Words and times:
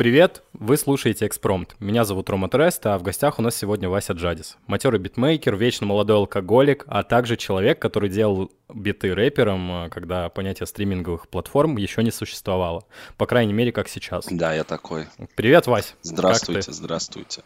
Привет, 0.00 0.42
вы 0.54 0.78
слушаете 0.78 1.26
Экспромт. 1.26 1.76
Меня 1.78 2.06
зовут 2.06 2.30
Рома 2.30 2.48
Трест, 2.48 2.86
а 2.86 2.96
в 2.96 3.02
гостях 3.02 3.38
у 3.38 3.42
нас 3.42 3.54
сегодня 3.54 3.90
Вася 3.90 4.14
Джадис. 4.14 4.56
Матерый 4.66 4.98
битмейкер, 4.98 5.54
вечно 5.56 5.84
молодой 5.84 6.16
алкоголик, 6.16 6.84
а 6.86 7.02
также 7.02 7.36
человек, 7.36 7.78
который 7.82 8.08
делал 8.08 8.50
биты 8.72 9.14
рэпером, 9.14 9.84
э, 9.84 9.88
когда 9.90 10.30
понятие 10.30 10.66
стриминговых 10.66 11.28
платформ 11.28 11.76
еще 11.76 12.02
не 12.02 12.10
существовало. 12.10 12.86
По 13.18 13.26
крайней 13.26 13.52
мере, 13.52 13.72
как 13.72 13.88
сейчас. 13.88 14.26
Да, 14.30 14.54
я 14.54 14.64
такой. 14.64 15.06
Привет, 15.34 15.66
Вась. 15.66 15.94
Здравствуйте, 16.00 16.72
здравствуйте. 16.72 17.42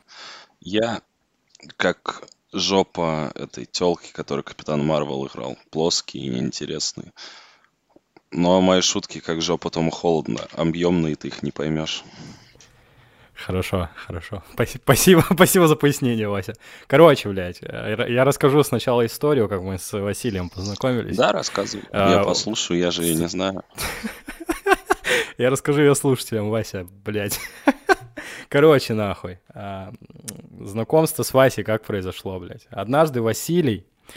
Я 0.61 1.03
как 1.77 2.23
жопа 2.53 3.33
этой 3.35 3.65
телки, 3.65 4.13
которую 4.13 4.45
Капитан 4.45 4.87
Марвел 4.87 5.27
играл. 5.27 5.59
Плоский 5.71 6.21
и 6.21 6.29
неинтересный. 6.29 7.11
Но 8.35 8.61
мои 8.61 8.81
шутки 8.81 9.21
как 9.21 9.41
жопа 9.41 9.71
Тома 9.71 9.93
Холодно. 9.93 10.41
Объемные, 10.53 11.15
ты 11.15 11.29
их 11.29 11.45
не 11.45 11.53
поймешь. 11.53 12.03
Хорошо, 13.33 13.89
хорошо. 13.95 14.43
Спасибо, 14.53 15.25
спасибо 15.33 15.69
за 15.69 15.77
пояснение, 15.77 16.29
Вася. 16.29 16.55
Короче, 16.89 17.29
блядь, 17.29 17.59
э, 17.63 18.07
я 18.09 18.25
расскажу 18.25 18.65
сначала 18.65 19.07
историю, 19.07 19.49
как 19.49 19.61
мы 19.63 19.79
с 19.79 19.93
Василием 19.93 20.51
познакомились. 20.51 21.17
Да, 21.17 21.31
рассказывай. 21.31 21.85
А, 21.93 22.11
я 22.11 22.25
послушаю, 22.25 22.81
я 22.81 22.91
же 22.91 23.03
не 23.03 23.29
знаю. 23.29 23.63
Я 25.37 25.51
расскажу 25.51 25.81
ее 25.81 25.95
слушателям, 25.97 26.49
Вася, 26.49 26.87
блядь. 27.05 27.41
Короче, 28.49 28.95
нахуй. 28.95 29.39
А, 29.53 29.93
знакомство 30.61 31.25
с 31.25 31.33
Васей 31.35 31.65
как 31.65 31.85
произошло, 31.85 32.39
блядь. 32.39 32.67
Однажды 32.71 33.21
Василий 33.21 33.85
а, 34.09 34.13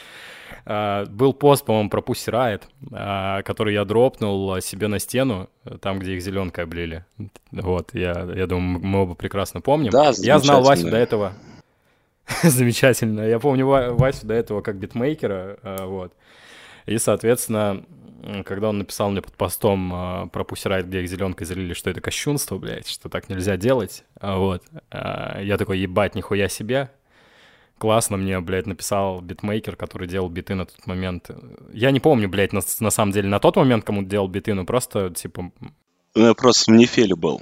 был 0.68 1.34
пост, 1.34 1.64
по-моему, 1.64 1.90
про 1.90 2.02
Pussy 2.02 2.30
Riot, 2.30 2.64
а, 2.92 3.42
который 3.44 3.74
я 3.74 3.86
дропнул 3.86 4.60
себе 4.60 4.88
на 4.88 5.00
стену, 5.00 5.50
там, 5.80 6.00
где 6.00 6.16
их 6.16 6.22
зеленкой 6.22 6.66
облили. 6.66 7.06
Вот, 7.52 7.94
я, 7.94 8.28
я 8.36 8.48
думаю, 8.48 8.86
мы 8.86 9.04
оба 9.04 9.16
прекрасно 9.16 9.62
помним. 9.62 9.92
Да, 9.92 10.12
Я 10.18 10.40
знал 10.40 10.62
Васю 10.64 10.90
до 10.90 10.98
этого. 10.98 11.34
Замечательно. 12.44 13.22
Я 13.22 13.40
помню 13.40 13.66
Васю 13.66 14.28
до 14.28 14.34
этого 14.34 14.62
как 14.62 14.76
битмейкера, 14.76 15.58
а, 15.64 15.86
вот. 15.86 16.12
И, 16.86 16.98
соответственно, 16.98 17.86
когда 18.44 18.70
он 18.70 18.80
написал 18.80 19.10
мне 19.10 19.22
под 19.22 19.36
постом 19.36 20.30
про 20.34 20.44
Pussy 20.44 20.70
Riot, 20.70 20.84
где 20.84 21.02
их 21.02 21.10
зеленкой 21.10 21.46
залили, 21.46 21.74
что 21.74 21.90
это 21.90 22.02
кощунство, 22.02 22.58
блядь, 22.58 22.90
что 22.90 23.08
так 23.08 23.30
нельзя 23.30 23.56
делать, 23.56 24.04
вот, 24.20 24.64
я 24.92 25.56
такой, 25.58 25.80
ебать, 25.80 26.16
нихуя 26.16 26.50
себе, 26.50 26.90
классно 27.78 28.18
мне, 28.18 28.40
блядь, 28.40 28.68
написал 28.68 29.22
битмейкер, 29.22 29.76
который 29.76 30.08
делал 30.08 30.30
биты 30.30 30.56
на 30.56 30.66
тот 30.66 30.86
момент. 30.88 31.30
Я 31.74 31.92
не 31.92 32.00
помню, 32.00 32.30
блядь, 32.30 32.54
на, 32.54 32.62
на 32.80 32.90
самом 32.90 33.12
деле, 33.12 33.30
на 33.30 33.40
тот 33.40 33.56
момент, 33.56 33.84
кому 33.84 34.04
делал 34.04 34.28
биты, 34.28 34.54
ну 34.54 34.66
просто, 34.66 35.10
типа... 35.12 35.52
Ну, 36.16 36.28
я 36.28 36.34
просто 36.34 36.72
в 36.72 36.76
Нефеле 36.76 37.16
был. 37.16 37.42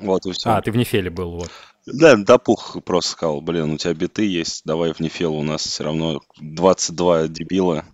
Вот 0.00 0.26
и 0.26 0.32
все. 0.32 0.50
А, 0.50 0.62
ты 0.62 0.72
в 0.72 0.76
Нефеле 0.76 1.10
был, 1.10 1.32
вот. 1.32 1.50
Да, 1.86 2.16
допух 2.16 2.76
просто 2.84 3.12
сказал, 3.12 3.40
блин, 3.40 3.72
у 3.72 3.76
тебя 3.78 3.94
биты 3.94 4.26
есть, 4.26 4.62
давай 4.64 4.92
в 4.92 5.00
Нефел, 5.00 5.34
у 5.34 5.42
нас 5.42 5.62
все 5.62 5.84
равно 5.84 6.20
22 6.40 7.28
дебила, 7.28 7.84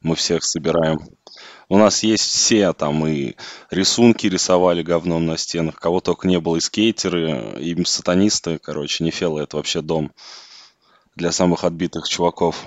мы 0.00 0.14
всех 0.14 0.44
собираем. 0.44 1.00
У 1.68 1.78
нас 1.78 2.02
есть 2.02 2.24
все, 2.24 2.72
там 2.72 3.06
и 3.06 3.34
рисунки 3.70 4.26
рисовали 4.26 4.82
говном 4.82 5.26
на 5.26 5.36
стенах, 5.36 5.76
кого 5.76 6.00
только 6.00 6.28
не 6.28 6.40
было, 6.40 6.56
и 6.56 6.60
скейтеры, 6.60 7.60
и 7.60 7.84
сатанисты, 7.84 8.58
короче, 8.58 9.04
Нефела 9.04 9.40
это 9.40 9.56
вообще 9.56 9.80
дом 9.80 10.12
для 11.20 11.32
самых 11.32 11.64
отбитых 11.64 12.08
чуваков. 12.08 12.64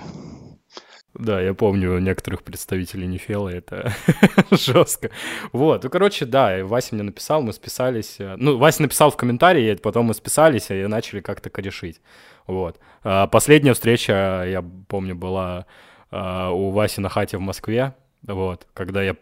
Да, 1.12 1.40
я 1.40 1.54
помню 1.54 1.98
некоторых 1.98 2.42
представителей 2.42 3.06
Нефела, 3.06 3.48
это 3.48 3.92
жестко. 4.50 5.10
Вот, 5.52 5.84
ну, 5.84 5.90
короче, 5.90 6.24
да, 6.24 6.64
Вася 6.64 6.94
мне 6.94 7.04
написал, 7.04 7.42
мы 7.42 7.52
списались. 7.52 8.16
Э, 8.18 8.36
ну, 8.36 8.56
Вася 8.56 8.82
написал 8.82 9.10
в 9.10 9.16
комментарии, 9.16 9.74
потом 9.74 10.06
мы 10.06 10.14
списались 10.14 10.70
и 10.70 10.86
начали 10.86 11.20
как-то 11.20 11.50
корешить. 11.50 12.00
Вот. 12.46 12.78
А 13.02 13.26
последняя 13.26 13.74
встреча, 13.74 14.44
я 14.46 14.64
помню, 14.88 15.14
была 15.14 15.66
а, 16.10 16.50
у 16.50 16.70
Васи 16.70 17.00
на 17.00 17.08
хате 17.08 17.38
в 17.38 17.40
Москве, 17.40 17.94
вот, 18.22 18.66
когда 18.72 19.02
я, 19.02 19.16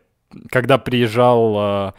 когда 0.50 0.78
приезжал 0.78 1.54
а, 1.56 1.94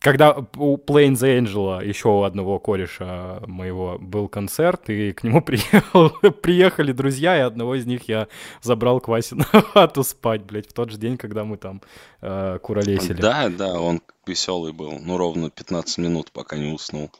когда 0.00 0.36
у 0.56 0.76
Plains 0.76 1.20
Angel, 1.22 1.84
еще 1.84 2.08
у 2.08 2.22
одного 2.22 2.58
кореша 2.60 3.42
моего, 3.46 3.98
был 3.98 4.28
концерт, 4.28 4.88
и 4.90 5.12
к 5.12 5.24
нему 5.24 5.42
приехал, 5.42 6.10
приехали 6.42 6.92
друзья, 6.92 7.36
и 7.36 7.40
одного 7.40 7.74
из 7.74 7.86
них 7.86 8.08
я 8.08 8.28
забрал 8.62 9.00
к 9.00 9.08
Васе 9.08 9.34
на 9.34 9.44
хату 9.44 10.04
спать, 10.04 10.42
блядь, 10.42 10.68
в 10.68 10.72
тот 10.72 10.90
же 10.90 10.98
день, 10.98 11.16
когда 11.16 11.44
мы 11.44 11.56
там 11.56 11.82
э, 12.20 12.58
куролесили. 12.62 13.20
Да, 13.20 13.48
да, 13.48 13.80
он 13.80 14.00
веселый 14.26 14.72
был, 14.72 14.98
ну, 15.00 15.16
ровно 15.16 15.50
15 15.50 15.98
минут, 15.98 16.30
пока 16.32 16.56
не 16.56 16.72
уснул. 16.72 17.10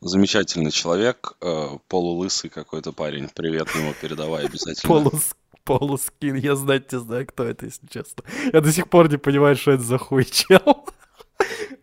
Замечательный 0.00 0.70
человек, 0.70 1.32
э, 1.40 1.78
полулысый 1.88 2.50
какой-то 2.50 2.92
парень. 2.92 3.28
Привет 3.34 3.68
ему 3.74 3.94
передавай 4.00 4.44
обязательно. 4.44 4.86
Полус, 4.86 5.34
полускин, 5.64 6.36
я 6.36 6.54
знать 6.56 6.92
не 6.92 7.00
знаю, 7.00 7.26
кто 7.26 7.44
это, 7.44 7.64
если 7.66 7.86
честно. 7.86 8.22
Я 8.52 8.60
до 8.60 8.70
сих 8.70 8.88
пор 8.88 9.10
не 9.10 9.16
понимаю, 9.16 9.56
что 9.56 9.72
это 9.72 9.82
за 9.82 9.98
хуй 9.98 10.24
чел. 10.30 10.83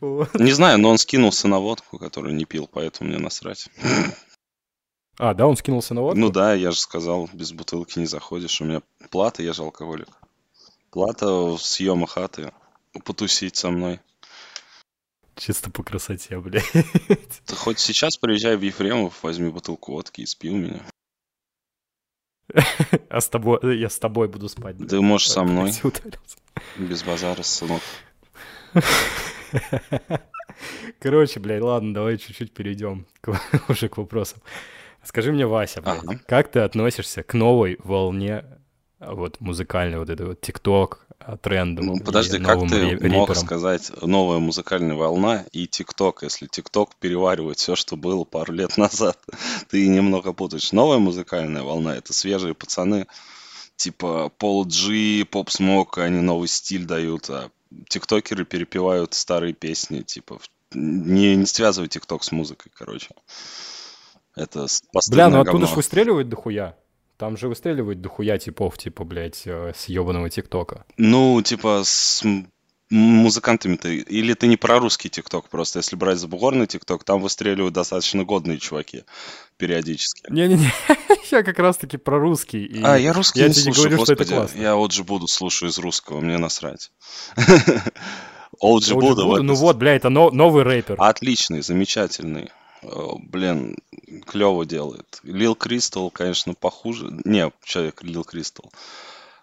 Не 0.01 0.51
знаю, 0.51 0.79
но 0.79 0.89
он 0.89 0.97
скинулся 0.97 1.47
на 1.47 1.59
водку, 1.59 2.00
которую 2.00 2.34
не 2.34 2.45
пил, 2.45 2.67
поэтому 2.72 3.09
мне 3.09 3.19
насрать. 3.19 3.69
А, 5.17 5.35
да, 5.35 5.45
он 5.45 5.56
скинулся 5.56 5.94
на 5.94 6.01
водку? 6.01 6.19
Ну 6.19 6.29
да, 6.31 6.56
я 6.56 6.72
же 6.72 6.79
сказал, 6.79 7.29
без 7.34 7.53
бутылки 7.53 8.00
не 8.00 8.07
заходишь. 8.07 8.59
У 8.61 8.66
меня 8.66 8.81
плата, 9.11 9.44
я 9.44 9.53
же 9.53 9.61
алкоголик. 9.61 10.07
Плата 10.90 11.56
съема 11.59 12.07
хаты. 12.07 12.51
Потусить 13.06 13.56
со 13.56 13.69
мной. 13.69 14.00
Чисто 15.35 15.69
по 15.69 15.84
красоте, 15.84 16.40
блядь. 16.40 16.66
Ты 17.45 17.56
хоть 17.56 17.79
сейчас 17.79 18.17
приезжай 18.17 18.57
в 18.57 18.61
Ефремов, 18.61 19.22
возьми 19.23 19.50
бутылку 19.50 19.94
водки 19.94 20.22
и 20.22 20.25
спи 20.25 20.50
у 20.50 20.56
меня. 20.56 20.81
А 23.09 23.22
с 23.22 23.29
тобой, 23.29 23.78
я 23.78 23.90
с 23.90 23.97
тобой 23.97 24.28
буду 24.28 24.50
спать. 24.50 24.75
Ты 24.90 25.00
можешь 25.00 25.29
со 25.29 25.44
мной. 25.44 25.72
Без 26.78 27.03
базара, 27.03 27.44
сынок. 27.44 27.81
Короче, 31.00 31.39
блядь, 31.39 31.62
ладно, 31.62 31.94
давай 31.94 32.17
чуть-чуть 32.17 32.53
перейдем 32.53 33.06
к, 33.22 33.39
уже 33.69 33.89
к 33.89 33.97
вопросам. 33.97 34.41
Скажи 35.03 35.31
мне, 35.31 35.47
Вася, 35.47 35.81
блядь, 35.81 36.03
ага. 36.03 36.19
как 36.28 36.51
ты 36.51 36.59
относишься 36.59 37.23
к 37.23 37.34
новой 37.34 37.78
волне 37.84 38.45
вот 39.00 39.40
музыкальной, 39.41 39.97
вот 39.97 40.09
этой 40.09 40.28
вот 40.28 40.41
ТикТок, 40.41 41.07
а, 41.19 41.38
тренду? 41.38 41.84
Ну, 41.84 42.00
подожди, 42.00 42.40
как 42.40 42.67
ты 42.67 42.91
рэперам? 42.91 43.11
мог 43.11 43.35
сказать 43.35 43.91
новая 44.01 44.40
музыкальная 44.40 44.95
волна 44.95 45.45
и 45.51 45.67
ТикТок, 45.67 46.23
если 46.23 46.47
ТикТок 46.47 46.95
переваривает 46.95 47.57
все, 47.57 47.75
что 47.75 47.95
было 47.95 48.23
пару 48.23 48.53
лет 48.53 48.78
назад? 48.78 49.17
ты 49.69 49.88
немного 49.88 50.34
путаешь. 50.34 50.72
Новая 50.72 51.00
музыкальная 51.00 51.63
волна— 51.63 51.95
это 51.97 52.13
свежие 52.13 52.53
пацаны, 52.53 53.07
типа 53.81 54.29
Пол 54.37 54.67
Джи, 54.67 55.25
Поп 55.25 55.49
Смок, 55.49 55.97
они 55.97 56.21
новый 56.21 56.47
стиль 56.47 56.85
дают, 56.85 57.29
а 57.29 57.49
тиктокеры 57.89 58.45
перепевают 58.45 59.13
старые 59.13 59.53
песни, 59.53 60.01
типа, 60.01 60.39
не, 60.73 61.35
не 61.35 61.45
связывай 61.45 61.89
тикток 61.89 62.23
с 62.23 62.31
музыкой, 62.31 62.71
короче. 62.75 63.09
Это 64.35 64.67
Бля, 65.09 65.29
ну 65.29 65.41
оттуда 65.41 65.67
же 65.67 65.75
выстреливает 65.75 66.29
дохуя. 66.29 66.77
Там 67.17 67.37
же 67.37 67.47
выстреливает 67.47 68.01
дохуя 68.01 68.37
типов, 68.37 68.77
типа, 68.77 69.03
блядь, 69.03 69.43
э, 69.45 69.73
с 69.75 69.85
ебаного 69.85 70.29
ТикТока. 70.29 70.85
Ну, 70.97 71.41
типа, 71.41 71.81
с 71.83 72.23
музыкантами-то, 72.91 73.88
или 73.90 74.34
ты 74.34 74.47
не 74.47 74.57
про 74.57 74.79
русский 74.79 75.09
ТикТок 75.09 75.50
просто, 75.50 75.79
если 75.79 75.96
брать 75.96 76.18
забугорный 76.19 76.68
ТикТок, 76.68 77.03
там 77.03 77.22
выстреливают 77.22 77.74
достаточно 77.74 78.24
годные 78.25 78.59
чуваки 78.59 79.06
периодически. 79.57 80.24
Не-не-не, 80.29 80.72
я 81.31 81.44
как 81.44 81.57
раз-таки 81.59 81.97
про 81.97 82.19
русский. 82.19 82.66
И 82.66 82.84
а, 82.84 82.97
я 82.97 83.13
русский 83.13 83.40
я 83.40 83.47
не 83.47 83.53
слушаю, 83.53 83.75
говорю, 83.75 83.97
господи, 83.97 84.16
что 84.16 84.24
это 84.24 84.35
классно. 84.35 84.62
я 84.62 84.75
вот 84.75 84.91
же 84.91 85.03
буду 85.03 85.28
слушаю 85.28 85.69
из 85.69 85.78
русского, 85.78 86.19
мне 86.19 86.38
насрать. 86.38 86.91
Олджи 88.59 88.94
Буда. 88.94 89.23
Ну 89.41 89.56
вот, 89.56 89.78
бля, 89.78 89.96
это 89.96 90.09
новый 90.09 90.64
рэпер. 90.64 90.96
Отличный, 90.99 91.61
замечательный. 91.61 92.52
Блин, 92.84 93.78
клево 94.26 94.66
делает. 94.66 95.20
Лил 95.23 95.55
Кристал, 95.55 96.09
конечно, 96.09 96.53
похуже. 96.53 97.08
Не, 97.23 97.52
человек 97.64 98.03
Лил 98.03 98.23
Кристал. 98.23 98.72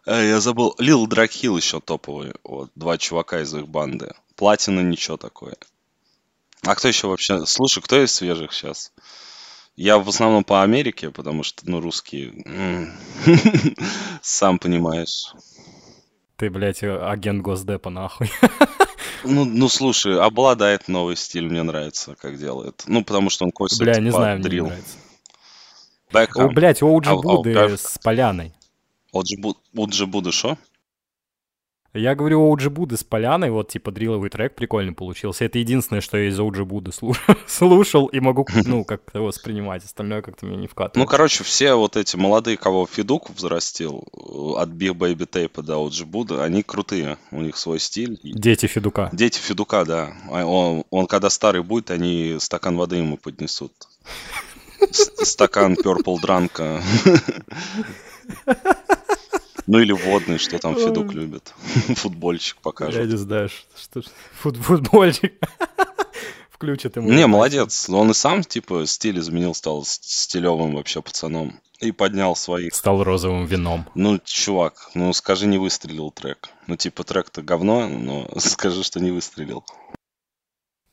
Э, 0.09 0.27
я 0.27 0.41
забыл. 0.41 0.75
Лил 0.79 1.07
Дракхил 1.07 1.57
еще 1.59 1.81
топовый. 1.81 2.33
Вот, 2.43 2.71
два 2.75 2.97
чувака 2.97 3.43
из 3.43 3.55
их 3.55 3.69
банды. 3.69 4.15
Платина 4.37 4.81
ничего 4.81 5.19
такое. 5.19 5.57
А 6.63 6.75
кто 6.75 6.89
еще 6.89 7.09
вообще? 7.09 7.45
Слушай, 7.45 7.83
кто 7.83 8.03
из 8.03 8.13
свежих 8.13 8.53
сейчас? 8.53 8.91
Я 9.77 9.99
в 9.99 10.09
основном 10.09 10.45
по 10.45 10.63
Америке, 10.63 11.11
потому 11.11 11.43
что, 11.43 11.69
ну, 11.71 11.81
русские... 11.81 12.33
Сам 14.23 14.59
понимаешь. 14.59 15.35
Ты, 16.37 16.51
блядь, 16.51 16.83
агент 16.83 17.43
Госдепа, 17.43 17.91
нахуй. 17.91 18.31
Ну, 19.25 19.45
ну, 19.45 19.69
слушай, 19.69 20.17
OBLADAET 20.17 20.87
новый 20.87 21.17
стиль, 21.17 21.49
мне 21.49 21.65
нравится, 21.65 22.15
как 22.15 22.39
делает. 22.39 22.85
Ну, 22.87 23.03
потому 23.03 23.31
что 23.31 23.47
он 23.47 23.51
косит 23.51 23.81
Бля, 23.81 23.99
не 23.99 24.11
знаю, 24.11 24.39
мне 24.39 24.49
не 24.49 24.61
нравится. 24.61 24.97
Бэкхам. 26.13 26.47
О, 26.47 26.49
блядь, 26.51 26.83
OG 26.83 27.17
Буды 27.17 27.77
с 27.77 27.99
поляной. 27.99 28.55
OG 29.21 30.07
Буды 30.07 30.33
что? 30.33 30.59
Я 31.95 32.15
говорю 32.15 32.43
о 32.43 32.51
OG 32.51 32.69
Буды 32.69 32.99
с 32.99 33.03
Поляной, 33.03 33.51
вот 33.51 33.71
типа 33.71 33.91
дриловый 33.91 34.29
трек 34.29 34.55
прикольный 34.55 34.93
получился. 34.93 35.47
Это 35.47 35.59
единственное, 35.59 36.03
что 36.03 36.19
я 36.19 36.29
из 36.29 36.39
OG 36.39 36.65
Буды 36.65 36.93
слушал 37.47 38.07
и 38.07 38.21
могу, 38.21 38.47
ну, 38.67 38.85
как-то 38.87 39.21
воспринимать. 39.21 39.85
Остальное 39.85 40.21
как-то 40.21 40.45
мне 40.45 40.57
не 40.57 40.67
вкатывает. 40.67 40.97
Ну, 40.97 41.07
короче, 41.11 41.45
все 41.45 41.75
вот 41.75 41.97
эти 41.97 42.17
молодые, 42.17 42.59
кого 42.59 42.87
Федук 42.87 43.31
взрастил, 43.31 44.05
от 44.57 44.69
Big 44.69 44.93
Baby 44.93 45.27
Tape 45.27 45.63
до 45.63 45.79
Уджи 45.79 46.05
Буды, 46.05 46.37
они 46.37 46.63
крутые. 46.63 47.17
У 47.31 47.41
них 47.41 47.57
свой 47.57 47.81
стиль. 47.81 48.21
Дети 48.23 48.67
Федука. 48.67 49.09
Дети 49.13 49.39
Федука, 49.39 49.85
да. 49.87 50.13
А 50.31 50.45
он, 50.45 50.85
он 50.91 51.07
когда 51.07 51.31
старый 51.31 51.63
будет, 51.63 51.91
они 51.91 52.37
стакан 52.39 52.77
воды 52.77 52.97
ему 52.97 53.17
поднесут. 53.17 53.73
Стакан 54.93 55.75
Purple 55.75 56.21
Дранка. 56.21 56.83
Ну 59.69 59.81
или 59.81 59.93
водный, 59.93 60.39
что 60.39 60.59
там 60.59 60.77
Федук 60.77 61.13
любит. 61.13 61.53
Футбольчик 61.97 62.57
покажет. 62.63 63.01
Я 63.01 63.07
не 63.07 63.19
знаю, 63.19 63.51
что, 63.51 64.01
что 64.01 64.11
футбольчик. 64.33 65.35
Включит 66.51 66.97
ему. 66.97 67.11
Не, 67.11 67.27
молодец. 67.27 67.89
Он 67.91 68.11
и 68.11 68.15
сам, 68.15 68.43
типа, 68.43 68.87
стиль 68.87 69.19
изменил, 69.19 69.55
стал 69.55 69.85
стилевым 69.85 70.75
вообще 70.75 71.03
пацаном. 71.03 71.61
И 71.81 71.93
поднял 71.93 72.35
своих. 72.35 72.75
Стал 72.75 73.05
розовым 73.05 73.45
вином. 73.45 73.87
Ну, 73.95 74.19
чувак, 74.25 74.91
ну 74.95 75.13
скажи, 75.13 75.47
не 75.47 75.59
выстрелил 75.59 76.11
трек. 76.11 76.49
Ну, 76.67 76.77
типа, 76.77 77.05
трек-то 77.05 77.43
говно, 77.43 77.89
но 77.89 78.27
скажи, 78.39 78.83
что 78.83 79.01
не 79.01 79.11
выстрелил. 79.11 79.65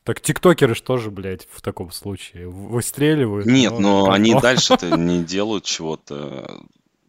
Так 0.04 0.20
тиктокеры 0.22 0.76
же 0.76 0.84
тоже, 0.84 1.10
блядь, 1.10 1.48
в 1.50 1.62
таком 1.62 1.92
случае 1.92 2.50
выстреливают. 2.50 3.48
Нет, 3.48 3.72
но, 3.72 4.06
но 4.06 4.12
они 4.12 4.36
дальше-то 4.36 4.98
не 4.98 5.24
делают 5.24 5.64
чего-то 5.64 6.62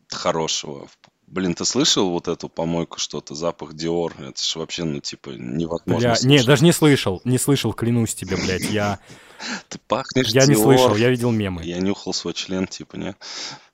хорошего. 0.08 0.88
Блин, 1.26 1.54
ты 1.54 1.64
слышал 1.64 2.10
вот 2.10 2.28
эту 2.28 2.48
помойку 2.48 2.98
что-то, 2.98 3.34
запах 3.34 3.74
Диор? 3.74 4.14
Это 4.18 4.40
же 4.40 4.58
вообще, 4.60 4.84
ну, 4.84 5.00
типа, 5.00 5.30
невозможно 5.30 6.10
Бля, 6.10 6.16
Не, 6.22 6.42
даже 6.44 6.62
не 6.62 6.72
слышал, 6.72 7.20
не 7.24 7.38
слышал, 7.38 7.72
клянусь 7.72 8.14
тебе, 8.14 8.36
блядь, 8.36 8.70
я... 8.70 9.00
Ты 9.68 9.78
пахнешь 9.86 10.28
Я 10.28 10.46
не 10.46 10.54
слышал, 10.54 10.94
я 10.94 11.10
видел 11.10 11.30
мемы. 11.30 11.64
Я 11.64 11.78
нюхал 11.78 12.14
свой 12.14 12.32
член, 12.32 12.66
типа, 12.66 12.96
не? 12.96 13.16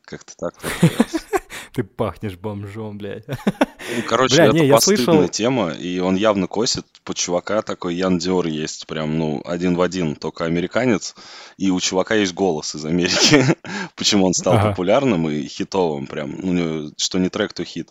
Как-то 0.04 0.34
так. 0.36 0.54
Ты 1.72 1.84
пахнешь 1.84 2.36
бомжом, 2.36 2.98
блядь. 2.98 3.26
Ну, 3.26 4.02
короче, 4.08 4.36
Бля, 4.36 4.44
это 4.46 4.54
не, 4.54 4.70
постыдная 4.70 5.04
слышал... 5.04 5.28
тема, 5.28 5.70
и 5.70 5.98
он 5.98 6.16
явно 6.16 6.46
косит 6.46 6.86
по 7.04 7.14
чувака 7.14 7.62
такой 7.62 7.94
Ян 7.94 8.18
Диор 8.18 8.46
есть, 8.46 8.86
прям, 8.86 9.18
ну, 9.18 9.42
один 9.44 9.76
в 9.76 9.82
один, 9.82 10.16
только 10.16 10.44
американец, 10.44 11.14
и 11.56 11.70
у 11.70 11.80
чувака 11.80 12.14
есть 12.14 12.34
голос 12.34 12.74
из 12.74 12.84
Америки. 12.84 13.44
Почему 13.96 14.26
он 14.26 14.34
стал 14.34 14.54
ага. 14.54 14.70
популярным 14.70 15.28
и 15.28 15.46
хитовым 15.46 16.06
прям, 16.06 16.36
ну, 16.40 16.92
что 16.96 17.18
не 17.18 17.28
трек, 17.28 17.52
то 17.52 17.64
хит. 17.64 17.90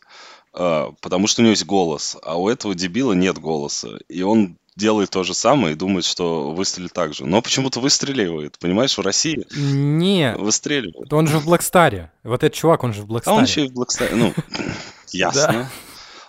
А, 0.53 0.91
потому 1.01 1.27
что 1.27 1.41
у 1.41 1.43
него 1.43 1.51
есть 1.51 1.65
голос, 1.65 2.17
а 2.23 2.39
у 2.39 2.49
этого 2.49 2.75
дебила 2.75 3.13
нет 3.13 3.37
голоса, 3.37 3.99
и 4.09 4.21
он 4.21 4.57
делает 4.75 5.09
то 5.09 5.23
же 5.23 5.33
самое 5.33 5.73
и 5.73 5.77
думает, 5.77 6.05
что 6.05 6.51
выстрелит 6.51 6.93
так 6.93 7.13
же. 7.13 7.25
Но 7.25 7.41
почему-то 7.41 7.79
выстреливает. 7.79 8.57
Понимаешь, 8.59 8.97
в 8.97 9.01
России 9.01 9.45
не 9.55 10.35
выстреливает. 10.37 11.11
Он 11.11 11.27
же 11.27 11.39
в 11.39 11.45
Блэкстаре. 11.45 12.11
Вот 12.23 12.43
этот 12.43 12.53
чувак, 12.53 12.83
он 12.83 12.93
же 12.93 13.01
в 13.01 13.07
Блэкстаре. 13.07 13.35
А 13.35 13.37
он 13.37 13.45
еще 13.45 13.65
и 13.65 13.69
в 13.69 13.73
Блэкстаре. 13.73 14.15
Ну, 14.15 14.33
ясно. 15.11 15.69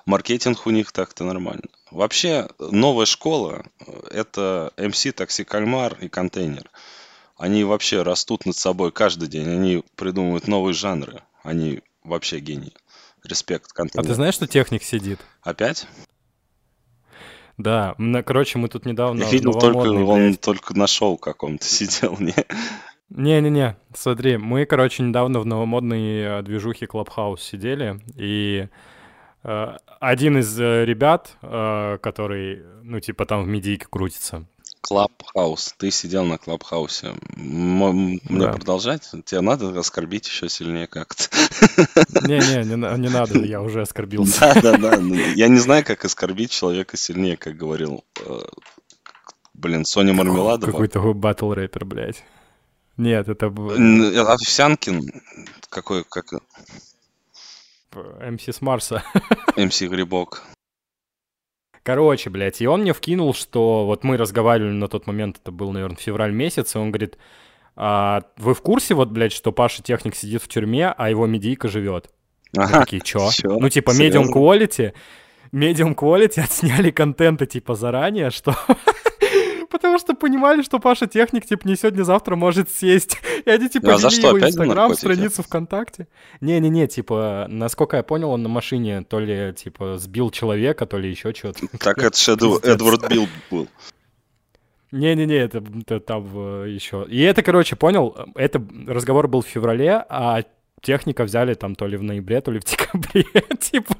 Маркетинг 0.04 0.66
у 0.66 0.70
них 0.70 0.90
так-то 0.90 1.24
нормально. 1.24 1.64
Вообще, 1.90 2.48
новая 2.58 3.06
школа— 3.06 3.64
это 4.10 4.72
MC, 4.76 5.12
такси, 5.12 5.44
кальмар 5.44 5.96
и 6.00 6.08
контейнер. 6.08 6.70
Они 7.36 7.64
вообще 7.64 8.02
растут 8.02 8.46
над 8.46 8.56
собой 8.56 8.92
каждый 8.92 9.28
день. 9.28 9.48
Они 9.48 9.84
придумывают 9.96 10.48
новые 10.48 10.74
жанры. 10.74 11.22
Они 11.42 11.80
вообще 12.02 12.40
гении. 12.40 12.72
Респект 13.24 13.72
контейнер. 13.72 14.04
А 14.04 14.08
ты 14.08 14.14
знаешь, 14.14 14.34
что 14.34 14.46
техник 14.48 14.82
сидит? 14.82 15.20
Опять? 15.42 15.86
Да, 17.58 17.94
короче, 18.24 18.58
мы 18.58 18.68
тут 18.68 18.86
недавно... 18.86 19.24
Я 19.24 19.30
видел 19.30 19.52
только, 19.52 19.78
он 19.78 20.34
только 20.36 20.76
на 20.76 20.86
шоу 20.86 21.16
каком-то 21.16 21.64
сидел, 21.64 22.16
не? 22.18 22.34
Не-не-не, 23.10 23.76
смотри, 23.94 24.38
мы, 24.38 24.64
короче, 24.64 25.02
недавно 25.02 25.40
в 25.40 25.46
новомодной 25.46 26.22
э, 26.22 26.42
движухе 26.42 26.86
Clubhouse 26.86 27.40
сидели, 27.40 28.00
и 28.16 28.68
э, 29.44 29.76
один 30.00 30.38
из 30.38 30.58
э, 30.58 30.86
ребят, 30.86 31.36
э, 31.42 31.98
который, 32.00 32.62
ну, 32.82 33.00
типа, 33.00 33.26
там 33.26 33.44
в 33.44 33.48
медийке 33.48 33.86
крутится, 33.90 34.46
Клабхаус. 34.82 35.74
Ты 35.78 35.90
сидел 35.90 36.24
на 36.24 36.38
Клабхаусе. 36.38 37.14
Мне 37.36 38.20
да. 38.28 38.52
продолжать? 38.52 39.08
Тебе 39.24 39.40
надо 39.40 39.78
оскорбить 39.78 40.26
еще 40.26 40.48
сильнее 40.48 40.88
как-то? 40.88 41.24
Не-не, 42.26 42.64
не, 42.64 42.98
не 42.98 43.08
надо, 43.08 43.38
я 43.38 43.62
уже 43.62 43.82
оскорбился. 43.82 44.40
Да-да-да. 44.40 44.98
Ну, 44.98 45.14
я 45.14 45.48
не 45.48 45.58
знаю, 45.58 45.84
как 45.84 46.04
оскорбить 46.04 46.50
человека 46.50 46.96
сильнее, 46.96 47.36
как 47.36 47.56
говорил, 47.56 48.04
э, 48.26 48.40
блин, 49.54 49.84
Соня 49.84 50.12
Мармеладова. 50.12 50.70
Какой-то 50.70 51.14
батл 51.14 51.52
рэпер, 51.52 51.84
блядь. 51.84 52.24
Нет, 52.96 53.28
это... 53.28 53.46
Овсянкин? 53.46 55.22
Какой, 55.68 56.04
как... 56.04 56.26
МС 57.94 58.48
с 58.48 58.60
Марса. 58.60 59.04
МС 59.56 59.80
Грибок. 59.80 60.42
Короче, 61.82 62.30
блядь, 62.30 62.60
и 62.60 62.66
он 62.66 62.82
мне 62.82 62.92
вкинул, 62.92 63.34
что 63.34 63.86
вот 63.86 64.04
мы 64.04 64.16
разговаривали 64.16 64.72
на 64.72 64.88
тот 64.88 65.06
момент, 65.06 65.38
это 65.42 65.50
был, 65.50 65.72
наверное, 65.72 65.96
февраль 65.96 66.32
месяц, 66.32 66.76
и 66.76 66.78
он 66.78 66.92
говорит, 66.92 67.18
а, 67.74 68.22
вы 68.36 68.54
в 68.54 68.62
курсе, 68.62 68.94
вот, 68.94 69.10
блядь, 69.10 69.32
что 69.32 69.50
Паша 69.50 69.82
Техник 69.82 70.14
сидит 70.14 70.42
в 70.42 70.48
тюрьме, 70.48 70.94
а 70.96 71.10
его 71.10 71.26
медийка 71.26 71.68
живет? 71.68 72.10
Ага, 72.56 72.80
такие, 72.80 73.02
чё? 73.02 73.30
чё? 73.32 73.58
Ну, 73.58 73.68
типа, 73.68 73.90
medium 73.90 74.26
quality, 74.32 74.92
medium 75.52 75.96
quality 75.96 76.40
отсняли 76.40 76.90
контента, 76.90 77.46
типа, 77.46 77.74
заранее, 77.74 78.30
что 78.30 78.54
потому 79.92 79.98
что 79.98 80.14
понимали, 80.14 80.62
что 80.62 80.78
Паша 80.78 81.06
Техник, 81.06 81.46
типа, 81.46 81.66
не 81.66 81.76
сегодня-завтра 81.76 82.36
может 82.36 82.70
сесть. 82.70 83.18
И 83.44 83.50
они, 83.50 83.68
типа, 83.68 83.88
ну, 83.88 83.92
а 83.94 83.96
вели 83.98 84.26
его 84.26 84.40
Инстаграм, 84.40 84.94
страницу 84.94 85.42
ВКонтакте. 85.42 86.08
Не-не-не, 86.40 86.86
типа, 86.86 87.46
наского 87.48 87.96
я 87.96 88.02
понял, 88.02 88.30
он 88.30 88.42
на 88.42 88.48
машине 88.48 89.02
то 89.02 89.20
ли, 89.20 89.52
типа, 89.52 89.98
сбил 89.98 90.30
человека, 90.30 90.86
то 90.86 90.98
ли 90.98 91.10
еще 91.10 91.34
что-то. 91.34 91.66
Так 91.78 91.98
это 91.98 92.16
же 92.16 92.32
Эдвард 92.32 93.08
Билл 93.10 93.28
был. 93.50 93.68
Не-не-не, 94.92 95.36
это, 95.36 95.62
это 95.80 96.00
там 96.00 96.30
э, 96.34 96.68
еще. 96.70 97.06
И 97.08 97.20
это, 97.22 97.42
короче, 97.42 97.76
понял, 97.76 98.14
это 98.34 98.62
разговор 98.86 99.26
был 99.26 99.40
в 99.40 99.46
феврале, 99.46 100.04
а 100.08 100.42
техника 100.82 101.24
взяли 101.24 101.54
там 101.54 101.74
то 101.74 101.86
ли 101.86 101.96
в 101.96 102.02
ноябре, 102.02 102.40
то 102.40 102.50
ли 102.50 102.60
в 102.60 102.64
декабре. 102.64 103.24
типа, 103.60 103.94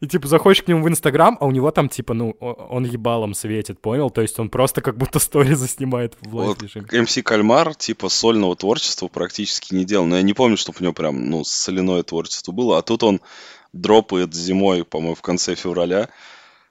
и, 0.00 0.06
типа, 0.06 0.28
заходишь 0.28 0.62
к 0.62 0.68
нему 0.68 0.84
в 0.84 0.88
Инстаграм, 0.88 1.36
а 1.40 1.46
у 1.46 1.50
него 1.50 1.70
там, 1.70 1.88
типа, 1.88 2.14
ну, 2.14 2.30
он 2.40 2.84
ебалом 2.84 3.34
светит, 3.34 3.80
понял? 3.80 4.10
То 4.10 4.22
есть 4.22 4.38
он 4.38 4.50
просто 4.50 4.80
как 4.80 4.96
будто 4.96 5.18
стори 5.18 5.54
заснимает 5.54 6.16
в. 6.20 6.30
Вот, 6.30 6.62
МС 6.92 7.18
Кальмар, 7.24 7.74
типа, 7.74 8.08
сольного 8.08 8.56
творчества 8.56 9.08
практически 9.08 9.74
не 9.74 9.84
делал. 9.84 10.06
Но 10.06 10.16
я 10.16 10.22
не 10.22 10.34
помню, 10.34 10.56
чтобы 10.56 10.78
у 10.80 10.82
него 10.82 10.92
прям, 10.92 11.30
ну, 11.30 11.44
соляное 11.44 12.02
творчество 12.02 12.52
было. 12.52 12.78
А 12.78 12.82
тут 12.82 13.02
он 13.02 13.20
дропает 13.72 14.34
зимой, 14.34 14.84
по-моему, 14.84 15.14
в 15.14 15.22
конце 15.22 15.54
февраля, 15.54 16.08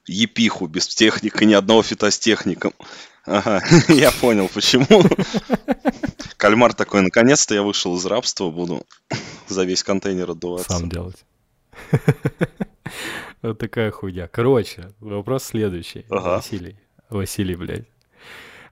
епиху 0.06 0.66
без 0.66 0.88
техника, 0.88 1.44
ни 1.44 1.54
одного 1.54 1.82
фита 1.82 2.10
с 2.10 2.18
техником. 2.18 2.72
Ага, 3.26 3.62
я 3.88 4.10
понял, 4.10 4.48
почему. 4.52 4.86
Кальмар 6.36 6.74
такой, 6.74 7.00
наконец-то 7.00 7.54
я 7.54 7.62
вышел 7.62 7.96
из 7.96 8.04
рабства, 8.04 8.50
буду 8.50 8.84
за 9.48 9.64
весь 9.64 9.82
контейнер 9.82 10.30
отдуваться. 10.30 10.78
Сам 10.78 10.88
делать. 10.88 11.24
Вот 13.44 13.58
такая 13.58 13.90
хуйня. 13.90 14.26
Короче, 14.26 14.94
вопрос 15.00 15.44
следующий. 15.44 16.06
Ага. 16.08 16.36
Василий. 16.36 16.78
Василий, 17.10 17.54
блядь. 17.56 17.84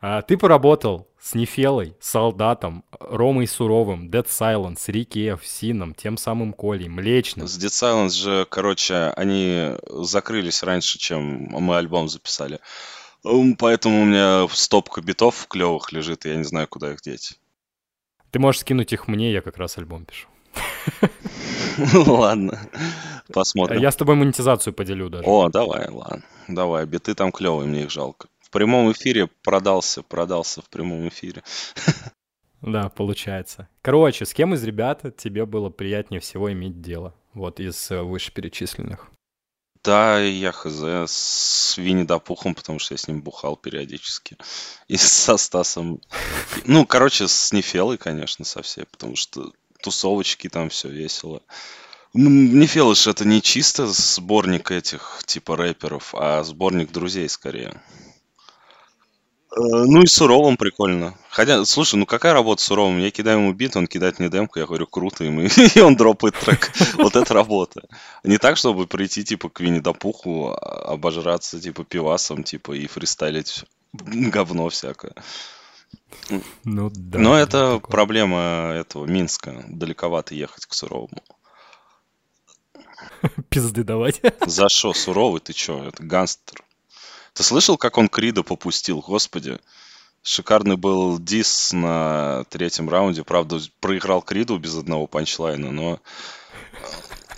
А, 0.00 0.22
ты 0.22 0.38
поработал 0.38 1.08
с 1.20 1.34
Нефелой, 1.34 1.94
Солдатом, 2.00 2.82
Ромой 2.98 3.46
Суровым, 3.46 4.08
Dead 4.08 4.26
Silence, 4.26 4.90
Рики 4.90 5.28
Ф, 5.28 5.44
Сином, 5.44 5.94
тем 5.94 6.16
самым 6.16 6.54
Колей, 6.54 6.88
Млечным. 6.88 7.46
С 7.46 7.58
Dead 7.58 7.68
Silence 7.68 8.14
же, 8.14 8.46
короче, 8.48 9.12
они 9.14 9.72
закрылись 9.90 10.62
раньше, 10.62 10.98
чем 10.98 11.22
мы 11.50 11.76
альбом 11.76 12.08
записали. 12.08 12.58
Поэтому 13.58 14.00
у 14.00 14.04
меня 14.06 14.48
стопка 14.48 15.02
битов 15.02 15.48
клевых 15.48 15.92
лежит, 15.92 16.24
и 16.24 16.30
я 16.30 16.36
не 16.36 16.44
знаю, 16.44 16.66
куда 16.66 16.92
их 16.92 17.02
деть. 17.02 17.38
Ты 18.30 18.38
можешь 18.38 18.62
скинуть 18.62 18.94
их 18.94 19.06
мне, 19.06 19.30
я 19.30 19.42
как 19.42 19.58
раз 19.58 19.76
альбом 19.76 20.06
пишу. 20.06 20.28
Ладно, 22.06 22.60
посмотрим. 23.32 23.80
Я 23.80 23.90
с 23.90 23.96
тобой 23.96 24.14
монетизацию 24.14 24.72
поделю 24.72 25.08
даже. 25.08 25.24
О, 25.24 25.48
давай, 25.48 25.88
ладно. 25.88 26.22
Давай, 26.48 26.86
биты 26.86 27.14
там 27.14 27.32
клевые, 27.32 27.68
мне 27.68 27.84
их 27.84 27.90
жалко. 27.90 28.28
В 28.40 28.50
прямом 28.50 28.92
эфире 28.92 29.28
продался, 29.42 30.02
продался 30.02 30.62
в 30.62 30.68
прямом 30.68 31.08
эфире. 31.08 31.42
Да, 32.62 32.90
получается. 32.90 33.68
Короче, 33.82 34.24
с 34.24 34.32
кем 34.32 34.54
из 34.54 34.62
ребят 34.62 35.02
тебе 35.16 35.46
было 35.46 35.68
приятнее 35.68 36.20
всего 36.20 36.52
иметь 36.52 36.80
дело? 36.80 37.12
Вот 37.34 37.58
из 37.58 37.90
э, 37.90 38.00
вышеперечисленных. 38.00 39.10
Да, 39.82 40.20
я 40.20 40.52
хз, 40.52 40.84
с 41.10 41.76
Винни 41.76 42.04
Допухом, 42.04 42.54
потому 42.54 42.78
что 42.78 42.94
я 42.94 42.98
с 42.98 43.08
ним 43.08 43.20
бухал 43.20 43.56
периодически. 43.56 44.36
И 44.86 44.96
со 44.96 45.36
Стасом. 45.36 46.00
Ну, 46.64 46.86
короче, 46.86 47.26
с 47.26 47.52
Нефелой, 47.52 47.98
конечно, 47.98 48.44
со 48.44 48.62
всей, 48.62 48.84
потому 48.84 49.16
что 49.16 49.52
тусовочки, 49.82 50.48
там 50.48 50.70
все 50.70 50.88
весело. 50.88 51.42
Нефелыш 52.14 53.06
это 53.06 53.24
не 53.26 53.40
чисто 53.40 53.86
сборник 53.86 54.70
этих 54.70 55.22
типа 55.24 55.56
рэперов, 55.56 56.14
а 56.14 56.42
сборник 56.44 56.92
друзей 56.92 57.28
скорее. 57.28 57.80
Э, 59.54 59.60
ну 59.60 60.02
и 60.02 60.06
суровым 60.06 60.56
прикольно. 60.56 61.14
Хотя, 61.28 61.64
слушай, 61.64 61.96
ну 61.96 62.06
какая 62.06 62.32
работа 62.32 62.62
с 62.62 62.66
суровым? 62.66 62.98
Я 62.98 63.10
кидаю 63.10 63.38
ему 63.38 63.52
бит, 63.52 63.76
он 63.76 63.86
кидает 63.86 64.18
мне 64.18 64.28
демку, 64.28 64.58
я 64.58 64.66
говорю, 64.66 64.86
круто, 64.86 65.24
и, 65.24 65.28
мы, 65.30 65.48
и 65.74 65.80
он 65.80 65.96
дропает 65.96 66.34
трек. 66.38 66.72
Вот 66.94 67.16
это 67.16 67.34
работа. 67.34 67.82
Не 68.24 68.38
так, 68.38 68.56
чтобы 68.56 68.86
прийти, 68.86 69.24
типа, 69.24 69.50
к 69.50 69.60
Винни 69.60 69.80
Допуху, 69.80 70.48
а, 70.48 70.92
обожраться, 70.92 71.60
типа, 71.60 71.84
пивасом, 71.84 72.44
типа, 72.44 72.72
и 72.72 72.86
фристайлить 72.86 73.64
говно 73.92 74.68
всякое. 74.68 75.14
Ну, 76.64 76.90
да. 76.94 77.18
Но 77.18 77.36
это 77.36 77.74
такое. 77.74 77.90
проблема 77.90 78.72
этого 78.74 79.06
Минска. 79.06 79.64
Далековато 79.68 80.34
ехать 80.34 80.66
к 80.66 80.74
суровому. 80.74 81.22
Пизды 83.48 83.84
давать. 83.84 84.20
За 84.46 84.68
что? 84.68 84.92
Суровый, 84.92 85.40
ты 85.40 85.52
чё? 85.52 85.84
Это 85.84 86.02
гангстер. 86.02 86.62
Ты 87.34 87.42
слышал, 87.42 87.76
как 87.76 87.98
он 87.98 88.08
Крида 88.08 88.42
попустил? 88.42 89.00
Господи. 89.00 89.58
Шикарный 90.22 90.76
был 90.76 91.18
дис 91.18 91.72
на 91.72 92.44
третьем 92.48 92.88
раунде. 92.88 93.24
Правда, 93.24 93.58
проиграл 93.80 94.22
Криду 94.22 94.58
без 94.58 94.76
одного 94.76 95.06
панчлайна, 95.06 95.70
но... 95.70 96.00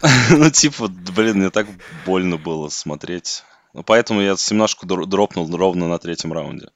Ну, 0.31 0.51
типа, 0.51 0.89
блин, 0.89 1.39
мне 1.39 1.49
так 1.49 1.67
больно 2.05 2.37
было 2.37 2.69
смотреть. 2.69 3.43
Ну, 3.73 3.83
поэтому 3.83 4.21
я 4.21 4.37
семнашку 4.37 4.85
дропнул 4.87 5.51
ровно 5.57 5.89
на 5.89 5.99
третьем 5.99 6.33
раунде. 6.33 6.69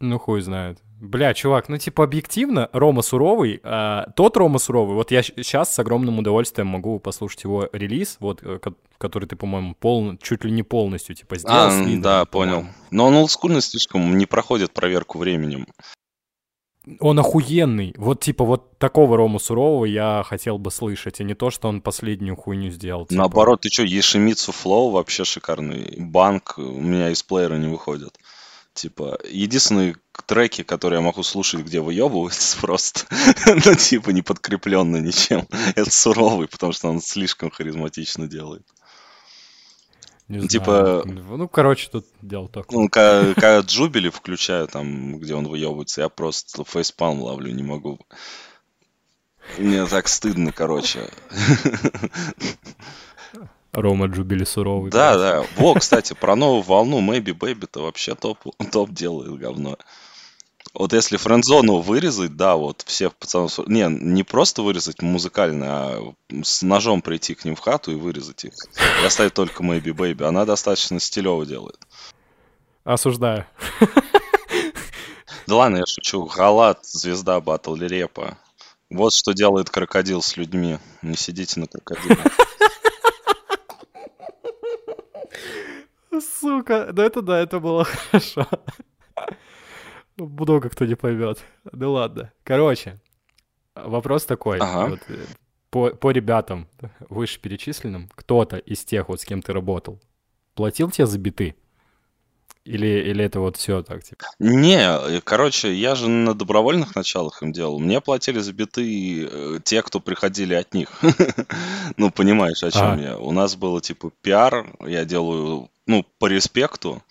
Ну, 0.00 0.18
хуй 0.18 0.40
знает. 0.40 0.78
Бля, 1.00 1.32
чувак, 1.32 1.68
ну 1.68 1.78
типа 1.78 2.02
объективно, 2.02 2.68
Рома 2.72 3.02
Суровый, 3.02 3.60
а, 3.62 4.10
тот 4.16 4.36
Рома 4.36 4.58
Суровый, 4.58 4.96
вот 4.96 5.12
я 5.12 5.22
сейчас 5.22 5.72
с 5.72 5.78
огромным 5.78 6.18
удовольствием 6.18 6.66
могу 6.66 6.98
послушать 6.98 7.44
его 7.44 7.68
релиз, 7.72 8.16
вот, 8.18 8.40
э, 8.42 8.58
который 8.98 9.28
ты, 9.28 9.36
по-моему, 9.36 9.76
пол, 9.76 10.16
чуть 10.20 10.44
ли 10.44 10.50
не 10.50 10.64
полностью 10.64 11.14
типа 11.14 11.38
сделал. 11.38 11.70
А, 11.70 11.96
да, 11.98 12.24
понял. 12.24 12.66
Но 12.90 13.06
он 13.06 13.14
олдскульный 13.14 13.60
слишком, 13.60 14.18
не 14.18 14.26
проходит 14.26 14.72
проверку 14.72 15.18
временем. 15.18 15.68
Он 16.98 17.18
охуенный. 17.18 17.94
Вот 17.96 18.20
типа 18.20 18.44
вот 18.44 18.78
такого 18.78 19.16
Рома 19.16 19.38
Сурового 19.38 19.84
я 19.84 20.24
хотел 20.26 20.58
бы 20.58 20.72
слышать, 20.72 21.20
а 21.20 21.24
не 21.24 21.34
то, 21.34 21.50
что 21.50 21.68
он 21.68 21.80
последнюю 21.80 22.34
хуйню 22.34 22.70
сделал. 22.70 23.06
Типа. 23.06 23.18
Наоборот, 23.18 23.60
ты 23.60 23.68
что, 23.68 23.82
Ешемицу 23.82 24.50
Флоу 24.50 24.90
вообще 24.90 25.24
шикарный. 25.24 25.94
Банк 25.98 26.54
у 26.56 26.62
меня 26.62 27.10
из 27.10 27.22
плеера 27.22 27.56
не 27.56 27.68
выходит. 27.68 28.18
Типа, 28.78 29.18
единственные 29.28 29.96
треки, 30.26 30.62
которые 30.62 30.98
я 30.98 31.04
могу 31.04 31.24
слушать, 31.24 31.62
где 31.62 31.80
выебываются 31.80 32.56
просто, 32.60 33.06
ну, 33.46 33.74
типа, 33.74 34.10
не 34.10 34.22
подкрепленно 34.22 34.98
ничем. 34.98 35.48
Это 35.74 35.90
суровый, 35.90 36.46
потому 36.46 36.72
что 36.72 36.88
он 36.88 37.00
слишком 37.00 37.50
харизматично 37.50 38.28
делает. 38.28 38.62
Не 40.28 40.42
ну, 40.42 40.46
типа, 40.46 41.02
ну, 41.06 41.48
короче, 41.48 41.88
тут 41.90 42.06
дело 42.22 42.48
такое. 42.48 42.78
Ну, 42.78 42.88
когда 42.88 43.60
Джубили 43.60 44.10
включаю, 44.10 44.68
там, 44.68 45.18
где 45.18 45.34
он 45.34 45.48
выебывается, 45.48 46.02
я 46.02 46.08
просто 46.08 46.62
фейспалм 46.64 47.22
ловлю, 47.22 47.52
не 47.52 47.64
могу. 47.64 47.98
Мне 49.56 49.86
так 49.86 50.06
стыдно, 50.06 50.52
короче. 50.52 51.10
Рома 53.80 54.06
Джубили 54.06 54.44
суровый. 54.44 54.90
Да, 54.90 55.16
да. 55.16 55.44
Во, 55.56 55.74
кстати, 55.74 56.14
про 56.14 56.36
новую 56.36 56.62
волну 56.62 57.00
Maybe 57.00 57.32
Baby-то 57.32 57.82
вообще 57.82 58.14
топ, 58.14 58.38
топ 58.72 58.90
делает 58.90 59.38
говно. 59.38 59.76
Вот 60.74 60.92
если 60.92 61.16
френдзону 61.16 61.78
вырезать, 61.80 62.36
да, 62.36 62.56
вот 62.56 62.82
всех 62.86 63.14
пацанов... 63.14 63.58
Не, 63.66 63.88
не 63.88 64.22
просто 64.22 64.62
вырезать 64.62 65.02
музыкально, 65.02 65.66
а 65.68 66.14
с 66.42 66.62
ножом 66.62 67.02
прийти 67.02 67.34
к 67.34 67.44
ним 67.44 67.56
в 67.56 67.60
хату 67.60 67.92
и 67.92 67.96
вырезать 67.96 68.44
их. 68.44 68.52
И 69.02 69.06
оставить 69.06 69.34
только 69.34 69.62
Maybe 69.62 69.94
Baby. 69.94 70.24
Она 70.24 70.44
достаточно 70.44 71.00
стилево 71.00 71.46
делает. 71.46 71.78
Осуждаю. 72.84 73.46
Да 75.46 75.56
ладно, 75.56 75.78
я 75.78 75.86
шучу. 75.86 76.26
Галат, 76.26 76.84
звезда 76.84 77.40
батл 77.40 77.74
репа. 77.74 78.36
Вот 78.90 79.14
что 79.14 79.32
делает 79.32 79.70
крокодил 79.70 80.22
с 80.22 80.36
людьми. 80.36 80.78
Не 81.02 81.16
сидите 81.16 81.60
на 81.60 81.66
крокодиле. 81.66 82.18
Сука, 86.20 86.90
ну 86.92 87.02
это 87.02 87.22
да, 87.22 87.38
это 87.40 87.60
было 87.60 87.84
хорошо. 88.10 88.46
Много 90.16 90.68
кто 90.68 90.84
не 90.84 90.96
поймет. 90.96 91.44
Ну 91.70 91.92
ладно. 91.92 92.32
Короче, 92.42 93.00
вопрос 93.74 94.24
такой. 94.24 94.58
Ага. 94.58 94.90
Вот, 94.90 95.00
э, 95.08 95.26
по, 95.70 95.90
по 95.90 96.10
ребятам 96.10 96.68
вышеперечисленным, 97.08 98.08
кто-то 98.14 98.56
из 98.56 98.84
тех, 98.84 99.08
вот 99.08 99.20
с 99.20 99.24
кем 99.24 99.42
ты 99.42 99.52
работал, 99.52 100.00
платил 100.54 100.90
тебе 100.90 101.06
за 101.06 101.18
биты? 101.18 101.54
Или, 102.64 102.86
или 102.86 103.24
это 103.24 103.40
вот 103.40 103.56
все 103.56 103.82
так, 103.82 104.04
типа? 104.04 104.26
Не, 104.38 104.76
э, 104.76 105.20
короче, 105.24 105.72
я 105.72 105.94
же 105.94 106.08
на 106.08 106.34
добровольных 106.34 106.94
началах 106.94 107.42
им 107.42 107.50
делал. 107.50 107.78
Мне 107.78 108.02
платили 108.02 108.40
за 108.40 108.52
биты 108.52 109.24
э, 109.24 109.58
те, 109.64 109.80
кто 109.80 110.00
приходили 110.00 110.52
от 110.52 110.74
них. 110.74 110.90
ну, 111.96 112.10
понимаешь, 112.10 112.62
о 112.62 112.70
чем 112.70 113.00
я. 113.00 113.16
У 113.16 113.32
нас 113.32 113.56
было, 113.56 113.80
типа, 113.80 114.10
пиар, 114.20 114.70
я 114.86 115.06
делаю, 115.06 115.70
ну, 115.88 116.04
по 116.18 116.26
респекту. 116.26 117.02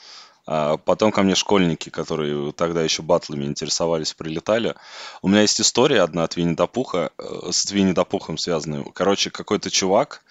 А 0.46 0.78
потом 0.78 1.12
ко 1.12 1.24
мне 1.24 1.36
школьники, 1.36 1.90
которые 1.90 2.54
тогда 2.54 2.82
еще 2.82 3.02
батлами 3.02 3.44
интересовались, 3.44 4.14
прилетали. 4.14 4.76
У 5.22 5.28
меня 5.28 5.42
есть 5.42 5.60
история 5.60 6.02
одна 6.02 6.24
от 6.24 6.38
Винни 6.38 6.56
Допуха, 6.56 7.12
э, 7.18 7.52
с 7.52 7.70
Винни 7.70 7.92
Допухом 7.92 8.38
связанная. 8.38 8.86
Короче, 8.94 9.30
какой-то 9.30 9.70
чувак, 9.70 10.24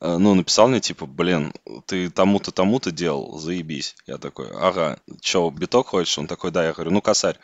Э, 0.00 0.16
ну, 0.18 0.34
написал 0.34 0.68
мне, 0.68 0.80
типа, 0.80 1.06
блин, 1.06 1.52
ты 1.86 2.10
тому-то, 2.10 2.52
тому-то 2.52 2.90
делал, 2.90 3.38
заебись. 3.38 3.96
Я 4.06 4.18
такой, 4.18 4.48
ага, 4.50 4.98
чё, 5.20 5.50
биток 5.50 5.88
хочешь? 5.88 6.18
Он 6.18 6.26
такой, 6.26 6.50
да, 6.50 6.64
я 6.64 6.72
говорю, 6.72 6.90
ну, 6.92 7.02
косарь. 7.02 7.38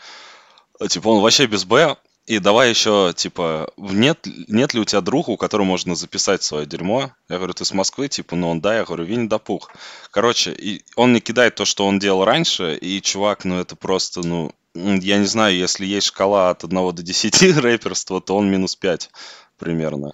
Типа, 0.88 1.08
он 1.08 1.22
вообще 1.22 1.46
без 1.46 1.64
Б, 1.64 1.96
и 2.26 2.38
давай 2.38 2.70
еще, 2.70 3.12
типа, 3.14 3.70
нет, 3.76 4.26
нет 4.48 4.72
ли 4.72 4.80
у 4.80 4.84
тебя 4.84 5.02
друга, 5.02 5.30
у 5.30 5.36
которого 5.36 5.66
можно 5.66 5.94
записать 5.94 6.42
свое 6.42 6.64
дерьмо? 6.64 7.12
Я 7.28 7.36
говорю, 7.36 7.52
ты 7.52 7.66
с 7.66 7.74
Москвы? 7.74 8.08
Типа, 8.08 8.34
ну 8.34 8.48
он 8.48 8.60
да. 8.60 8.76
Я 8.76 8.84
говорю, 8.84 9.04
Винни 9.04 9.28
Допух. 9.28 9.70
Короче, 10.10 10.52
и 10.52 10.84
он 10.96 11.12
не 11.12 11.20
кидает 11.20 11.54
то, 11.56 11.66
что 11.66 11.86
он 11.86 11.98
делал 11.98 12.24
раньше, 12.24 12.76
и 12.76 13.02
чувак, 13.02 13.44
ну 13.44 13.60
это 13.60 13.76
просто, 13.76 14.26
ну, 14.26 14.52
я 14.74 15.18
не 15.18 15.26
знаю, 15.26 15.54
если 15.56 15.84
есть 15.84 16.06
шкала 16.06 16.50
от 16.50 16.64
1 16.64 16.94
до 16.94 17.02
10 17.02 17.42
рэперства, 17.58 18.22
то 18.22 18.36
он 18.36 18.50
минус 18.50 18.74
5 18.74 19.10
примерно. 19.58 20.12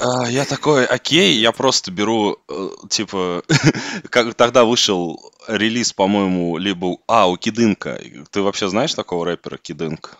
А, 0.00 0.30
я 0.30 0.46
такой, 0.46 0.86
окей, 0.86 1.34
я 1.34 1.52
просто 1.52 1.90
беру, 1.90 2.38
э, 2.48 2.68
типа, 2.88 3.42
как 4.08 4.34
тогда 4.34 4.64
вышел 4.64 5.32
релиз, 5.46 5.92
по-моему, 5.92 6.56
либо... 6.56 6.96
А, 7.06 7.28
у 7.28 7.36
Кидынка. 7.36 8.00
Ты 8.30 8.40
вообще 8.40 8.68
знаешь 8.68 8.94
такого 8.94 9.26
рэпера 9.26 9.58
Кидынк? 9.58 10.16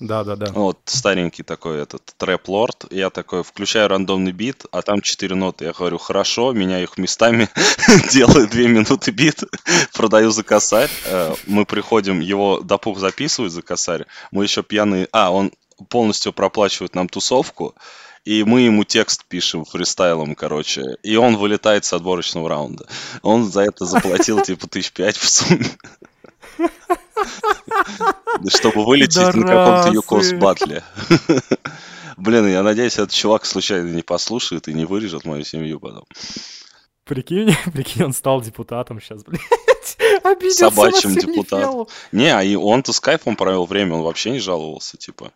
Да, 0.00 0.22
да, 0.22 0.36
да. 0.36 0.52
Вот 0.52 0.78
старенький 0.84 1.42
такой 1.42 1.82
этот 1.82 2.02
трэп-лорд. 2.18 2.86
Я 2.90 3.10
такой 3.10 3.42
включаю 3.42 3.88
рандомный 3.88 4.30
бит, 4.30 4.64
а 4.70 4.82
там 4.82 5.00
четыре 5.00 5.34
ноты. 5.34 5.64
Я 5.64 5.72
говорю, 5.72 5.98
хорошо, 5.98 6.52
меняю 6.52 6.84
их 6.84 6.98
местами, 6.98 7.48
делаю 8.12 8.48
две 8.48 8.68
минуты 8.68 9.10
бит, 9.10 9.42
продаю 9.94 10.30
за 10.30 10.44
косарь. 10.44 10.90
Э, 11.06 11.34
мы 11.46 11.66
приходим, 11.66 12.20
его 12.20 12.60
допух 12.60 12.98
записывают 12.98 13.52
за 13.52 13.62
косарь. 13.62 14.06
Мы 14.30 14.44
еще 14.44 14.62
пьяные... 14.62 15.08
А, 15.10 15.32
он 15.32 15.50
полностью 15.88 16.32
проплачивает 16.32 16.94
нам 16.94 17.08
тусовку, 17.08 17.74
и 18.24 18.44
мы 18.44 18.62
ему 18.62 18.84
текст 18.84 19.24
пишем 19.24 19.64
фристайлом, 19.64 20.34
короче, 20.34 20.96
и 21.02 21.16
он 21.16 21.36
вылетает 21.36 21.84
с 21.84 21.92
отборочного 21.92 22.48
раунда. 22.48 22.86
Он 23.22 23.50
за 23.50 23.62
это 23.62 23.84
заплатил 23.84 24.40
типа 24.44 24.68
тысяч 24.68 24.92
пять 24.92 25.16
в 25.16 25.28
сумме. 25.28 25.64
Чтобы 28.48 28.84
вылететь 28.84 29.34
на 29.34 29.46
каком-то 29.46 29.90
Юкос 29.92 30.32
батле. 30.32 30.82
Блин, 32.16 32.48
я 32.48 32.62
надеюсь, 32.62 32.94
этот 32.94 33.12
чувак 33.12 33.46
случайно 33.46 33.88
не 33.88 34.02
послушает 34.02 34.66
и 34.66 34.74
не 34.74 34.84
вырежет 34.84 35.24
мою 35.24 35.44
семью 35.44 35.78
потом. 35.78 36.04
Прикинь, 37.04 37.54
прикинь, 37.72 38.04
он 38.04 38.12
стал 38.12 38.42
депутатом 38.42 39.00
сейчас, 39.00 39.24
блядь. 39.24 39.40
Собачьим 40.52 41.14
депутатом. 41.14 41.86
Не, 42.12 42.36
а 42.36 42.42
и 42.42 42.56
он-то 42.56 42.92
с 42.92 43.00
кайфом 43.00 43.36
провел 43.36 43.64
время, 43.64 43.94
он 43.94 44.02
вообще 44.02 44.30
не 44.30 44.40
жаловался, 44.40 44.96
типа. 44.96 45.32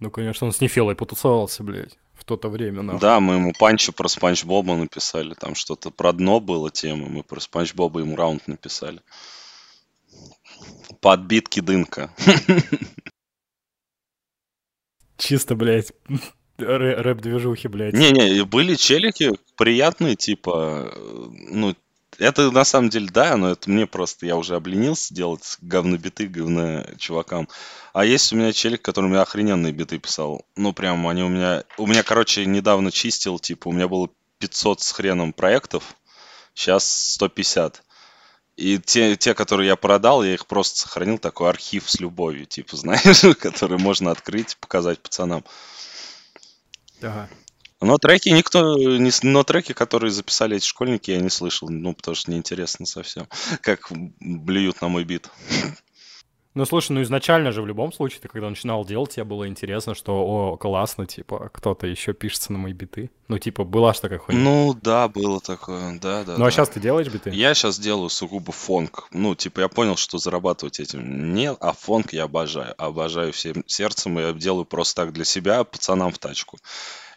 Ну, 0.00 0.10
конечно, 0.10 0.46
он 0.46 0.52
с 0.52 0.60
Нефелой 0.60 0.94
потусовался, 0.94 1.64
блядь, 1.64 1.98
в 2.14 2.24
то-то 2.24 2.48
время, 2.48 2.82
нахуй. 2.82 3.00
Да, 3.00 3.18
мы 3.18 3.34
ему 3.34 3.52
панчу 3.58 3.92
про 3.92 4.08
Спанч 4.08 4.44
Боба 4.44 4.76
написали, 4.76 5.34
там 5.34 5.56
что-то 5.56 5.90
про 5.90 6.12
дно 6.12 6.38
было 6.38 6.70
тема, 6.70 7.08
мы 7.08 7.24
про 7.24 7.40
Спанч 7.40 7.74
Боба 7.74 8.00
ему 8.00 8.14
раунд 8.16 8.46
написали. 8.46 9.00
Подбитки 11.00 11.60
дынка. 11.60 12.10
Чисто, 15.16 15.54
блядь, 15.56 15.92
рэп-движухи, 16.58 17.68
блядь. 17.68 17.94
Не-не, 17.94 18.44
были 18.44 18.74
челики 18.74 19.32
приятные, 19.56 20.16
типа, 20.16 20.92
ну, 21.50 21.74
это 22.18 22.50
на 22.50 22.64
самом 22.64 22.88
деле 22.88 23.08
да, 23.12 23.36
но 23.36 23.50
это 23.50 23.70
мне 23.70 23.86
просто, 23.86 24.26
я 24.26 24.36
уже 24.36 24.56
обленился 24.56 25.14
делать 25.14 25.56
говнобиты 25.60 26.26
говно 26.26 26.84
чувакам. 26.98 27.48
А 27.92 28.04
есть 28.04 28.32
у 28.32 28.36
меня 28.36 28.52
челик, 28.52 28.82
который 28.82 29.06
у 29.06 29.08
меня 29.08 29.22
охрененные 29.22 29.72
биты 29.72 29.98
писал. 29.98 30.44
Ну, 30.56 30.72
прям 30.72 31.06
они 31.06 31.22
у 31.22 31.28
меня... 31.28 31.64
У 31.76 31.86
меня, 31.86 32.02
короче, 32.02 32.44
недавно 32.44 32.90
чистил, 32.90 33.38
типа, 33.38 33.68
у 33.68 33.72
меня 33.72 33.88
было 33.88 34.10
500 34.38 34.80
с 34.80 34.92
хреном 34.92 35.32
проектов, 35.32 35.96
сейчас 36.54 36.88
150. 37.14 37.82
И 38.58 38.76
те, 38.78 39.14
те, 39.14 39.34
которые 39.34 39.68
я 39.68 39.76
продал, 39.76 40.24
я 40.24 40.34
их 40.34 40.44
просто 40.48 40.80
сохранил, 40.80 41.18
такой 41.18 41.48
архив 41.48 41.88
с 41.88 42.00
любовью, 42.00 42.44
типа, 42.44 42.76
знаешь, 42.76 43.24
который 43.38 43.78
можно 43.78 44.10
открыть, 44.10 44.56
показать 44.56 44.98
пацанам. 44.98 45.44
Ага. 47.00 47.28
Но 47.80 47.96
треки 47.98 48.30
никто, 48.30 48.76
не, 48.76 49.12
но 49.22 49.44
треки, 49.44 49.72
которые 49.72 50.10
записали 50.10 50.56
эти 50.56 50.66
школьники, 50.66 51.12
я 51.12 51.20
не 51.20 51.30
слышал, 51.30 51.68
ну, 51.68 51.94
потому 51.94 52.16
что 52.16 52.32
неинтересно 52.32 52.84
совсем, 52.84 53.28
как 53.60 53.92
блюют 54.18 54.80
на 54.82 54.88
мой 54.88 55.04
бит. 55.04 55.30
Ну, 56.54 56.64
слушай, 56.64 56.92
ну 56.92 57.02
изначально 57.02 57.52
же 57.52 57.62
в 57.62 57.66
любом 57.66 57.92
случае, 57.92 58.20
ты 58.20 58.28
когда 58.28 58.48
начинал 58.48 58.84
делать, 58.84 59.14
тебе 59.14 59.24
было 59.24 59.46
интересно, 59.46 59.94
что, 59.94 60.14
о, 60.14 60.56
классно, 60.56 61.06
типа, 61.06 61.50
кто-то 61.52 61.86
еще 61.86 62.14
пишется 62.14 62.52
на 62.52 62.58
мои 62.58 62.72
биты. 62.72 63.10
Ну, 63.28 63.38
типа, 63.38 63.64
была 63.64 63.92
ж 63.92 63.98
такая 64.00 64.18
хуйня. 64.18 64.40
Ну, 64.40 64.74
да, 64.74 65.06
было 65.08 65.40
такое, 65.40 65.98
да, 66.00 66.24
да. 66.24 66.36
Ну, 66.38 66.44
а 66.44 66.46
да. 66.46 66.50
сейчас 66.50 66.70
ты 66.70 66.80
делаешь 66.80 67.08
биты? 67.08 67.30
Я 67.30 67.54
сейчас 67.54 67.78
делаю 67.78 68.08
сугубо 68.08 68.52
фонк. 68.52 69.08
Ну, 69.12 69.34
типа, 69.34 69.60
я 69.60 69.68
понял, 69.68 69.96
что 69.96 70.16
зарабатывать 70.18 70.80
этим 70.80 71.34
нет, 71.34 71.58
а 71.60 71.72
фонк 71.72 72.12
я 72.14 72.24
обожаю. 72.24 72.74
Обожаю 72.78 73.32
всем 73.32 73.62
сердцем, 73.66 74.18
и 74.18 74.22
я 74.22 74.32
делаю 74.32 74.64
просто 74.64 75.02
так 75.02 75.12
для 75.12 75.24
себя, 75.24 75.62
пацанам 75.64 76.10
в 76.10 76.18
тачку. 76.18 76.58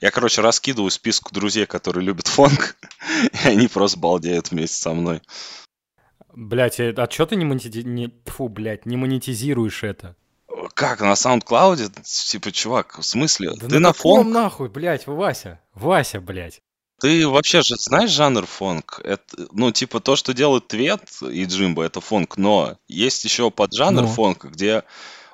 Я, 0.01 0.09
короче, 0.09 0.41
раскидываю 0.41 0.89
список 0.89 1.31
друзей, 1.31 1.67
которые 1.67 2.03
любят 2.03 2.27
фонк, 2.27 2.75
и 3.45 3.47
они 3.47 3.67
просто 3.67 3.97
балдеют 3.99 4.51
вместе 4.51 4.75
со 4.75 4.93
мной. 4.93 5.21
Блять, 6.33 6.79
а 6.79 7.07
что 7.09 7.25
ты 7.25 7.35
не, 7.35 7.45
монети... 7.45 7.81
не... 7.83 8.13
Фу, 8.25 8.47
блядь, 8.49 8.85
не 8.85 8.97
монетизируешь 8.97 9.83
это? 9.83 10.15
Как, 10.73 11.01
на 11.01 11.13
SoundCloud? 11.13 11.91
Типа, 12.03 12.51
чувак, 12.51 12.99
в 12.99 13.03
смысле? 13.03 13.51
Да 13.55 13.67
ты 13.67 13.75
на, 13.75 13.89
на 13.89 13.93
фонк? 13.93 14.27
нахуй, 14.27 14.69
блядь, 14.69 15.07
Вася? 15.07 15.59
Вася, 15.73 16.21
блядь. 16.21 16.61
Ты 16.99 17.27
вообще 17.27 17.63
же 17.63 17.75
знаешь 17.77 18.11
жанр 18.11 18.45
фонк? 18.45 19.01
Это, 19.03 19.47
ну, 19.51 19.71
типа, 19.71 19.99
то, 19.99 20.15
что 20.15 20.33
делают 20.33 20.67
Твет 20.67 21.01
и 21.21 21.45
Джимбо, 21.45 21.83
это 21.83 21.99
фонк, 21.99 22.37
но 22.37 22.77
есть 22.87 23.23
еще 23.25 23.49
поджанр 23.49 24.03
Ну. 24.03 24.07
фонка, 24.07 24.49
где 24.49 24.83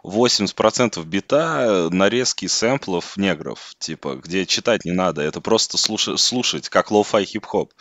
80% 0.03 1.03
бита 1.03 1.89
нарезки 1.91 2.47
сэмплов 2.47 3.17
негров, 3.17 3.73
типа, 3.79 4.15
где 4.15 4.45
читать 4.45 4.85
не 4.85 4.93
надо, 4.93 5.21
это 5.21 5.41
просто 5.41 5.77
слуша- 5.77 6.17
слушать, 6.17 6.69
как 6.69 6.91
lo-fi 6.91 7.25
хип-хоп. 7.25 7.73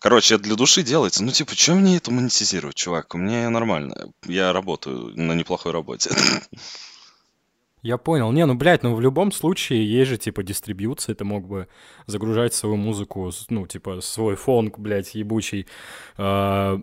Короче, 0.00 0.34
это 0.36 0.44
для 0.44 0.56
души 0.56 0.82
делается. 0.82 1.22
Ну, 1.22 1.30
типа, 1.30 1.54
что 1.54 1.74
мне 1.74 1.96
это 1.98 2.10
монетизировать, 2.10 2.74
чувак? 2.74 3.14
У 3.14 3.18
меня 3.18 3.48
нормально. 3.50 4.12
Я 4.26 4.52
работаю 4.52 5.12
на 5.14 5.32
неплохой 5.32 5.72
работе. 5.72 6.10
Я 7.82 7.96
понял. 7.96 8.30
Не, 8.32 8.44
ну, 8.44 8.54
блядь, 8.54 8.82
ну 8.82 8.94
в 8.94 9.00
любом 9.00 9.32
случае 9.32 9.90
есть 9.90 10.10
же, 10.10 10.18
типа, 10.18 10.42
дистрибьюция. 10.42 11.14
Ты 11.14 11.24
мог 11.24 11.46
бы 11.48 11.66
загружать 12.06 12.52
свою 12.54 12.76
музыку, 12.76 13.30
ну, 13.48 13.66
типа, 13.66 14.00
свой 14.02 14.36
фонк, 14.36 14.78
блядь, 14.78 15.14
ебучий, 15.14 15.66
э, 16.18 16.78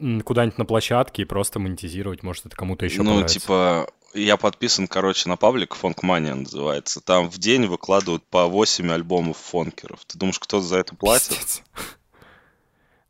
м, 0.00 0.20
куда-нибудь 0.22 0.58
на 0.58 0.64
площадке 0.64 1.22
и 1.22 1.24
просто 1.24 1.60
монетизировать. 1.60 2.24
Может, 2.24 2.46
это 2.46 2.56
кому-то 2.56 2.84
еще 2.84 3.02
Ну, 3.02 3.10
понравится. 3.10 3.38
типа, 3.38 3.90
я 4.14 4.36
подписан, 4.36 4.88
короче, 4.88 5.28
на 5.28 5.36
паблик 5.36 5.74
Фонкмания 5.76 6.34
называется. 6.34 7.00
Там 7.00 7.30
в 7.30 7.38
день 7.38 7.66
выкладывают 7.66 8.24
по 8.26 8.46
8 8.46 8.90
альбомов 8.90 9.36
фонкеров. 9.36 10.04
Ты 10.04 10.18
думаешь, 10.18 10.40
кто 10.40 10.60
за 10.60 10.78
это 10.78 10.96
платит? 10.96 11.28
Пиздец. 11.28 11.62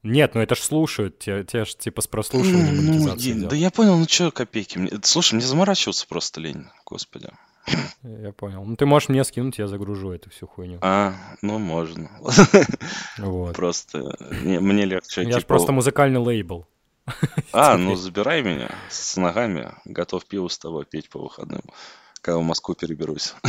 Нет, 0.04 0.34
ну 0.34 0.40
это 0.40 0.54
ж 0.54 0.60
слушают, 0.60 1.18
те, 1.18 1.42
те 1.44 1.64
ж 1.64 1.74
типа 1.74 2.00
с 2.02 2.06
прослушиванием 2.06 2.76
Ну, 2.86 3.14
идет. 3.16 3.48
да 3.48 3.56
я 3.56 3.70
понял, 3.70 3.98
ну 3.98 4.06
что 4.08 4.30
копейки. 4.30 4.78
Мне- 4.78 4.92
Слушай, 5.02 5.34
мне 5.34 5.44
заморачиваться 5.44 6.06
просто 6.08 6.40
лень, 6.40 6.66
господи. 6.86 7.30
Я 8.02 8.32
понял. 8.32 8.64
Ну 8.64 8.76
ты 8.76 8.86
можешь 8.86 9.08
мне 9.10 9.22
скинуть, 9.24 9.58
я 9.58 9.66
загружу 9.66 10.10
эту 10.12 10.30
всю 10.30 10.46
хуйню. 10.46 10.78
А, 10.82 11.14
ну 11.42 11.58
можно. 11.58 12.10
Вот. 13.18 13.56
Просто 13.56 14.16
не- 14.42 14.60
мне 14.60 14.84
легче, 14.86 15.22
Я 15.24 15.34
типа, 15.34 15.46
просто 15.48 15.72
музыкальный 15.72 16.20
лейбл. 16.20 16.66
А, 17.52 17.76
ну 17.76 17.94
забирай 17.96 18.42
меня 18.42 18.70
с 18.90 19.16
ногами, 19.16 19.74
готов 19.84 20.24
пиво 20.26 20.48
с 20.48 20.58
тобой 20.58 20.84
петь 20.86 21.08
по 21.10 21.18
выходным, 21.18 21.62
когда 22.22 22.38
в 22.38 22.42
Москву 22.42 22.74
переберусь. 22.74 23.34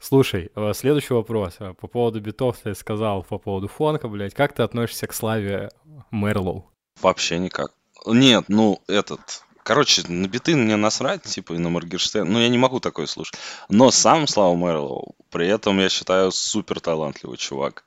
Слушай, 0.00 0.50
э, 0.54 0.72
следующий 0.74 1.12
вопрос. 1.12 1.56
Э, 1.60 1.74
По 1.74 1.86
поводу 1.86 2.20
битов 2.20 2.56
ты 2.58 2.74
сказал, 2.74 3.22
по 3.22 3.38
поводу 3.38 3.68
фонка, 3.68 4.08
блядь. 4.08 4.34
Как 4.34 4.54
ты 4.54 4.62
относишься 4.62 5.06
к 5.06 5.12
славе 5.12 5.70
Мерлоу? 6.10 6.70
Вообще 7.02 7.38
никак. 7.38 7.72
Нет, 8.06 8.46
ну 8.48 8.80
этот... 8.88 9.20
Короче, 9.62 10.02
на 10.08 10.26
биты 10.26 10.56
мне 10.56 10.76
насрать, 10.76 11.22
типа, 11.22 11.52
и 11.52 11.58
на 11.58 11.68
Моргенштерн. 11.68 12.32
Ну, 12.32 12.40
я 12.40 12.48
не 12.48 12.56
могу 12.56 12.80
такое 12.80 13.06
слушать. 13.06 13.38
Но 13.68 13.90
сам 13.90 14.26
Слава 14.26 14.54
Мэрлоу, 14.56 15.14
при 15.30 15.46
этом, 15.48 15.78
я 15.78 15.90
считаю, 15.90 16.32
супер 16.32 16.80
талантливый 16.80 17.36
чувак. 17.36 17.84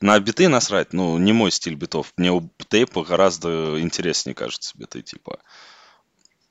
На 0.00 0.20
биты 0.20 0.48
насрать, 0.48 0.92
ну, 0.92 1.16
не 1.16 1.32
мой 1.32 1.50
стиль 1.50 1.74
битов. 1.74 2.12
Мне 2.18 2.32
у 2.32 2.48
тейпа 2.68 3.02
гораздо 3.02 3.80
интереснее 3.80 4.34
кажется 4.34 4.76
биты, 4.76 5.00
типа. 5.00 5.38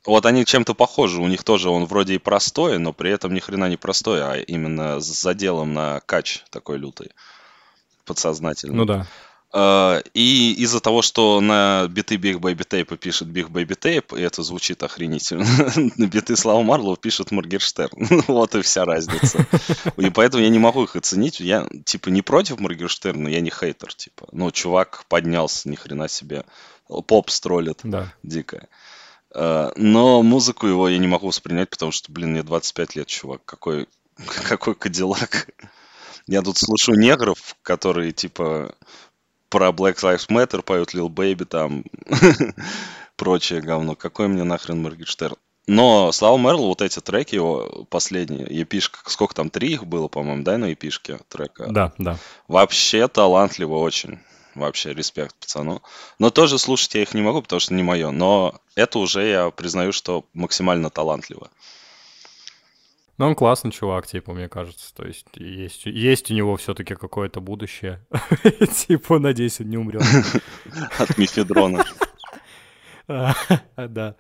Вот 0.06 0.26
они 0.26 0.46
чем-то 0.46 0.74
похожи. 0.74 1.22
У 1.22 1.28
них 1.28 1.44
тоже 1.44 1.70
он 1.70 1.86
вроде 1.86 2.16
и 2.16 2.18
простой, 2.20 2.78
но 2.80 2.94
при 2.94 3.12
этом 3.12 3.34
ни 3.34 3.40
хрена 3.40 3.70
не 3.70 3.78
простой, 3.78 4.22
а 4.22 4.36
именно 4.36 5.00
с 5.00 5.06
заделом 5.06 5.74
на 5.74 6.00
кач 6.06 6.44
такой 6.52 6.78
лютый. 6.78 7.12
Подсознательно. 8.06 8.76
Ну 8.76 8.86
да. 8.86 9.08
Э, 9.54 10.02
И 10.14 10.54
из-за 10.60 10.80
того, 10.80 11.02
что 11.02 11.42
на 11.42 11.88
биты 11.90 12.16
Big 12.18 12.40
Baby 12.40 12.68
Tape 12.68 12.98
пишет 12.98 13.30
Big 13.30 13.48
Baby 13.50 13.76
Tape, 13.80 14.20
и 14.20 14.22
это 14.22 14.44
звучит 14.44 14.84
охренительно, 14.84 15.46
на 15.98 16.06
биты 16.08 16.36
Слава 16.36 16.62
Марлоу 16.62 16.98
пишет 16.98 17.32
Моргенштерн. 17.32 18.24
Вот 18.28 18.54
и 18.56 18.62
вся 18.62 18.86
разница. 18.86 19.48
И 19.98 20.10
поэтому 20.10 20.44
я 20.44 20.50
не 20.50 20.60
могу 20.60 20.84
их 20.84 20.96
оценить. 20.96 21.40
Я, 21.40 21.68
типа, 21.86 22.10
не 22.10 22.22
против 22.22 22.60
Моргенштерна, 22.60 23.28
я 23.30 23.42
не 23.42 23.50
хейтер, 23.50 23.94
типа. 23.94 24.28
Ну, 24.32 24.52
чувак 24.52 25.06
поднялся, 25.08 25.68
ни 25.70 25.76
хрена 25.76 26.10
себе. 26.10 26.46
Поп 27.08 27.32
стролит 27.32 27.80
Да. 27.84 28.14
дико. 28.22 28.68
Э, 29.36 29.72
Но 29.76 30.24
музыку 30.24 30.66
его 30.66 30.88
я 30.88 30.98
не 30.98 31.08
могу 31.08 31.28
воспринять, 31.28 31.70
потому 31.70 31.92
что, 31.92 32.12
блин, 32.12 32.32
мне 32.32 32.44
25 32.44 32.96
лет, 32.96 33.08
чувак. 33.08 33.42
Какой, 33.46 33.88
какой 34.48 34.76
кадиллак. 34.76 35.50
Я 36.28 36.42
тут 36.42 36.58
слушаю 36.58 36.98
негров, 36.98 37.56
которые, 37.62 38.12
типа, 38.12 38.74
про 39.50 39.70
Black 39.70 39.98
Lives 39.98 40.28
Matter 40.30 40.62
поют 40.64 40.96
Lil 40.96 41.10
Baby 41.10 41.46
там, 41.46 41.84
прочее 43.16 43.62
говно. 43.62 43.96
Какой 43.96 44.28
мне 44.28 44.44
нахрен 44.44 44.82
Моргенштерн? 44.82 45.36
Но 45.68 46.12
Слава 46.12 46.38
Мерл, 46.38 46.68
вот 46.68 46.82
эти 46.82 47.00
треки 47.00 47.36
его 47.36 47.86
последние, 47.90 48.46
епишка, 48.50 49.00
сколько 49.10 49.34
там, 49.34 49.50
три 49.50 49.74
их 49.74 49.86
было, 49.86 50.08
по-моему, 50.08 50.44
да, 50.44 50.58
на 50.58 50.66
епишке 50.66 51.20
трека? 51.28 51.68
Да, 51.70 51.92
да. 51.98 52.18
Вообще 52.48 53.08
талантливо 53.08 53.78
очень. 53.78 54.20
Вообще, 54.56 54.94
респект 54.94 55.36
пацану. 55.36 55.82
Но 56.18 56.30
тоже 56.30 56.58
слушать 56.58 56.96
я 56.96 57.02
их 57.02 57.14
не 57.14 57.22
могу, 57.22 57.42
потому 57.42 57.60
что 57.60 57.74
не 57.74 57.84
мое. 57.84 58.12
Но 58.12 58.56
это 58.76 59.00
уже 59.00 59.28
я 59.28 59.50
признаю, 59.52 59.92
что 59.92 60.26
максимально 60.34 60.90
талантливо. 60.90 61.50
Но 63.18 63.28
он 63.28 63.36
классный 63.36 63.72
чувак, 63.72 64.08
типа, 64.08 64.34
мне 64.34 64.50
кажется. 64.50 64.94
То 64.94 65.06
есть 65.06 65.28
есть, 65.36 65.86
есть 65.86 66.32
у 66.32 66.34
него 66.34 66.56
все-таки 66.58 66.96
какое-то 66.96 67.40
будущее. 67.40 68.06
Типа, 68.88 69.20
надеюсь, 69.20 69.62
он 69.62 69.70
не 69.70 69.78
умрет. 69.78 70.04
От 70.98 71.18
мифедрона. 71.18 71.86
Да. 73.78 74.16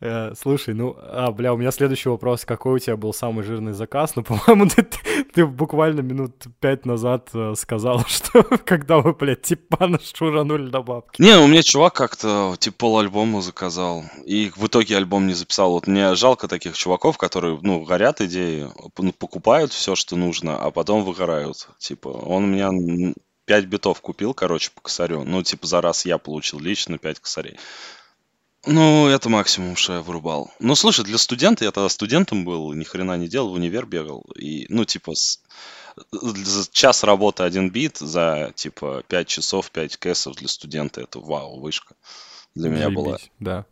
Э, 0.00 0.32
Слушай, 0.38 0.74
ну, 0.74 0.94
а, 0.98 1.30
бля, 1.32 1.54
у 1.54 1.56
меня 1.56 1.70
следующий 1.70 2.08
вопрос. 2.10 2.44
Какой 2.44 2.74
у 2.74 2.78
тебя 2.78 2.96
был 2.96 3.14
самый 3.14 3.44
жирный 3.44 3.72
заказ? 3.72 4.14
Ну, 4.14 4.22
по-моему, 4.24 4.68
ты, 4.68 4.86
ты- 5.34 5.46
буквально 5.46 6.00
минут 6.02 6.44
пять 6.60 6.84
назад 6.84 7.30
э, 7.32 7.54
сказал, 7.56 8.04
что 8.06 8.42
когда 8.42 8.98
вы, 8.98 9.14
блядь, 9.14 9.42
типа 9.42 9.98
шуранули 10.14 10.70
на 10.70 10.82
бабки. 10.82 11.22
Не, 11.22 11.38
у 11.38 11.46
меня 11.46 11.62
чувак 11.62 11.94
как-то 11.94 12.56
типа 12.58 12.76
пол 12.76 12.98
альбома 12.98 13.40
заказал, 13.40 14.04
и 14.26 14.52
в 14.54 14.66
итоге 14.66 14.96
альбом 14.98 15.26
не 15.26 15.34
записал. 15.34 15.70
Вот 15.70 15.86
мне 15.86 16.14
жалко 16.14 16.46
таких 16.46 16.76
чуваков, 16.76 17.16
которые, 17.16 17.58
ну, 17.62 17.82
горят 17.84 18.20
идеи, 18.20 18.68
п- 18.94 19.12
покупают 19.18 19.72
все, 19.72 19.94
что 19.94 20.16
нужно, 20.16 20.58
а 20.58 20.70
потом 20.70 21.04
выгорают. 21.04 21.68
Типа, 21.78 22.08
он 22.08 22.44
у 22.44 22.46
меня 22.48 22.66
м, 22.68 23.14
5 23.46 23.64
битов 23.64 24.00
купил, 24.02 24.34
короче, 24.34 24.70
по 24.74 24.82
косарю. 24.82 25.24
Ну, 25.24 25.42
типа, 25.42 25.66
за 25.66 25.80
раз 25.80 26.04
я 26.04 26.18
получил 26.18 26.58
лично 26.58 26.98
5 26.98 27.20
косарей. 27.20 27.56
Ну, 28.66 29.06
это 29.06 29.28
максимум, 29.28 29.76
что 29.76 29.94
я 29.94 30.00
вырубал. 30.02 30.50
Ну, 30.58 30.74
слушай, 30.74 31.04
для 31.04 31.18
студента, 31.18 31.64
я 31.64 31.70
тогда 31.70 31.88
студентом 31.88 32.44
был, 32.44 32.72
ни 32.72 32.84
хрена 32.84 33.16
не 33.16 33.28
делал, 33.28 33.50
в 33.50 33.52
универ 33.54 33.86
бегал. 33.86 34.24
И, 34.36 34.66
ну, 34.68 34.84
типа, 34.84 35.14
с- 35.14 35.40
за 36.10 36.68
час 36.72 37.04
работы 37.04 37.44
один 37.44 37.70
бит 37.70 37.98
за, 37.98 38.52
типа, 38.56 39.02
5 39.08 39.28
часов, 39.28 39.70
5 39.70 39.96
кэсов 39.96 40.34
для 40.36 40.48
студента, 40.48 41.00
это 41.00 41.20
вау, 41.20 41.60
вышка. 41.60 41.94
Для 42.54 42.70
меня 42.70 42.90
была. 42.90 43.10
Заебись, 43.18 43.30
Да. 43.38 43.66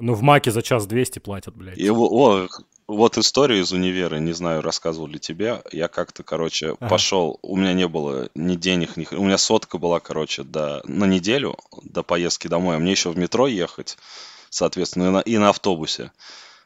Ну, 0.00 0.14
в 0.14 0.22
Маке 0.22 0.50
за 0.50 0.62
час 0.62 0.86
200 0.86 1.18
платят, 1.18 1.54
блядь. 1.54 1.76
И, 1.76 1.90
о, 1.90 2.48
вот 2.88 3.18
историю 3.18 3.60
из 3.60 3.72
универа, 3.72 4.16
не 4.16 4.32
знаю, 4.32 4.62
рассказывал 4.62 5.06
ли 5.06 5.18
тебе. 5.18 5.62
Я 5.72 5.88
как-то, 5.88 6.22
короче, 6.22 6.70
ага. 6.72 6.88
пошел, 6.88 7.38
у 7.42 7.56
меня 7.56 7.72
не 7.72 7.88
было 7.88 8.28
ни 8.34 8.56
денег, 8.56 8.96
ни... 8.96 9.06
У 9.14 9.24
меня 9.24 9.38
сотка 9.38 9.78
была, 9.78 10.00
короче, 10.00 10.42
до... 10.42 10.82
на 10.84 11.04
неделю 11.04 11.56
до 11.82 12.02
поездки 12.02 12.48
домой, 12.48 12.76
а 12.76 12.78
мне 12.78 12.92
еще 12.92 13.10
в 13.10 13.18
метро 13.18 13.46
ехать, 13.46 13.96
соответственно, 14.50 15.04
и 15.04 15.10
на, 15.10 15.20
и 15.20 15.38
на 15.38 15.48
автобусе. 15.50 16.12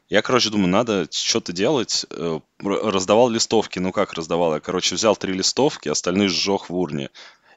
Я, 0.09 0.21
короче, 0.21 0.49
думаю, 0.49 0.69
надо 0.69 1.07
что-то 1.11 1.51
делать. 1.51 2.05
Э, 2.11 2.39
раздавал 2.63 3.29
листовки. 3.29 3.79
Ну 3.79 3.91
как 3.91 4.13
раздавал? 4.13 4.53
Я, 4.53 4.61
короче, 4.61 4.95
взял 4.95 5.17
три 5.17 5.33
листовки, 5.33 5.89
остальные 5.89 6.29
сжег 6.29 6.69
в 6.69 6.75
урне. 6.75 7.09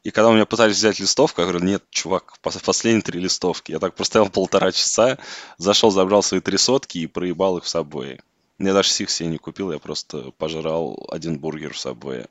И 0.03 0.11
когда 0.11 0.31
у 0.31 0.33
меня 0.33 0.47
пытались 0.47 0.77
взять 0.77 0.99
листовку, 0.99 1.43
я 1.43 1.47
говорю, 1.47 1.65
нет, 1.65 1.85
чувак, 1.91 2.39
последние 2.41 3.03
три 3.03 3.21
листовки. 3.21 3.73
Я 3.73 3.79
так 3.79 3.95
простоял 3.95 4.29
полтора 4.31 4.73
часа, 4.73 5.19
зашел, 5.59 5.91
забрал 5.91 6.23
свои 6.23 6.41
три 6.41 6.59
сотки 6.59 6.99
и 6.99 7.07
проебал 7.07 7.59
их 7.59 7.65
в 7.65 7.69
собой. 7.69 8.21
Я 8.61 8.75
даже 8.75 8.91
сих 8.91 9.09
себе 9.09 9.31
не 9.31 9.39
купил, 9.39 9.73
я 9.73 9.79
просто 9.79 10.33
пожрал 10.33 11.09
один 11.11 11.39
бургер 11.39 11.73
в 11.73 11.79
собой. 11.79 12.27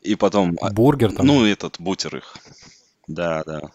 И 0.00 0.14
потом... 0.14 0.56
А, 0.60 0.70
бургер 0.70 1.12
там? 1.12 1.26
Ну, 1.26 1.44
этот, 1.44 1.80
бутер 1.80 2.18
их. 2.18 2.36
Да, 3.08 3.42
да. 3.44 3.72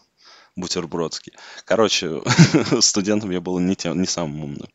Бутербродский. 0.56 1.34
Короче, 1.66 2.22
студентом 2.80 3.30
я 3.32 3.42
был 3.42 3.60
не, 3.60 3.76
тем, 3.76 4.00
не 4.00 4.08
самым 4.08 4.46
умным. 4.46 4.70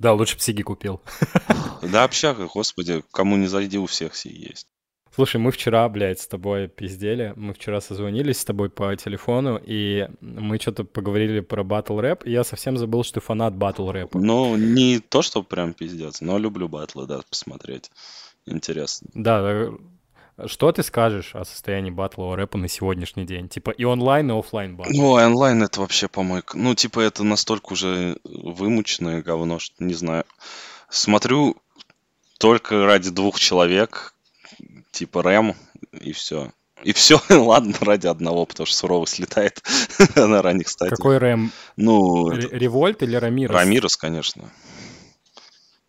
Да, 0.00 0.12
лучше 0.12 0.34
бы 0.34 0.40
Сиги 0.42 0.62
купил. 0.62 1.00
Да, 1.80 2.02
общага, 2.02 2.48
господи, 2.52 3.04
кому 3.12 3.36
не 3.36 3.46
зайди, 3.46 3.78
у 3.78 3.86
всех 3.86 4.14
все 4.14 4.28
есть. 4.28 4.66
Слушай, 5.14 5.36
мы 5.36 5.52
вчера, 5.52 5.88
блядь, 5.88 6.18
с 6.18 6.26
тобой 6.26 6.66
пиздели. 6.66 7.34
Мы 7.36 7.54
вчера 7.54 7.80
созвонились 7.80 8.40
с 8.40 8.44
тобой 8.44 8.68
по 8.68 8.96
телефону, 8.96 9.60
и 9.64 10.08
мы 10.20 10.58
что-то 10.58 10.82
поговорили 10.82 11.38
про 11.38 11.62
батл 11.62 12.00
рэп, 12.00 12.26
и 12.26 12.32
я 12.32 12.42
совсем 12.42 12.76
забыл, 12.76 13.04
что 13.04 13.20
ты 13.20 13.20
фанат 13.20 13.54
батл 13.54 13.90
рэпа. 13.90 14.18
Ну, 14.18 14.56
не 14.56 14.98
то, 14.98 15.22
что 15.22 15.44
прям 15.44 15.72
пиздец, 15.72 16.20
но 16.20 16.36
люблю 16.36 16.68
батлы, 16.68 17.06
да, 17.06 17.20
посмотреть. 17.30 17.92
Интересно. 18.44 19.08
Да, 19.14 19.70
что 20.46 20.72
ты 20.72 20.82
скажешь 20.82 21.36
о 21.36 21.44
состоянии 21.44 21.92
батлового 21.92 22.34
рэпа 22.34 22.58
на 22.58 22.66
сегодняшний 22.66 23.24
день? 23.24 23.48
Типа 23.48 23.70
и 23.70 23.84
онлайн, 23.84 24.32
и 24.32 24.36
офлайн 24.36 24.74
батл. 24.76 24.90
Ну, 24.92 25.12
онлайн 25.12 25.62
это 25.62 25.80
вообще 25.80 26.08
помойка. 26.08 26.58
Ну, 26.58 26.74
типа 26.74 26.98
это 26.98 27.22
настолько 27.22 27.74
уже 27.74 28.18
вымученное 28.24 29.22
говно, 29.22 29.60
что 29.60 29.84
не 29.84 29.94
знаю. 29.94 30.24
Смотрю 30.88 31.56
только 32.38 32.84
ради 32.84 33.10
двух 33.10 33.38
человек, 33.38 34.13
типа 34.94 35.22
рэм, 35.22 35.54
и 36.00 36.12
все. 36.12 36.52
И 36.82 36.92
все, 36.92 37.20
ладно, 37.30 37.74
ради 37.80 38.06
одного, 38.06 38.46
потому 38.46 38.66
что 38.66 38.76
суровый 38.76 39.06
слетает 39.06 39.62
на 40.16 40.42
ранних 40.42 40.68
стадиях. 40.68 40.96
Какой 40.96 41.18
рэм? 41.18 41.52
Ну... 41.76 42.30
Револьт 42.30 43.02
или 43.02 43.16
Рамирос? 43.16 43.54
Рамирос, 43.54 43.96
конечно. 43.96 44.50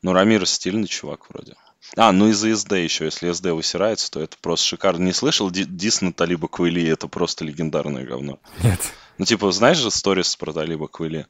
Ну, 0.01 0.13
Рамирос 0.13 0.51
стильный 0.51 0.87
чувак 0.87 1.29
вроде. 1.29 1.55
А, 1.97 2.11
ну 2.11 2.27
из-за 2.29 2.49
SD 2.49 2.83
еще, 2.83 3.05
если 3.05 3.29
SD 3.29 3.53
высирается, 3.53 4.09
то 4.09 4.19
это 4.19 4.37
просто 4.41 4.65
шикарно. 4.65 5.03
Не 5.03 5.13
слышал 5.13 5.51
дис 5.51 6.01
на 6.01 6.11
Талиба 6.11 6.47
Квили? 6.47 6.87
Это 6.89 7.07
просто 7.07 7.45
легендарное 7.45 8.05
говно. 8.05 8.39
Нет. 8.63 8.79
Ну, 9.17 9.25
типа, 9.25 9.51
знаешь 9.51 9.77
же 9.77 9.91
сторис 9.91 10.35
про 10.35 10.51
Талиба 10.51 10.87
Квили? 10.87 11.27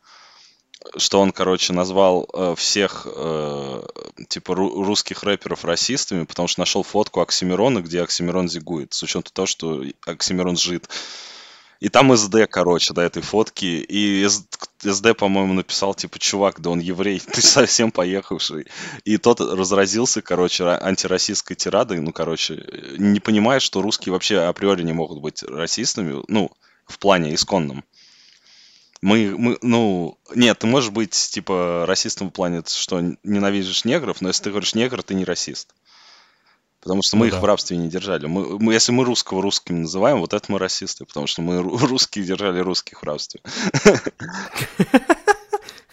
Что 0.97 1.19
он, 1.19 1.31
короче, 1.31 1.73
назвал 1.73 2.29
э, 2.33 2.55
всех, 2.57 3.07
э, 3.09 3.81
типа, 4.27 4.53
ру- 4.53 4.83
русских 4.83 5.23
рэперов 5.23 5.65
расистами, 5.65 6.25
потому 6.25 6.47
что 6.47 6.61
нашел 6.61 6.83
фотку 6.83 7.21
Оксимирона, 7.21 7.81
где 7.81 8.01
Оксимирон 8.01 8.49
зигует, 8.49 8.93
с 8.93 9.03
учетом 9.03 9.31
того, 9.33 9.45
что 9.45 9.83
Оксимирон 10.05 10.57
жид. 10.57 10.89
И 11.81 11.89
там 11.89 12.15
СД, 12.15 12.47
короче, 12.49 12.93
до 12.93 13.01
этой 13.01 13.21
фотки. 13.21 13.65
И 13.65 14.25
СД, 14.27 15.15
по-моему, 15.17 15.53
написал, 15.53 15.93
типа, 15.93 16.19
чувак, 16.19 16.61
да 16.61 16.69
он 16.69 16.79
еврей, 16.79 17.19
ты 17.31 17.41
совсем 17.41 17.91
поехавший. 17.91 18.67
И 19.03 19.17
тот 19.17 19.41
разразился, 19.41 20.21
короче, 20.21 20.63
антироссийской 20.63 21.55
тирадой. 21.55 21.99
Ну, 21.99 22.13
короче, 22.13 22.65
не 22.97 23.19
понимая, 23.19 23.59
что 23.59 23.81
русские 23.81 24.13
вообще 24.13 24.39
априори 24.39 24.83
не 24.83 24.93
могут 24.93 25.21
быть 25.21 25.43
расистами, 25.43 26.23
ну, 26.27 26.51
в 26.87 26.99
плане 26.99 27.33
исконном. 27.33 27.83
Мы, 29.05 29.35
мы, 29.37 29.59
ну, 29.61 30.17
нет, 30.33 30.57
ты 30.57 30.65
можешь 30.65 30.89
быть, 30.89 31.11
типа, 31.11 31.85
расистом 31.87 32.29
в 32.29 32.31
плане, 32.31 32.63
что 32.65 33.01
ненавидишь 33.21 33.85
негров, 33.85 34.19
но 34.19 34.29
если 34.29 34.45
ты 34.45 34.49
говоришь 34.49 34.73
негр, 34.73 35.03
ты 35.03 35.13
не 35.13 35.25
расист. 35.25 35.75
Потому 36.79 37.03
что 37.03 37.15
мы 37.15 37.25
ну, 37.25 37.27
их 37.27 37.33
да. 37.33 37.39
в 37.39 37.45
рабстве 37.45 37.77
не 37.77 37.87
держали. 37.87 38.25
Мы, 38.25 38.57
мы, 38.57 38.73
если 38.73 38.91
мы 38.91 39.05
русского 39.05 39.43
русским 39.43 39.83
называем, 39.83 40.21
вот 40.21 40.33
это 40.33 40.51
мы 40.51 40.57
расисты, 40.57 41.05
потому 41.05 41.27
что 41.27 41.43
мы 41.43 41.61
русские 41.87 42.25
держали 42.25 42.59
русских 42.61 43.03
в 43.03 43.05
рабстве. 43.05 43.41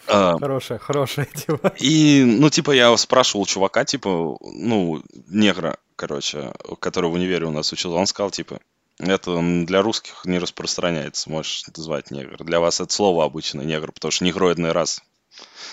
А, 0.05 0.37
хорошая, 0.37 0.79
хорошая 0.79 1.27
тема. 1.33 1.71
И, 1.79 2.23
ну, 2.25 2.49
типа, 2.49 2.71
я 2.71 2.95
спрашивал 2.97 3.45
чувака, 3.45 3.85
типа, 3.85 4.37
ну, 4.41 5.01
негра, 5.27 5.77
короче, 5.95 6.51
который 6.81 7.09
в 7.09 7.13
универе 7.13 7.45
у 7.45 7.51
нас 7.51 7.71
учился, 7.71 7.97
он 7.97 8.05
сказал, 8.05 8.29
типа, 8.29 8.59
это 8.99 9.39
для 9.65 9.81
русских 9.81 10.21
не 10.25 10.39
распространяется, 10.39 11.29
можешь 11.29 11.63
звать 11.75 12.11
негр. 12.11 12.43
Для 12.43 12.59
вас 12.59 12.79
это 12.79 12.93
слово 12.93 13.25
обычно 13.25 13.61
негр, 13.61 13.91
потому 13.91 14.11
что 14.11 14.25
негроидный 14.25 14.71
раз. 14.71 15.01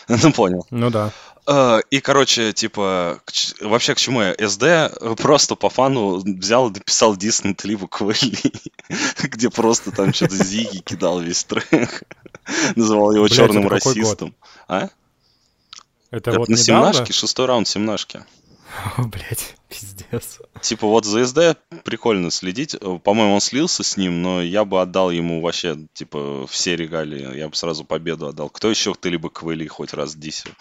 Ну, 0.08 0.32
понял. 0.32 0.66
Ну 0.70 0.90
да. 0.90 1.12
А, 1.46 1.80
и, 1.90 2.00
короче, 2.00 2.52
типа, 2.52 3.20
вообще 3.60 3.94
к 3.94 3.98
чему 3.98 4.22
я? 4.22 4.34
СД 4.48 5.16
просто 5.16 5.54
по 5.54 5.70
фану 5.70 6.16
взял 6.18 6.68
и 6.68 6.72
дописал 6.72 7.16
дис 7.16 7.44
на 7.44 7.54
Тлибу 7.54 7.88
Квелли, 7.88 8.52
где 9.22 9.50
просто 9.50 9.90
там 9.90 10.12
что-то 10.12 10.36
Зиги 10.36 10.78
кидал 10.78 11.20
весь 11.20 11.44
трек. 11.44 12.02
Называл 12.76 13.12
его 13.12 13.28
черным 13.28 13.68
расистом. 13.68 14.34
А? 14.68 14.88
Это, 16.10 16.38
вот 16.38 16.48
на 16.48 16.56
семнашке, 16.56 17.12
шестой 17.12 17.46
раунд 17.46 17.68
семнашки. 17.68 18.24
О, 18.96 19.02
блядь, 19.02 19.56
пиздец. 19.68 20.40
Типа 20.60 20.86
вот 20.86 21.04
за 21.04 21.24
СД 21.24 21.58
прикольно 21.84 22.30
следить. 22.30 22.76
По-моему, 22.78 23.34
он 23.34 23.40
слился 23.40 23.82
с 23.82 23.96
ним, 23.96 24.22
но 24.22 24.42
я 24.42 24.64
бы 24.64 24.80
отдал 24.80 25.10
ему 25.10 25.40
вообще, 25.40 25.76
типа, 25.92 26.46
все 26.46 26.76
регалии. 26.76 27.36
Я 27.36 27.48
бы 27.48 27.56
сразу 27.56 27.84
победу 27.84 28.28
отдал. 28.28 28.48
Кто 28.48 28.70
еще 28.70 28.94
ты 28.94 29.10
либо 29.10 29.30
Квели 29.30 29.66
хоть 29.66 29.92
раз 29.92 30.14
дисил 30.14 30.52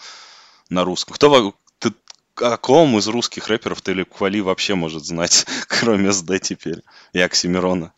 на 0.68 0.84
русском? 0.84 1.14
Кто 1.14 1.54
ты, 1.78 1.92
о 2.36 2.56
ком 2.56 2.98
из 2.98 3.06
русских 3.06 3.48
рэперов 3.48 3.80
ты 3.82 3.92
или 3.92 4.04
Квали 4.04 4.40
вообще 4.40 4.74
может 4.74 5.04
знать, 5.04 5.46
кроме 5.68 6.12
СД 6.12 6.40
теперь 6.40 6.82
и 7.12 7.20
Оксимирона? 7.20 7.92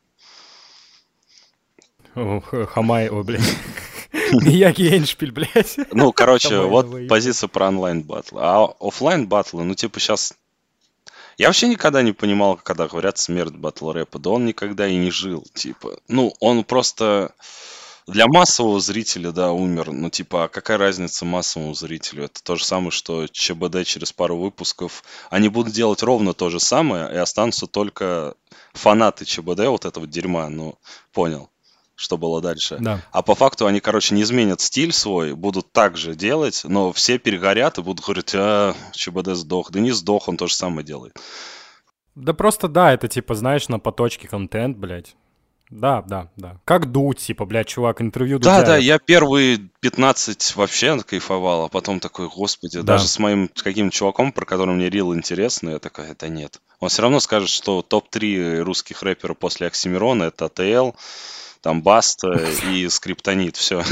Хамай, 2.14 3.08
о, 3.08 3.22
блядь. 3.22 3.56
Мияги 4.32 4.82
Эйншпиль, 4.82 5.32
блядь. 5.32 5.78
Ну, 5.90 6.12
короче, 6.12 6.60
вот 6.60 7.08
позиция 7.08 7.48
про 7.48 7.68
онлайн 7.68 8.02
батлы. 8.02 8.40
А 8.42 8.64
офлайн 8.80 9.26
батлы, 9.26 9.64
ну, 9.64 9.74
типа, 9.74 10.00
сейчас... 10.00 10.34
Я 11.38 11.46
вообще 11.46 11.66
никогда 11.68 12.02
не 12.02 12.12
понимал, 12.12 12.56
когда 12.56 12.88
говорят 12.88 13.16
смерть 13.16 13.54
батл 13.54 13.90
рэпа. 13.90 14.18
Да 14.18 14.30
он 14.30 14.44
никогда 14.44 14.86
и 14.86 14.96
не 14.96 15.10
жил, 15.10 15.44
типа. 15.54 15.98
Ну, 16.08 16.34
он 16.40 16.62
просто 16.64 17.34
для 18.06 18.26
массового 18.26 18.80
зрителя, 18.80 19.32
да, 19.32 19.52
умер. 19.52 19.92
Ну, 19.92 20.10
типа, 20.10 20.44
а 20.44 20.48
какая 20.48 20.76
разница 20.76 21.24
массовому 21.24 21.74
зрителю? 21.74 22.24
Это 22.24 22.42
то 22.42 22.56
же 22.56 22.64
самое, 22.64 22.90
что 22.90 23.26
ЧБД 23.28 23.86
через 23.86 24.12
пару 24.12 24.36
выпусков. 24.36 25.02
Они 25.30 25.48
будут 25.48 25.72
делать 25.72 26.02
ровно 26.02 26.34
то 26.34 26.50
же 26.50 26.60
самое, 26.60 27.10
и 27.10 27.16
останутся 27.16 27.66
только 27.66 28.34
фанаты 28.74 29.24
ЧБД 29.24 29.66
вот 29.68 29.86
этого 29.86 30.06
дерьма. 30.06 30.50
Ну, 30.50 30.78
понял 31.12 31.48
что 32.02 32.18
было 32.18 32.40
дальше. 32.40 32.78
Да. 32.80 33.00
А 33.12 33.22
по 33.22 33.34
факту 33.34 33.66
они, 33.66 33.80
короче, 33.80 34.14
не 34.14 34.22
изменят 34.22 34.60
стиль 34.60 34.92
свой, 34.92 35.34
будут 35.34 35.72
так 35.72 35.96
же 35.96 36.14
делать, 36.16 36.62
но 36.64 36.92
все 36.92 37.18
перегорят 37.18 37.78
и 37.78 37.82
будут 37.82 38.04
говорить, 38.04 38.32
а, 38.34 38.74
ЧБД 38.92 39.36
сдох. 39.36 39.70
Да 39.70 39.78
не 39.78 39.92
сдох, 39.92 40.28
он 40.28 40.36
то 40.36 40.48
же 40.48 40.54
самое 40.54 40.84
делает. 40.84 41.16
Да 42.14 42.34
просто 42.34 42.68
да, 42.68 42.92
это 42.92 43.06
типа, 43.08 43.34
знаешь, 43.34 43.68
на 43.68 43.78
поточке 43.78 44.26
контент, 44.28 44.76
блядь. 44.76 45.14
Да, 45.70 46.02
да, 46.02 46.28
да. 46.36 46.58
Как 46.66 46.92
дуть, 46.92 47.18
типа, 47.18 47.46
блядь, 47.46 47.68
чувак, 47.68 48.02
интервью 48.02 48.38
Да, 48.38 48.58
Дудя. 48.58 48.72
да, 48.72 48.76
я 48.76 48.98
первые 48.98 49.70
15 49.80 50.56
вообще 50.56 51.00
кайфовал, 51.02 51.64
а 51.64 51.68
потом 51.68 51.98
такой, 51.98 52.28
господи, 52.28 52.80
да. 52.80 52.94
даже 52.94 53.08
с 53.08 53.18
моим 53.18 53.48
каким-то 53.48 53.96
чуваком, 53.96 54.32
про 54.32 54.44
которого 54.44 54.74
мне 54.74 54.90
рил 54.90 55.14
интересно, 55.14 55.70
я 55.70 55.78
такой, 55.78 56.08
это 56.08 56.28
нет. 56.28 56.60
Он 56.80 56.90
все 56.90 57.00
равно 57.00 57.20
скажет, 57.20 57.48
что 57.48 57.80
топ-3 57.80 58.60
русских 58.60 59.02
рэперов 59.02 59.38
после 59.38 59.68
Оксимирона 59.68 60.24
это 60.24 60.46
АТЛ, 60.46 60.90
там 61.62 61.82
Баста 61.82 62.32
и 62.70 62.88
Скриптонит, 62.88 63.56
все. 63.56 63.82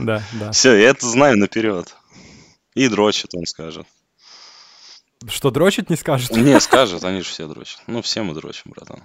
Да, 0.00 0.22
да. 0.34 0.52
Все, 0.52 0.76
я 0.76 0.90
это 0.90 1.06
знаю 1.06 1.38
наперед. 1.38 1.94
И 2.74 2.88
дрочит, 2.88 3.34
он 3.34 3.46
скажет. 3.46 3.86
Что, 5.28 5.50
дрочит 5.50 5.90
не 5.90 5.96
скажет? 5.96 6.30
Не, 6.30 6.60
скажет, 6.60 7.02
они 7.02 7.22
же 7.22 7.28
все 7.28 7.48
дрочат. 7.48 7.80
Ну, 7.86 8.02
все 8.02 8.22
мы 8.22 8.34
дрочим, 8.34 8.70
братан. 8.70 9.02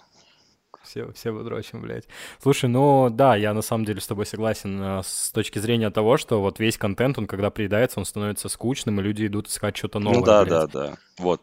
Все, 0.84 1.10
все 1.14 1.32
мы 1.32 1.44
дрочим, 1.44 1.82
блядь. 1.82 2.04
Слушай, 2.44 2.70
ну 2.70 3.10
да, 3.10 3.38
я 3.38 3.54
на 3.54 3.62
самом 3.62 3.86
деле 3.86 4.02
с 4.02 4.08
тобой 4.08 4.26
согласен 4.26 4.82
э, 4.82 5.02
с 5.06 5.32
точки 5.32 5.58
зрения 5.60 5.90
того, 5.90 6.18
что 6.18 6.42
вот 6.42 6.60
весь 6.60 6.78
контент, 6.78 7.18
он 7.18 7.28
когда 7.28 7.50
приедается, 7.50 8.00
он 8.00 8.06
становится 8.06 8.50
скучным, 8.50 9.00
и 9.00 9.04
люди 9.04 9.28
идут 9.28 9.48
искать 9.48 9.78
что-то 9.78 10.00
новое. 10.00 10.20
Ну 10.20 10.26
да, 10.26 10.44
блядь. 10.44 10.50
да, 10.50 10.68
да. 10.68 10.98
Вот. 11.18 11.42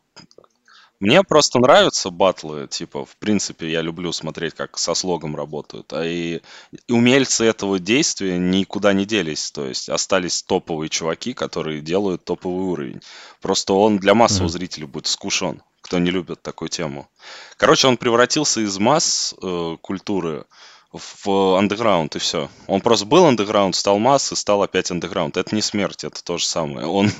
Мне 1.01 1.23
просто 1.23 1.61
нравятся 1.61 2.11
батлы, 2.11 2.67
типа, 2.67 3.05
в 3.05 3.17
принципе, 3.19 3.71
я 3.71 3.83
люблю 3.83 4.13
смотреть, 4.13 4.55
как 4.55 4.77
со 4.79 4.95
слогом 4.95 5.37
работают. 5.37 5.93
А 5.93 6.05
и, 6.05 6.41
и 6.89 6.93
умельцы 6.93 7.45
этого 7.45 7.79
действия 7.79 8.37
никуда 8.37 8.93
не 8.93 9.05
делись. 9.05 9.53
То 9.53 9.67
есть 9.67 9.89
остались 9.89 10.43
топовые 10.43 10.89
чуваки, 10.89 11.35
которые 11.35 11.83
делают 11.83 12.25
топовый 12.25 12.65
уровень. 12.65 13.01
Просто 13.41 13.75
он 13.75 13.99
для 13.99 14.15
массового 14.15 14.49
mm-hmm. 14.49 14.53
зрителя 14.53 14.87
будет 14.89 15.07
скушен, 15.07 15.63
кто 15.83 16.01
не 16.01 16.11
любит 16.11 16.43
такую 16.43 16.69
тему. 16.69 17.09
Короче, 17.57 17.87
он 17.87 17.97
превратился 17.97 18.61
из 18.61 18.77
масс 18.79 19.37
э, 19.41 19.77
культуры 19.81 20.47
в 20.93 21.59
андеграунд, 21.59 22.17
и 22.17 22.19
все. 22.19 22.49
Он 22.67 22.81
просто 22.81 23.07
был 23.07 23.27
андеграунд, 23.27 23.77
стал 23.77 23.99
масс 23.99 24.33
и 24.33 24.37
стал 24.37 24.63
опять 24.63 24.91
андеграунд. 24.91 25.37
Это 25.37 25.55
не 25.55 25.63
смерть, 25.63 26.03
это 26.03 26.25
то 26.25 26.39
же 26.39 26.47
самое. 26.47 26.87
Он, 26.87 27.11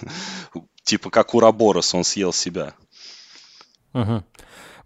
типа, 0.83 1.11
как 1.11 1.35
Ураборос, 1.35 1.95
он 1.95 2.03
съел 2.03 2.33
себя. 2.33 2.75
Угу. 3.95 4.25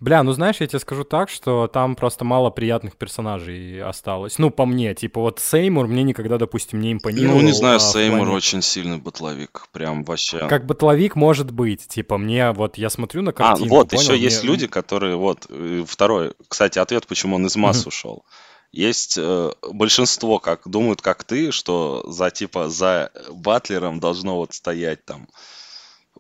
Бля, 0.02 0.24
ну 0.24 0.32
знаешь, 0.32 0.56
я 0.58 0.66
тебе 0.66 0.80
скажу 0.80 1.04
так, 1.04 1.30
что 1.30 1.68
там 1.68 1.94
просто 1.94 2.24
мало 2.24 2.50
приятных 2.50 2.96
персонажей 2.96 3.80
осталось. 3.80 4.36
Ну, 4.36 4.50
по 4.50 4.66
мне, 4.66 4.96
типа 4.96 5.20
вот 5.20 5.38
Сеймур 5.38 5.86
мне 5.86 6.02
никогда, 6.02 6.38
допустим, 6.38 6.80
не 6.80 6.92
импонировал. 6.92 7.36
Ну, 7.36 7.42
не 7.42 7.52
знаю, 7.52 7.76
а, 7.76 7.78
Сеймур 7.78 8.18
плане... 8.18 8.34
очень 8.34 8.62
сильный 8.62 8.98
батловик, 8.98 9.68
прям 9.70 10.02
вообще. 10.02 10.48
Как 10.48 10.66
батловик 10.66 11.14
может 11.14 11.52
быть, 11.52 11.86
типа 11.86 12.18
мне 12.18 12.50
вот, 12.50 12.78
я 12.78 12.90
смотрю 12.90 13.22
на 13.22 13.30
а, 13.30 13.32
картину. 13.32 13.66
А, 13.66 13.70
вот, 13.70 13.90
понял, 13.90 14.02
еще 14.02 14.12
мне... 14.14 14.22
есть 14.22 14.42
люди, 14.42 14.66
которые, 14.66 15.14
вот, 15.14 15.46
э, 15.48 15.84
второй, 15.86 16.34
кстати, 16.48 16.80
ответ, 16.80 17.06
почему 17.06 17.36
он 17.36 17.46
из 17.46 17.54
масс 17.54 17.86
ушел. 17.86 18.24
Есть 18.72 19.18
э, 19.18 19.52
большинство, 19.70 20.40
как 20.40 20.62
думают, 20.66 21.00
как 21.00 21.22
ты, 21.22 21.52
что 21.52 22.02
за 22.10 22.30
типа 22.30 22.68
за 22.68 23.12
батлером 23.30 24.00
должно 24.00 24.34
вот 24.34 24.52
стоять 24.52 25.04
там 25.04 25.28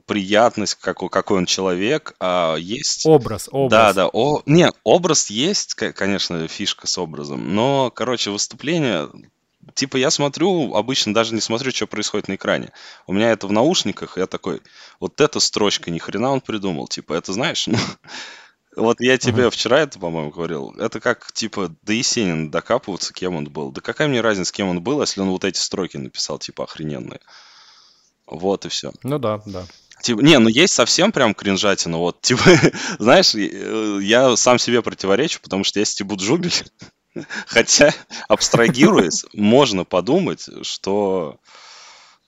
приятность, 0.06 0.74
какой, 0.74 1.08
какой 1.08 1.38
он 1.38 1.46
человек, 1.46 2.14
а 2.20 2.56
есть... 2.56 3.06
Образ, 3.06 3.48
образ. 3.50 3.70
Да, 3.70 3.92
да. 3.92 4.08
О... 4.08 4.42
Не, 4.46 4.70
образ 4.84 5.30
есть, 5.30 5.74
конечно, 5.74 6.46
фишка 6.48 6.86
с 6.86 6.98
образом, 6.98 7.54
но, 7.54 7.90
короче, 7.90 8.30
выступление... 8.30 9.08
Типа 9.74 9.96
я 9.96 10.10
смотрю, 10.10 10.74
обычно 10.74 11.14
даже 11.14 11.34
не 11.34 11.40
смотрю, 11.40 11.70
что 11.70 11.86
происходит 11.86 12.26
на 12.26 12.34
экране. 12.34 12.72
У 13.06 13.12
меня 13.12 13.30
это 13.30 13.46
в 13.46 13.52
наушниках, 13.52 14.18
я 14.18 14.26
такой, 14.26 14.60
вот 14.98 15.20
эта 15.20 15.38
строчка, 15.38 15.90
ни 15.90 15.98
хрена 15.98 16.32
он 16.32 16.40
придумал. 16.40 16.88
Типа, 16.88 17.12
это 17.12 17.32
знаешь, 17.32 17.68
ну, 17.68 17.78
вот 18.76 19.00
я 19.00 19.18
тебе 19.18 19.44
uh-huh. 19.44 19.50
вчера 19.50 19.80
это, 19.80 20.00
по-моему, 20.00 20.30
говорил. 20.30 20.72
Это 20.78 20.98
как, 20.98 21.30
типа, 21.30 21.72
до 21.82 21.92
Есенина 21.92 22.50
докапываться, 22.50 23.14
кем 23.14 23.36
он 23.36 23.44
был. 23.44 23.70
Да 23.70 23.80
какая 23.80 24.08
мне 24.08 24.20
разница, 24.20 24.52
кем 24.52 24.68
он 24.68 24.82
был, 24.82 25.00
если 25.00 25.20
он 25.20 25.30
вот 25.30 25.44
эти 25.44 25.60
строки 25.60 25.96
написал, 25.96 26.40
типа, 26.40 26.64
охрененные. 26.64 27.20
Вот 28.26 28.64
и 28.64 28.68
все. 28.68 28.92
Ну 29.02 29.18
да, 29.18 29.42
да. 29.46 29.64
Типа, 30.02 30.20
не, 30.20 30.36
ну 30.38 30.48
есть 30.48 30.74
совсем 30.74 31.12
прям 31.12 31.32
кринжатина, 31.32 31.96
вот, 31.98 32.20
типа, 32.20 32.42
знаешь, 32.98 33.34
я 33.34 34.36
сам 34.36 34.58
себе 34.58 34.82
противоречу, 34.82 35.40
потому 35.40 35.62
что 35.62 35.78
я 35.78 35.84
стебу 35.84 36.16
Джубель, 36.16 36.52
хотя, 37.46 37.94
абстрагируясь, 38.28 39.24
можно 39.32 39.84
подумать, 39.84 40.48
что 40.62 41.38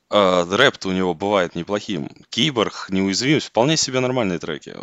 э, 0.09 0.47
рэп-то 0.49 0.89
у 0.89 0.93
него 0.93 1.15
бывает 1.15 1.57
неплохим. 1.57 2.09
Киборг, 2.31 2.87
неуязвимость, 2.91 3.49
вполне 3.49 3.77
себе 3.77 3.99
нормальные 3.99 4.39
треки. 4.39 4.77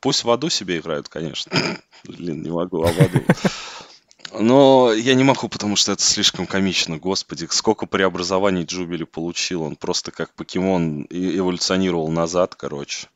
Пусть 0.00 0.24
в 0.24 0.30
аду 0.30 0.50
себе 0.50 0.78
играют, 0.78 1.08
конечно. 1.08 1.50
Блин, 2.04 2.42
не 2.42 2.50
могу, 2.50 2.82
а 2.84 2.92
в 2.92 3.00
аду. 3.00 3.24
Но 4.38 4.92
я 4.92 5.14
не 5.14 5.24
могу, 5.24 5.48
потому 5.48 5.76
что 5.76 5.92
это 5.92 6.02
слишком 6.02 6.46
комично. 6.46 6.98
Господи, 6.98 7.46
сколько 7.50 7.86
преобразований 7.86 8.64
Джубили 8.64 9.04
получил. 9.04 9.62
Он 9.62 9.76
просто 9.76 10.10
как 10.10 10.34
покемон 10.34 11.06
эволюционировал 11.10 12.08
назад, 12.08 12.54
короче. 12.54 13.08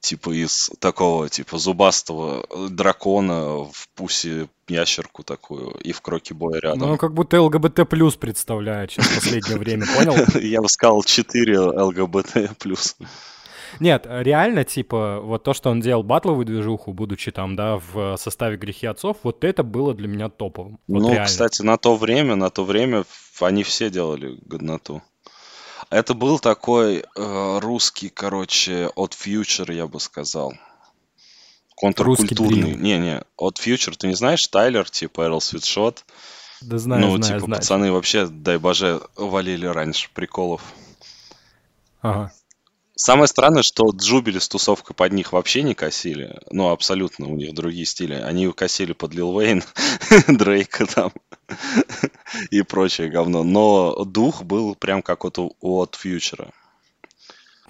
Типа 0.00 0.30
из 0.30 0.70
такого, 0.78 1.28
типа, 1.28 1.58
зубастого 1.58 2.46
дракона 2.70 3.64
в 3.64 3.88
пусе 3.94 4.48
ящерку 4.66 5.22
такую 5.22 5.72
и 5.72 5.92
в 5.92 6.00
кроке 6.00 6.32
боя 6.32 6.58
рядом. 6.58 6.88
Ну, 6.88 6.96
как 6.96 7.12
будто 7.12 7.40
ЛГБТ 7.42 7.86
плюс 7.88 8.16
представляет 8.16 8.92
сейчас 8.92 9.06
в 9.06 9.14
последнее 9.16 9.58
время, 9.58 9.86
понял? 9.94 10.14
Я 10.40 10.62
бы 10.62 10.68
сказал 10.70 11.02
4 11.02 11.58
ЛГБТ 11.60 12.56
плюс. 12.58 12.96
Нет, 13.78 14.06
реально, 14.08 14.64
типа, 14.64 15.20
вот 15.20 15.44
то, 15.44 15.54
что 15.54 15.70
он 15.70 15.80
делал 15.80 16.02
батловую 16.02 16.44
движуху, 16.44 16.92
будучи 16.92 17.30
там, 17.30 17.56
да, 17.56 17.78
в 17.78 18.16
составе 18.16 18.56
«Грехи 18.56 18.86
отцов», 18.86 19.18
вот 19.22 19.44
это 19.44 19.62
было 19.62 19.94
для 19.94 20.08
меня 20.08 20.28
топовым. 20.28 20.78
Вот 20.88 21.02
ну, 21.02 21.08
реально. 21.10 21.26
кстати, 21.26 21.62
на 21.62 21.76
то 21.76 21.96
время, 21.96 22.34
на 22.34 22.50
то 22.50 22.64
время 22.64 23.04
они 23.40 23.62
все 23.62 23.90
делали 23.90 24.38
годноту. 24.44 25.02
Это 25.90 26.14
был 26.14 26.38
такой 26.38 26.98
э, 26.98 27.58
русский, 27.60 28.10
короче, 28.10 28.90
от 28.94 29.14
фьючер, 29.14 29.70
я 29.72 29.86
бы 29.86 29.98
сказал. 29.98 30.54
Контркультурный. 31.74 32.76
Не-не, 32.76 33.24
от 33.36 33.58
фьючер, 33.58 33.96
ты 33.96 34.06
не 34.06 34.14
знаешь, 34.14 34.46
Тайлер, 34.46 34.88
типа 34.88 35.22
Эрл 35.22 35.40
Свитшот? 35.40 36.04
Да 36.60 36.78
знаю, 36.78 37.00
Ну, 37.00 37.16
знаю, 37.16 37.40
типа, 37.40 37.46
знаю. 37.46 37.60
пацаны 37.60 37.92
вообще, 37.92 38.26
дай 38.26 38.58
боже, 38.58 39.00
валили 39.16 39.66
раньше 39.66 40.10
приколов. 40.12 40.62
Ага. 42.02 42.32
Самое 43.02 43.28
странное, 43.28 43.62
что 43.62 43.88
Джубили 43.96 44.38
с 44.38 44.46
тусовкой 44.46 44.94
под 44.94 45.14
них 45.14 45.32
вообще 45.32 45.62
не 45.62 45.74
косили. 45.74 46.38
Ну, 46.50 46.68
абсолютно, 46.68 47.28
у 47.28 47.34
них 47.34 47.54
другие 47.54 47.86
стили. 47.86 48.12
Они 48.12 48.52
косили 48.52 48.92
под 48.92 49.14
Лил 49.14 49.34
Уэйн, 49.36 49.64
Дрейка 50.28 50.84
там 50.84 51.10
и 52.50 52.60
прочее 52.60 53.08
говно. 53.08 53.42
Но 53.42 54.04
дух 54.04 54.42
был 54.42 54.74
прям 54.74 55.00
как 55.00 55.24
вот 55.24 55.38
у, 55.38 55.54
от 55.60 55.94
Фьючера. 55.94 56.52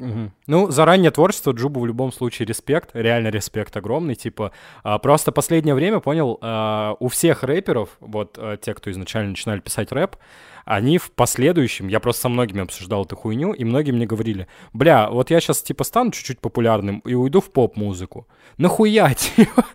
Угу. 0.01 0.33
Ну, 0.47 0.71
за 0.71 0.85
раннее 0.85 1.11
творчество 1.11 1.53
Джубу 1.53 1.81
в 1.81 1.87
любом 1.87 2.13
случае 2.13 2.47
респект, 2.47 2.91
реально 2.95 3.29
респект 3.29 3.77
огромный, 3.77 4.15
типа, 4.15 4.53
а, 4.83 4.99
просто 4.99 5.31
последнее 5.31 5.75
время, 5.75 6.01
понял, 6.01 6.39
а, 6.41 6.97
у 6.99 7.09
всех 7.09 7.43
рэперов, 7.43 7.91
вот 8.01 8.37
а, 8.39 8.57
те, 8.57 8.75
кто 8.75 8.91
изначально 8.91 9.31
начинали 9.31 9.61
писать 9.61 9.93
рэп, 9.93 10.17
они 10.65 10.99
в 10.99 11.11
последующем, 11.11 11.89
я 11.89 12.01
просто 12.01 12.23
со 12.23 12.29
многими 12.29 12.63
обсуждал 12.63 13.05
эту 13.05 13.17
хуйню, 13.17 13.53
и 13.53 13.65
многие 13.65 13.91
мне 13.93 14.07
говорили, 14.07 14.47
бля, 14.73 15.11
вот 15.11 15.31
я 15.31 15.41
сейчас, 15.41 15.63
типа, 15.63 15.85
стану 15.85 16.13
чуть-чуть 16.13 16.41
популярным 16.41 17.01
и 17.01 17.15
уйду 17.15 17.41
в 17.41 17.51
поп-музыку. 17.51 18.27
Нахуя, 18.57 19.13
типа? 19.15 19.67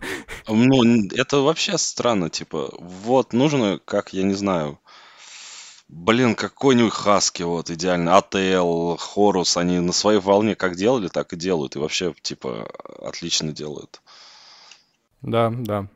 Ну, 0.48 1.08
это 1.14 1.38
вообще 1.38 1.78
странно, 1.78 2.30
типа, 2.30 2.70
вот 2.78 3.32
нужно, 3.32 3.78
как, 3.84 4.12
я 4.12 4.22
не 4.22 4.34
знаю, 4.34 4.78
Блин, 5.88 6.34
какой-нибудь 6.34 6.92
Хаски, 6.92 7.42
вот, 7.44 7.70
идеально. 7.70 8.16
АТЛ, 8.16 8.96
Хорус, 8.96 9.56
они 9.56 9.78
на 9.78 9.92
своей 9.92 10.18
волне 10.18 10.56
как 10.56 10.74
делали, 10.74 11.08
так 11.08 11.32
и 11.32 11.36
делают. 11.36 11.76
И 11.76 11.78
вообще, 11.78 12.12
типа, 12.22 12.68
отлично 13.00 13.52
делают. 13.52 14.00
Да, 15.22 15.50
да. 15.50 15.86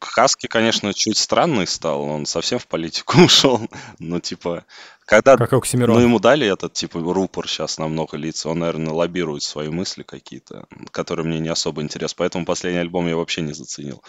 Хаски, 0.00 0.46
конечно, 0.46 0.94
чуть 0.94 1.18
странный 1.18 1.66
стал, 1.66 2.02
он 2.02 2.24
совсем 2.24 2.58
в 2.58 2.66
политику 2.66 3.20
ушел. 3.24 3.60
Но, 3.98 4.18
типа, 4.18 4.64
когда 5.04 5.36
как 5.36 5.52
Оксимирон. 5.52 5.96
ну, 5.96 6.02
ему 6.02 6.18
дали 6.18 6.46
этот, 6.46 6.72
типа, 6.72 7.00
рупор 7.00 7.46
сейчас 7.46 7.76
на 7.76 7.86
много 7.86 8.16
лиц, 8.16 8.46
он, 8.46 8.60
наверное, 8.60 8.94
лоббирует 8.94 9.42
свои 9.42 9.68
мысли 9.68 10.04
какие-то, 10.04 10.64
которые 10.90 11.26
мне 11.26 11.38
не 11.38 11.50
особо 11.50 11.82
интересны. 11.82 12.14
Поэтому 12.16 12.46
последний 12.46 12.80
альбом 12.80 13.08
я 13.08 13.16
вообще 13.16 13.42
не 13.42 13.52
заценил. 13.52 14.02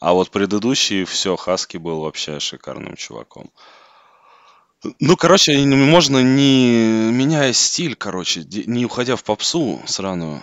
А 0.00 0.14
вот 0.14 0.30
предыдущий, 0.30 1.04
все, 1.04 1.36
Хаски 1.36 1.76
был 1.76 2.00
вообще 2.00 2.40
шикарным 2.40 2.96
чуваком. 2.96 3.52
Ну, 4.98 5.16
короче, 5.16 5.56
можно 5.64 6.22
не 6.22 7.10
меняя 7.12 7.52
стиль, 7.52 7.94
короче, 7.94 8.44
не 8.66 8.84
уходя 8.84 9.16
в 9.16 9.22
попсу 9.22 9.80
сраную, 9.86 10.42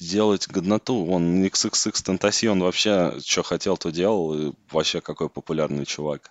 делать 0.00 0.48
годноту. 0.48 1.06
Он 1.06 1.44
XXX 1.44 1.92
Tentacion 1.92 2.60
вообще, 2.60 3.14
что 3.24 3.42
хотел, 3.42 3.76
то 3.76 3.90
делал. 3.90 4.34
И 4.34 4.52
вообще 4.70 5.00
какой 5.00 5.28
популярный 5.28 5.84
чувак. 5.84 6.30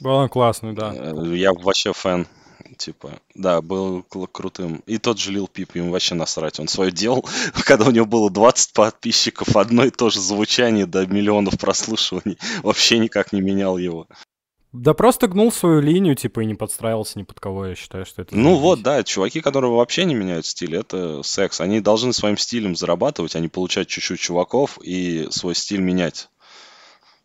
Был 0.00 0.12
он 0.12 0.28
классный, 0.28 0.72
да. 0.72 0.92
Э, 0.94 1.36
я 1.36 1.52
вообще 1.52 1.92
фэн. 1.92 2.26
Типа, 2.76 3.18
да, 3.34 3.60
был 3.62 4.02
крутым. 4.02 4.82
И 4.86 4.98
тот 4.98 5.18
же 5.18 5.32
Лил 5.32 5.48
Пип, 5.48 5.74
ему 5.74 5.90
вообще 5.90 6.14
насрать. 6.14 6.60
Он 6.60 6.68
свое 6.68 6.92
делал, 6.92 7.26
когда 7.64 7.86
у 7.86 7.90
него 7.90 8.06
было 8.06 8.30
20 8.30 8.72
подписчиков, 8.72 9.56
одно 9.56 9.84
и 9.84 9.90
то 9.90 10.10
же 10.10 10.20
звучание 10.20 10.86
до 10.86 11.06
миллионов 11.06 11.58
прослушиваний. 11.58 12.38
Вообще 12.62 12.98
никак 12.98 13.32
не 13.32 13.40
менял 13.40 13.78
его. 13.78 14.06
Да 14.72 14.94
просто 14.94 15.26
гнул 15.26 15.50
свою 15.50 15.80
линию, 15.80 16.14
типа, 16.14 16.40
и 16.40 16.46
не 16.46 16.54
подстраивался 16.54 17.18
ни 17.18 17.24
под 17.24 17.40
кого, 17.40 17.66
я 17.66 17.74
считаю, 17.74 18.06
что 18.06 18.22
это... 18.22 18.36
Ну 18.36 18.54
вот, 18.56 18.82
да, 18.82 19.02
чуваки, 19.02 19.40
которые 19.40 19.72
вообще 19.72 20.04
не 20.04 20.14
меняют 20.14 20.46
стиль, 20.46 20.76
это 20.76 21.22
секс. 21.24 21.60
Они 21.60 21.80
должны 21.80 22.12
своим 22.12 22.36
стилем 22.36 22.76
зарабатывать, 22.76 23.34
а 23.34 23.40
не 23.40 23.48
получать 23.48 23.88
чуть-чуть 23.88 24.20
чуваков 24.20 24.78
и 24.80 25.26
свой 25.30 25.56
стиль 25.56 25.80
менять. 25.80 26.28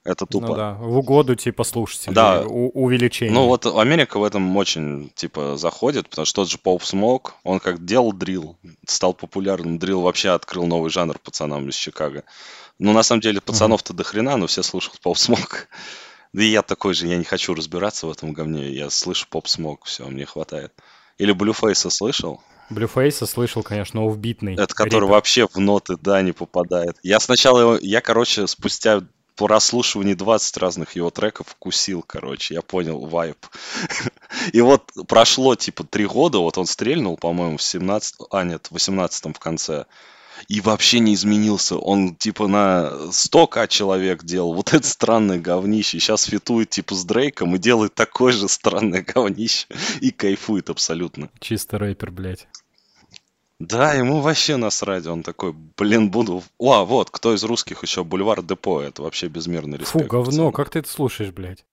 Это 0.03 0.27
тупо. 0.27 0.47
Ну 0.47 0.55
да, 0.55 0.73
в 0.75 0.97
угоду, 0.97 1.35
типа, 1.35 1.63
слушателей, 1.63 2.13
да. 2.13 2.43
у- 2.43 2.69
увеличение. 2.69 3.33
Ну 3.33 3.47
вот 3.47 3.65
Америка 3.65 4.19
в 4.19 4.23
этом 4.23 4.55
очень, 4.55 5.11
типа, 5.15 5.57
заходит, 5.57 6.09
потому 6.09 6.25
что 6.27 6.41
тот 6.41 6.49
же 6.49 6.59
Поп 6.59 6.83
Смок, 6.83 7.35
он 7.43 7.59
как 7.59 7.83
делал 7.83 8.13
дрил, 8.13 8.55
стал 8.85 9.15
популярным. 9.15 9.79
Дрил 9.79 10.01
вообще 10.01 10.29
открыл 10.29 10.67
новый 10.67 10.91
жанр 10.91 11.17
пацанам 11.17 11.69
из 11.69 11.75
Чикаго. 11.75 12.23
Ну, 12.77 12.93
на 12.93 13.01
самом 13.01 13.21
деле, 13.21 13.41
пацанов-то 13.41 13.93
uh-huh. 13.93 13.97
до 13.97 14.03
хрена, 14.03 14.37
но 14.37 14.45
все 14.45 14.61
слушают 14.61 14.99
Поп 14.99 15.17
Смок. 15.17 15.67
Да 16.35 16.43
и 16.43 16.47
я 16.47 16.63
такой 16.63 16.93
же, 16.93 17.07
я 17.07 17.15
не 17.15 17.23
хочу 17.23 17.53
разбираться 17.53 18.07
в 18.07 18.11
этом 18.11 18.33
говне. 18.33 18.69
Я 18.69 18.89
слышу 18.89 19.25
поп 19.29 19.47
смог, 19.47 19.85
все, 19.85 20.05
мне 20.05 20.25
хватает. 20.25 20.73
Или 21.17 21.31
Блюфейса 21.31 21.89
слышал? 21.89 22.41
Блюфейса 22.69 23.25
слышал, 23.25 23.63
конечно, 23.63 24.05
офбитный. 24.05 24.55
Это 24.55 24.75
который 24.75 25.05
ритм. 25.05 25.11
вообще 25.11 25.47
в 25.47 25.55
ноты, 25.57 25.95
да, 25.95 26.21
не 26.21 26.33
попадает. 26.33 26.97
Я 27.03 27.21
сначала 27.21 27.59
его, 27.61 27.77
я, 27.81 28.01
короче, 28.01 28.47
спустя 28.47 29.01
прослушивании 29.37 30.13
20 30.13 30.57
разных 30.57 30.97
его 30.97 31.09
треков 31.09 31.47
вкусил, 31.47 32.03
короче, 32.05 32.55
я 32.55 32.61
понял 32.61 33.05
вайп. 33.05 33.37
И 34.51 34.59
вот 34.59 34.91
прошло, 35.07 35.55
типа, 35.55 35.85
три 35.85 36.05
года, 36.05 36.39
вот 36.39 36.57
он 36.57 36.65
стрельнул, 36.65 37.15
по-моему, 37.15 37.55
в 37.55 37.63
17 37.63 38.15
а 38.29 38.43
нет, 38.43 38.67
в 38.67 38.71
18 38.73 39.37
в 39.37 39.39
конце 39.39 39.85
и 40.47 40.61
вообще 40.61 40.99
не 40.99 41.13
изменился. 41.13 41.77
Он 41.77 42.15
типа 42.15 42.47
на 42.47 42.91
100к 43.09 43.67
человек 43.67 44.23
делал 44.23 44.53
вот 44.53 44.73
это 44.73 44.87
странное 44.87 45.39
говнище. 45.39 45.99
Сейчас 45.99 46.23
фитует 46.23 46.69
типа 46.69 46.95
с 46.95 47.03
Дрейком 47.05 47.55
и 47.55 47.59
делает 47.59 47.93
такое 47.95 48.33
же 48.33 48.47
странное 48.47 49.03
говнище. 49.03 49.67
И 50.01 50.11
кайфует 50.11 50.69
абсолютно. 50.69 51.29
Чисто 51.39 51.77
рэпер, 51.77 52.11
блядь. 52.11 52.47
Да, 53.59 53.93
ему 53.93 54.19
вообще 54.19 54.57
насрать. 54.57 55.07
Он 55.07 55.23
такой, 55.23 55.53
блин, 55.77 56.11
буду... 56.11 56.43
О, 56.57 56.83
вот, 56.83 57.09
кто 57.09 57.33
из 57.33 57.43
русских 57.43 57.83
еще? 57.83 58.03
Бульвар 58.03 58.43
Депо. 58.43 58.81
Это 58.81 59.01
вообще 59.01 59.27
безмерный 59.27 59.77
респект. 59.77 60.03
Фу, 60.03 60.09
говно, 60.09 60.25
пацаны. 60.25 60.51
как 60.51 60.69
ты 60.71 60.79
это 60.79 60.89
слушаешь, 60.89 61.31
блядь? 61.31 61.65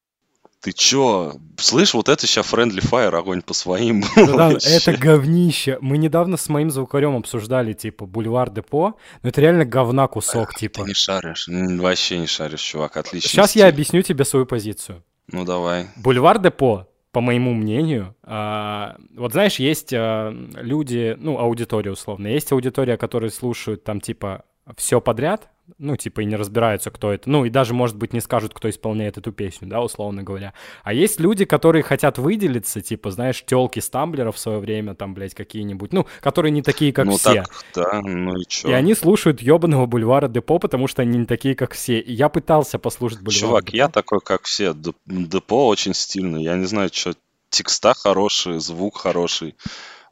Ты 0.62 0.70
чё? 0.70 1.34
Слышь, 1.56 1.92
вот 1.92 2.08
это 2.08 2.24
сейчас 2.24 2.52
Friendly 2.52 2.80
Fire, 2.80 3.16
огонь 3.16 3.42
по 3.42 3.52
своим. 3.52 4.04
Да, 4.16 4.52
это 4.52 4.96
говнище. 4.96 5.78
Мы 5.80 5.98
недавно 5.98 6.36
с 6.36 6.48
моим 6.48 6.70
звукарем 6.70 7.16
обсуждали, 7.16 7.72
типа, 7.72 8.06
Бульвар 8.06 8.48
Депо, 8.50 8.96
но 9.22 9.28
это 9.28 9.40
реально 9.40 9.64
говна 9.64 10.06
кусок, 10.06 10.54
типа. 10.54 10.82
Ты 10.82 10.88
не 10.88 10.94
шаришь, 10.94 11.48
вообще 11.48 12.18
не 12.18 12.28
шаришь, 12.28 12.60
чувак, 12.60 12.96
отлично. 12.96 13.28
Сейчас 13.28 13.56
я 13.56 13.66
объясню 13.66 14.02
тебе 14.02 14.24
свою 14.24 14.46
позицию. 14.46 15.02
Ну, 15.32 15.44
давай. 15.44 15.88
Бульвар 15.96 16.38
Депо, 16.38 16.86
по 17.10 17.20
моему 17.20 17.54
мнению, 17.54 18.14
а, 18.22 18.96
вот 19.16 19.32
знаешь, 19.32 19.56
есть 19.56 19.92
а, 19.92 20.32
люди, 20.54 21.16
ну, 21.18 21.38
аудитория 21.38 21.90
условно, 21.90 22.28
есть 22.28 22.52
аудитория, 22.52 22.96
которые 22.96 23.30
слушают 23.30 23.82
там, 23.82 24.00
типа, 24.00 24.44
все 24.76 25.00
подряд, 25.00 25.48
ну, 25.78 25.96
типа, 25.96 26.20
и 26.20 26.24
не 26.24 26.36
разбираются, 26.36 26.90
кто 26.90 27.12
это. 27.12 27.28
Ну, 27.30 27.44
и 27.44 27.50
даже, 27.50 27.72
может 27.72 27.96
быть, 27.96 28.12
не 28.12 28.20
скажут, 28.20 28.52
кто 28.52 28.68
исполняет 28.68 29.16
эту 29.16 29.32
песню, 29.32 29.68
да, 29.68 29.80
условно 29.80 30.22
говоря. 30.22 30.54
А 30.82 30.92
есть 30.92 31.20
люди, 31.20 31.44
которые 31.44 31.82
хотят 31.82 32.18
выделиться, 32.18 32.80
типа, 32.80 33.10
знаешь, 33.10 33.44
телки 33.44 33.80
стамблеров 33.80 34.36
в 34.36 34.38
свое 34.38 34.58
время, 34.58 34.94
там, 34.94 35.14
блядь, 35.14 35.34
какие-нибудь, 35.34 35.92
ну, 35.92 36.06
которые 36.20 36.50
не 36.50 36.62
такие, 36.62 36.92
как 36.92 37.06
ну, 37.06 37.16
все. 37.16 37.44
Так, 37.44 37.64
да, 37.74 38.00
ну 38.02 38.36
и 38.36 38.44
чё? 38.46 38.68
И 38.68 38.72
они 38.72 38.94
слушают 38.94 39.40
ебаного 39.40 39.86
бульвара 39.86 40.28
Депо, 40.28 40.58
потому 40.58 40.88
что 40.88 41.02
они 41.02 41.18
не 41.18 41.26
такие, 41.26 41.54
как 41.54 41.74
все. 41.74 42.00
И 42.00 42.12
я 42.12 42.28
пытался 42.28 42.78
послушать 42.78 43.20
бульвар 43.20 43.40
Чувак, 43.40 43.64
Депо. 43.66 43.76
я 43.76 43.88
такой, 43.88 44.20
как 44.20 44.44
все. 44.44 44.74
Депо 45.06 45.68
очень 45.68 45.94
стильный. 45.94 46.42
Я 46.42 46.56
не 46.56 46.66
знаю, 46.66 46.90
что 46.92 47.14
текста 47.50 47.94
хорошие, 47.94 48.60
звук 48.60 48.98
хороший. 48.98 49.54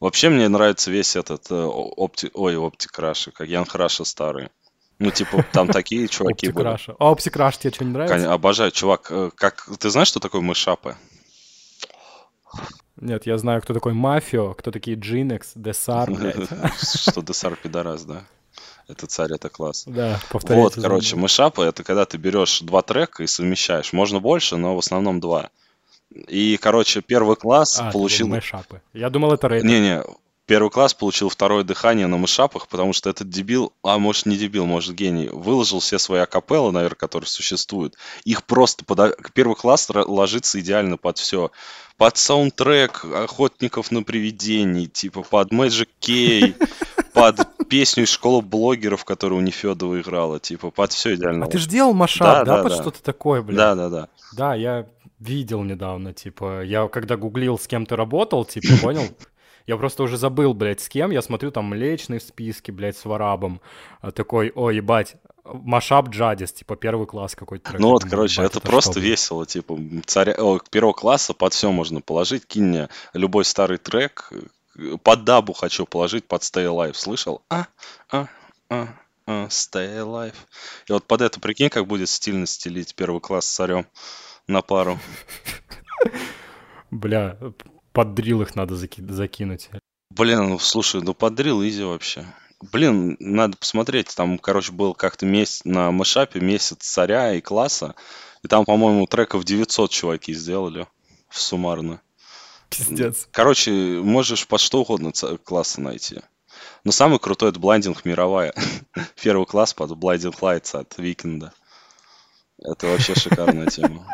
Вообще 0.01 0.31
мне 0.31 0.49
нравится 0.49 0.91
весь 0.91 1.15
этот 1.15 1.51
э, 1.51 1.55
опти... 1.55 2.31
Ой, 2.33 2.57
оптикраши, 2.57 3.33
как 3.33 3.47
Ян 3.49 3.67
Храша 3.67 4.05
старый. 4.05 4.49
Ну, 4.99 5.11
типа, 5.11 5.45
там 5.53 5.69
такие 5.73 6.09
чуваки 6.09 6.51
были. 6.51 6.69
А 6.69 7.11
Оптикраш 7.11 7.59
тебе 7.59 7.73
что, 7.73 7.85
не 7.85 7.93
нравится? 7.93 8.33
Обожаю, 8.33 8.71
чувак. 8.71 9.09
Э, 9.11 9.31
как... 9.35 9.69
Ты 9.79 9.91
знаешь, 9.91 10.09
что 10.09 10.19
такое 10.19 10.41
мышапы? 10.41 10.97
Нет, 12.97 13.27
я 13.27 13.39
знаю, 13.39 13.63
кто 13.63 13.75
такой 13.75 13.93
Мафио, 13.93 14.55
кто 14.55 14.71
такие 14.71 14.97
Джинекс, 14.97 15.53
Десар, 15.55 16.11
блядь. 16.13 16.49
Что 16.81 17.23
Десар 17.23 17.57
пидорас, 17.57 18.05
да? 18.05 18.25
Это 18.89 19.07
царь, 19.07 19.33
это 19.33 19.49
класс. 19.49 19.85
Да, 19.87 20.19
повторяйте. 20.31 20.63
Вот, 20.63 20.83
короче, 20.83 21.15
мышапы— 21.15 21.63
это 21.65 21.85
когда 21.85 22.07
ты 22.07 22.17
берешь 22.17 22.61
два 22.61 22.83
трека 22.83 23.23
и 23.23 23.29
совмещаешь. 23.29 23.93
Можно 23.93 24.19
больше, 24.19 24.57
но 24.57 24.75
в 24.75 24.81
основном 24.81 25.21
два. 25.21 25.51
И, 26.13 26.59
короче, 26.61 27.03
первый 27.03 27.37
класс 27.37 27.79
а, 27.81 27.93
получил... 27.93 28.29
Мышапы. 28.29 28.83
Я 28.93 29.11
думал, 29.11 29.33
это 29.33 29.47
рейд. 29.47 29.65
Не-не, 29.65 30.03
первый 30.51 30.71
класс 30.71 30.95
получил 30.95 31.29
второе 31.29 31.63
дыхание 31.63 32.09
на 32.09 32.17
мышапах, 32.17 32.67
потому 32.67 32.93
что 32.93 33.09
этот 33.09 33.29
дебил, 33.29 33.73
а 33.85 33.99
может 33.99 34.27
не 34.27 34.37
дебил, 34.37 34.67
может 34.67 34.97
гений, 34.97 35.29
выложил 35.29 35.79
все 35.79 36.01
свои 36.01 36.21
акапеллы, 36.21 36.73
наверное, 36.73 36.97
которые 36.97 37.29
существуют. 37.29 37.95
Их 38.25 38.43
просто 38.43 38.85
под... 38.85 39.17
Первый 39.33 39.55
класс 39.55 39.89
ложится 39.89 40.59
идеально 40.59 40.97
под 40.97 41.19
все. 41.19 41.53
Под 41.97 42.17
саундтрек 42.17 43.05
«Охотников 43.05 43.93
на 43.93 44.03
привидений», 44.03 44.87
типа 44.87 45.23
под 45.23 45.53
Magic 45.53 45.89
Key, 46.01 46.57
под 47.13 47.47
песню 47.69 48.03
из 48.03 48.09
школы 48.09 48.43
блогеров, 48.43 49.05
которую 49.05 49.39
у 49.39 49.43
Нефедова 49.43 50.01
играла, 50.01 50.41
типа 50.41 50.73
под 50.73 50.91
все 50.91 51.15
идеально. 51.15 51.47
А 51.47 51.49
ты 51.49 51.59
же 51.59 51.69
делал 51.69 51.93
машап, 51.93 52.27
да, 52.27 52.45
да, 52.45 52.57
да 52.57 52.63
под 52.65 52.73
да. 52.73 52.83
что-то 52.83 53.03
такое, 53.05 53.43
блин? 53.43 53.57
Да, 53.57 53.77
да, 53.77 53.89
да. 53.89 54.09
Да, 54.33 54.55
я 54.57 54.87
видел 55.21 55.63
недавно, 55.63 56.13
типа, 56.13 56.63
я 56.65 56.89
когда 56.89 57.17
гуглил, 57.17 57.59
с 57.59 57.67
кем 57.67 57.87
ты 57.87 57.95
работал, 57.95 58.45
типа, 58.45 58.69
понял? 58.83 59.05
Я 59.67 59.77
просто 59.77 60.03
уже 60.03 60.17
забыл, 60.17 60.53
блядь, 60.53 60.81
с 60.81 60.89
кем. 60.89 61.11
Я 61.13 61.23
смотрю, 61.23 61.53
там 61.53 61.67
Млечный 61.67 62.19
в 62.19 62.23
списке, 62.23 62.73
блядь, 62.73 62.97
с 62.97 63.05
Варабом. 63.05 63.61
А 64.01 64.11
такой, 64.11 64.51
ой, 64.53 64.77
ебать, 64.77 65.17
Машап 65.45 66.09
Джадис, 66.09 66.53
типа 66.53 66.77
первый 66.77 67.07
класс 67.07 67.37
какой-то. 67.37 67.77
Ну 67.79 67.91
вот, 67.91 68.05
короче, 68.05 68.43
это, 68.43 68.59
это 68.59 68.67
просто 68.67 68.93
что, 68.93 69.01
весело, 69.01 69.47
типа 69.47 69.79
царя, 70.07 70.35
о, 70.39 70.59
первого 70.59 70.93
класса 70.93 71.35
под 71.35 71.53
все 71.53 71.71
можно 71.71 72.01
положить, 72.01 72.47
кинь 72.47 72.65
мне 72.65 72.89
любой 73.13 73.45
старый 73.45 73.79
трек, 73.79 74.33
под 75.03 75.25
дабу 75.25 75.53
хочу 75.53 75.87
положить, 75.87 76.27
под 76.27 76.43
Stay 76.43 76.65
Alive, 76.67 76.95
слышал? 76.95 77.43
А, 77.49 77.67
а, 78.11 78.29
а, 78.69 78.89
а, 79.27 79.47
Stay 79.47 79.99
Alive. 79.99 80.35
И 80.87 80.93
вот 80.93 81.05
под 81.05 81.23
это, 81.23 81.41
прикинь, 81.41 81.69
как 81.69 81.87
будет 81.87 82.09
стильно 82.09 82.47
стелить 82.47 82.95
первый 82.95 83.21
класс 83.21 83.47
с 83.47 83.55
царем 83.55 83.87
на 84.51 84.63
пару. 84.63 84.99
Бля, 86.91 87.39
под 87.93 88.15
дрил 88.15 88.43
их 88.43 88.57
надо 88.57 88.75
заки- 88.75 89.03
закинуть. 89.09 89.71
Блин, 90.11 90.49
ну 90.49 90.59
слушай, 90.59 91.01
ну 91.03 91.15
под 91.15 91.35
дрил 91.35 91.63
easy 91.63 91.85
вообще. 91.85 92.27
Блин, 92.73 93.17
надо 93.21 93.57
посмотреть. 93.57 94.15
Там, 94.15 94.39
короче, 94.39 94.73
был 94.73 94.95
как-то 94.95 95.25
месяц 95.25 95.63
на 95.65 95.91
мэшапе 95.91 96.41
месяц 96.41 96.79
царя 96.81 97.35
и 97.35 97.41
класса. 97.41 97.95
И 98.43 98.49
там, 98.49 98.65
по-моему, 98.65 99.07
треков 99.07 99.45
900 99.45 99.91
чуваки 99.91 100.35
сделали 100.35 100.87
в 101.29 101.41
суммарно. 101.41 102.03
Пиздец. 102.69 103.29
Короче, 103.33 103.71
можешь 103.71 104.47
под 104.47 104.61
что 104.61 104.83
угодно 104.83 105.13
класса 105.43 105.81
найти. 105.81 106.21
Но 106.85 106.93
самый 106.93 107.19
крутой 107.19 107.51
это 107.51 107.61
Blinding 107.61 108.05
мировая. 108.05 108.55
Первый 109.23 109.47
класс 109.47 109.75
под 109.75 109.93
Blinding 109.93 110.39
Lights 110.39 110.79
от 110.79 110.97
Викенда. 110.99 111.53
Это 112.63 112.87
вообще 112.87 113.15
шикарная 113.15 113.67
тема. 113.67 114.07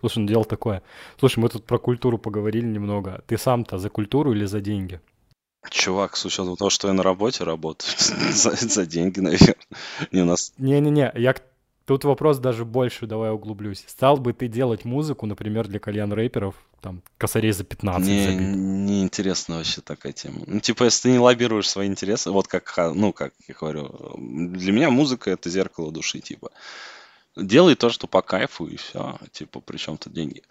Слушай, 0.00 0.18
ну 0.18 0.26
дело 0.26 0.44
такое. 0.44 0.82
Слушай, 1.18 1.38
мы 1.38 1.48
тут 1.48 1.64
про 1.64 1.78
культуру 1.78 2.18
поговорили 2.18 2.66
немного. 2.66 3.22
Ты 3.26 3.38
сам-то 3.38 3.78
за 3.78 3.88
культуру 3.88 4.32
или 4.32 4.44
за 4.46 4.60
деньги? 4.60 5.00
Чувак, 5.70 6.16
с 6.16 6.24
учетом 6.24 6.56
того, 6.56 6.70
что 6.70 6.88
я 6.88 6.94
на 6.94 7.04
работе 7.04 7.44
работаю, 7.44 7.92
за, 7.98 8.50
за 8.56 8.86
деньги, 8.86 9.20
наверное. 9.20 9.56
Не, 10.10 10.22
у 10.22 10.24
нас... 10.24 10.52
Не-не-не, 10.58 11.12
я 11.14 11.34
Тут 11.84 12.04
вопрос 12.04 12.38
даже 12.38 12.64
больше, 12.64 13.06
давай 13.06 13.30
углублюсь. 13.30 13.84
Стал 13.86 14.16
бы 14.16 14.32
ты 14.32 14.48
делать 14.48 14.84
музыку, 14.84 15.26
например, 15.26 15.66
для 15.66 15.80
кальян 15.80 16.12
рэперов, 16.12 16.54
там, 16.80 17.02
косарей 17.18 17.52
за 17.52 17.64
15 17.64 18.08
не, 18.08 18.24
забит? 18.24 18.40
Не 18.40 19.02
интересно 19.02 19.56
вообще 19.56 19.80
такая 19.80 20.12
тема. 20.12 20.42
Ну, 20.46 20.60
типа, 20.60 20.84
если 20.84 21.02
ты 21.02 21.12
не 21.12 21.18
лоббируешь 21.18 21.68
свои 21.68 21.88
интересы, 21.88 22.30
вот 22.30 22.48
как, 22.48 22.72
ну, 22.94 23.12
как 23.12 23.32
я 23.48 23.54
говорю, 23.58 23.90
для 24.16 24.72
меня 24.72 24.90
музыка— 24.90 25.30
это 25.32 25.50
зеркало 25.50 25.90
души, 25.92 26.20
типа 26.20 26.50
делай 27.36 27.74
то, 27.74 27.90
что 27.90 28.06
по 28.06 28.22
кайфу, 28.22 28.66
и 28.66 28.76
все. 28.76 29.18
Типа, 29.32 29.60
при 29.60 29.76
чем 29.76 29.96
тут 29.96 30.12
деньги? 30.12 30.42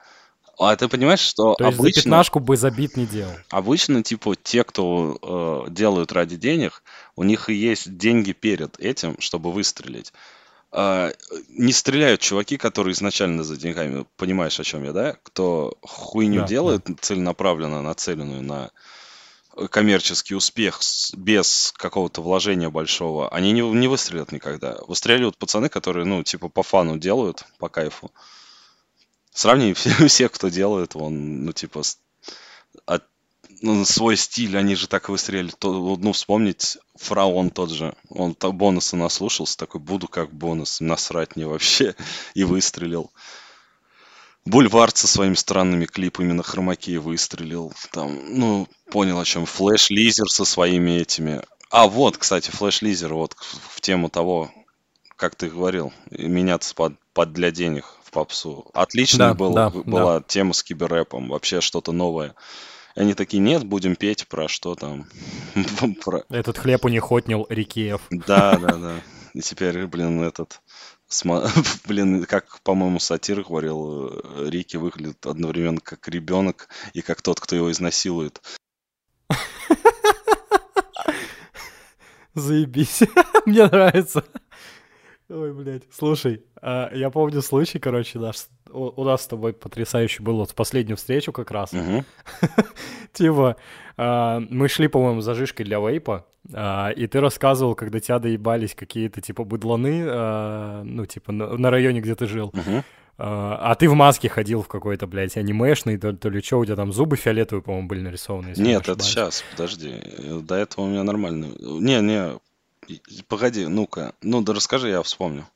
А 0.59 0.75
ты 0.75 0.87
понимаешь, 0.87 1.19
что 1.19 1.55
то 1.55 1.65
есть 1.65 1.79
обычно... 1.79 2.01
за 2.01 2.03
пятнашку 2.03 2.39
бы 2.39 2.57
забит 2.57 2.95
не 2.97 3.07
делал? 3.07 3.33
Обычно, 3.49 4.03
типа, 4.03 4.35
те, 4.35 4.63
кто 4.63 5.65
э, 5.67 5.71
делают 5.71 6.11
ради 6.11 6.35
денег, 6.35 6.83
у 7.15 7.23
них 7.23 7.49
и 7.49 7.53
есть 7.53 7.97
деньги 7.97 8.31
перед 8.31 8.79
этим, 8.79 9.19
чтобы 9.19 9.51
выстрелить. 9.51 10.13
Э, 10.71 11.11
не 11.49 11.73
стреляют 11.73 12.21
чуваки, 12.21 12.57
которые 12.57 12.93
изначально 12.93 13.43
за 13.43 13.57
деньгами, 13.57 14.05
понимаешь, 14.17 14.59
о 14.59 14.63
чем 14.63 14.83
я, 14.83 14.93
да? 14.93 15.17
Кто 15.23 15.77
хуйню 15.81 16.41
да, 16.41 16.47
делает 16.47 16.83
да. 16.85 16.93
целенаправленно, 16.99 17.81
нацеленную 17.81 18.41
на 18.41 18.71
коммерческий 19.69 20.33
успех 20.33 20.79
без 21.15 21.73
какого-то 21.75 22.21
вложения 22.21 22.69
большого, 22.69 23.27
они 23.29 23.51
не, 23.51 23.61
не 23.61 23.87
выстрелят 23.87 24.31
никогда. 24.31 24.77
Выстреливают 24.87 25.37
пацаны, 25.37 25.67
которые, 25.67 26.05
ну, 26.05 26.23
типа, 26.23 26.47
по 26.47 26.63
фану 26.63 26.97
делают, 26.97 27.45
по 27.57 27.67
кайфу. 27.67 28.11
Сравни 29.33 29.73
все, 29.73 29.89
всех, 30.07 30.31
кто 30.31 30.49
делает, 30.49 30.95
он, 30.95 31.45
ну, 31.45 31.51
типа, 31.51 31.81
от, 32.85 33.03
свой 33.85 34.17
стиль, 34.17 34.57
они 34.57 34.75
же 34.75 34.87
так 34.87 35.09
выстрелили. 35.09 35.51
То, 35.57 35.97
ну, 35.99 36.11
вспомнить 36.13 36.77
фараон 36.95 37.49
тот 37.49 37.69
же. 37.69 37.95
Он 38.09 38.33
так 38.33 38.53
бонусы 38.53 38.95
наслушался, 38.95 39.57
такой, 39.57 39.81
буду 39.81 40.07
как 40.07 40.33
бонус, 40.33 40.79
насрать 40.79 41.35
мне 41.35 41.45
вообще, 41.47 41.95
и 42.33 42.43
выстрелил. 42.43 43.11
Бульвар 44.45 44.89
со 44.91 45.07
своими 45.07 45.35
странными 45.35 45.85
клипами 45.85 46.31
на 46.31 46.41
хромаке 46.41 46.97
выстрелил. 46.97 47.73
Там, 47.91 48.19
ну, 48.27 48.67
понял 48.89 49.19
о 49.19 49.25
чем. 49.25 49.45
Флэш 49.45 49.91
Лизер 49.91 50.29
со 50.29 50.45
своими 50.45 50.91
этими. 50.91 51.41
А 51.69 51.87
вот, 51.87 52.17
кстати, 52.17 52.49
Флэш 52.49 52.81
Лизер, 52.81 53.13
вот 53.13 53.35
в 53.39 53.79
тему 53.81 54.09
того, 54.09 54.51
как 55.15 55.35
ты 55.35 55.49
говорил, 55.49 55.93
меняться 56.09 56.73
под, 56.73 56.93
под 57.13 57.33
для 57.33 57.51
денег 57.51 57.85
в 58.03 58.09
попсу. 58.09 58.65
Отличная 58.73 59.29
да, 59.29 59.33
был, 59.35 59.53
да, 59.53 59.69
была 59.69 60.19
да. 60.19 60.25
тема 60.27 60.53
с 60.53 60.63
киберрэпом, 60.63 61.29
вообще 61.29 61.61
что-то 61.61 61.91
новое. 61.91 62.33
Они 62.95 63.13
такие, 63.13 63.39
нет, 63.39 63.63
будем 63.63 63.95
петь 63.95 64.27
про 64.27 64.47
что 64.47 64.75
там. 64.75 65.07
про... 66.03 66.23
Этот 66.29 66.57
хлеб 66.57 66.85
у 66.85 66.89
них 66.89 67.11
отнял 67.11 67.45
Рикиев. 67.49 68.01
Да, 68.09 68.57
да, 68.57 68.77
да. 68.77 69.01
И 69.33 69.41
теперь, 69.41 69.87
блин, 69.87 70.21
этот... 70.23 70.61
Блин, 71.85 72.25
как, 72.25 72.61
по-моему, 72.61 72.99
сатир 72.99 73.43
говорил, 73.43 74.07
э, 74.07 74.49
Рики 74.49 74.77
выглядит 74.77 75.25
одновременно 75.25 75.81
как 75.81 76.07
ребенок 76.07 76.69
и 76.93 77.01
как 77.01 77.21
тот, 77.21 77.39
кто 77.39 77.55
его 77.55 77.69
изнасилует. 77.69 78.41
Заебись. 82.33 83.01
Мне 83.45 83.65
нравится. 83.67 84.23
Ой, 85.31 85.53
блядь. 85.53 85.83
Слушай, 85.91 86.43
а, 86.61 86.91
я 86.93 87.09
помню 87.09 87.41
случай, 87.41 87.79
короче, 87.79 88.19
наш, 88.19 88.47
у, 88.69 89.03
нас 89.03 89.23
с 89.23 89.27
тобой 89.27 89.53
потрясающий 89.53 90.21
был 90.21 90.37
вот 90.37 90.51
в 90.51 90.55
последнюю 90.55 90.97
встречу 90.97 91.31
как 91.31 91.51
раз. 91.51 91.71
Типа, 93.13 93.55
а, 93.97 94.41
мы 94.49 94.67
шли, 94.67 94.87
по-моему, 94.87 95.21
за 95.21 95.33
жишкой 95.33 95.65
для 95.65 95.79
вейпа, 95.79 96.25
а, 96.53 96.89
и 96.89 97.07
ты 97.07 97.21
рассказывал, 97.21 97.75
когда 97.75 97.99
тебя 97.99 98.19
доебались 98.19 98.75
какие-то, 98.75 99.21
типа, 99.21 99.45
быдланы, 99.45 100.83
ну, 100.83 101.05
типа, 101.05 101.31
на 101.31 101.69
районе, 101.69 102.01
где 102.01 102.15
ты 102.15 102.27
жил. 102.27 102.53
А 103.17 103.75
ты 103.75 103.87
в 103.87 103.93
маске 103.93 104.29
ходил 104.29 104.63
в 104.63 104.67
какой-то, 104.67 105.05
блядь, 105.05 105.37
анимешный, 105.37 105.97
то, 105.97 106.11
то 106.11 106.29
ли 106.29 106.41
что, 106.41 106.57
у 106.57 106.65
тебя 106.65 106.75
там 106.75 106.91
зубы 106.91 107.17
фиолетовые, 107.17 107.61
по-моему, 107.61 107.87
были 107.87 108.01
нарисованы. 108.01 108.53
Нет, 108.57 108.89
это 108.89 109.03
сейчас, 109.03 109.43
подожди. 109.51 109.93
До 110.41 110.55
этого 110.55 110.85
у 110.85 110.87
меня 110.87 111.03
нормально. 111.03 111.49
Не, 111.59 112.01
не, 112.01 112.39
Погоди, 113.27 113.67
ну-ка. 113.67 114.13
Ну, 114.21 114.41
да 114.41 114.53
расскажи, 114.53 114.89
я 114.89 115.01
вспомню. 115.01 115.47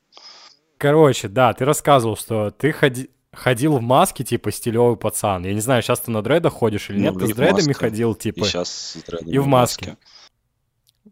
Короче, 0.78 1.28
да, 1.28 1.52
ты 1.54 1.64
рассказывал, 1.64 2.16
что 2.16 2.50
ты 2.50 2.72
ходи... 2.72 3.10
ходил 3.32 3.78
в 3.78 3.80
маске, 3.80 4.24
типа, 4.24 4.52
стилевый 4.52 4.96
пацан. 4.96 5.44
Я 5.44 5.54
не 5.54 5.60
знаю, 5.60 5.82
сейчас 5.82 6.00
ты 6.00 6.10
на 6.10 6.22
дредах 6.22 6.52
ходишь 6.52 6.90
или 6.90 6.98
ну, 6.98 7.04
нет, 7.04 7.18
ты 7.18 7.26
с 7.26 7.36
дредами 7.36 7.72
ходил, 7.72 8.14
типа. 8.14 8.40
И 8.40 8.44
сейчас 8.44 8.68
с 8.70 9.02
дредами. 9.02 9.30
И 9.30 9.38
в 9.38 9.46
маске. 9.46 9.90
маске. 9.90 9.98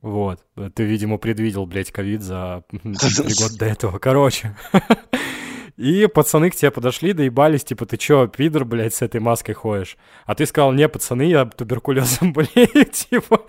Вот. 0.03 0.41
Ты, 0.75 0.83
видимо, 0.83 1.17
предвидел, 1.17 1.65
блядь, 1.65 1.91
ковид 1.91 2.21
за 2.21 2.65
три 2.71 3.35
года 3.35 3.59
до 3.59 3.65
этого. 3.65 3.99
Короче. 3.99 4.55
И 5.77 6.07
пацаны 6.07 6.51
к 6.51 6.55
тебе 6.55 6.71
подошли, 6.71 7.13
доебались, 7.13 7.65
типа, 7.65 7.85
ты 7.85 7.97
чё, 7.97 8.29
пидор, 8.29 8.65
блядь, 8.65 8.95
с 8.95 9.03
этой 9.03 9.21
маской 9.21 9.55
ходишь? 9.55 9.97
А 10.25 10.37
ты 10.37 10.47
сказал, 10.47 10.73
не, 10.73 10.89
пацаны, 10.89 11.23
я 11.23 11.45
туберкулезом 11.47 12.33
болею, 12.35 12.85
типа. 12.93 13.43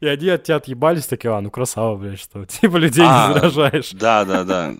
И 0.00 0.06
они 0.06 0.28
от 0.28 0.44
тебя 0.44 0.56
отъебались, 0.56 1.06
такие, 1.06 1.34
а, 1.34 1.40
ну 1.40 1.50
красава, 1.50 1.96
блядь, 1.96 2.20
что, 2.20 2.44
типа, 2.46 2.76
людей 2.76 3.04
а, 3.06 3.28
не 3.28 3.34
заражаешь. 3.34 3.90
Да, 3.92 4.24
да, 4.24 4.44
да. 4.44 4.74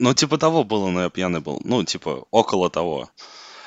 Ну, 0.00 0.12
типа 0.12 0.36
того 0.36 0.64
было, 0.64 0.90
но 0.90 1.02
я 1.02 1.10
пьяный 1.10 1.40
был. 1.40 1.60
Ну, 1.64 1.84
типа, 1.84 2.24
около 2.32 2.68
того. 2.68 3.08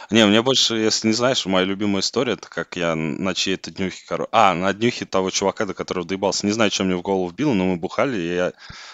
Не, 0.09 0.25
мне 0.25 0.41
больше, 0.41 0.75
если 0.75 1.07
не 1.07 1.13
знаешь, 1.13 1.45
моя 1.45 1.65
любимая 1.65 2.01
история, 2.01 2.33
это 2.33 2.47
как 2.47 2.77
я 2.77 2.95
на 2.95 3.33
чьей-то 3.33 3.71
днюхе, 3.71 4.03
короче... 4.07 4.29
А, 4.31 4.53
на 4.53 4.73
днюхе 4.73 5.05
того 5.05 5.31
чувака, 5.31 5.65
до 5.65 5.73
которого 5.73 6.05
доебался. 6.05 6.45
Не 6.45 6.53
знаю, 6.53 6.71
что 6.71 6.85
мне 6.85 6.95
в 6.95 7.01
голову 7.01 7.27
вбило, 7.27 7.53
но 7.53 7.65
мы 7.65 7.75
бухали, 7.77 8.17
и 8.17 8.35
я... 8.35 8.53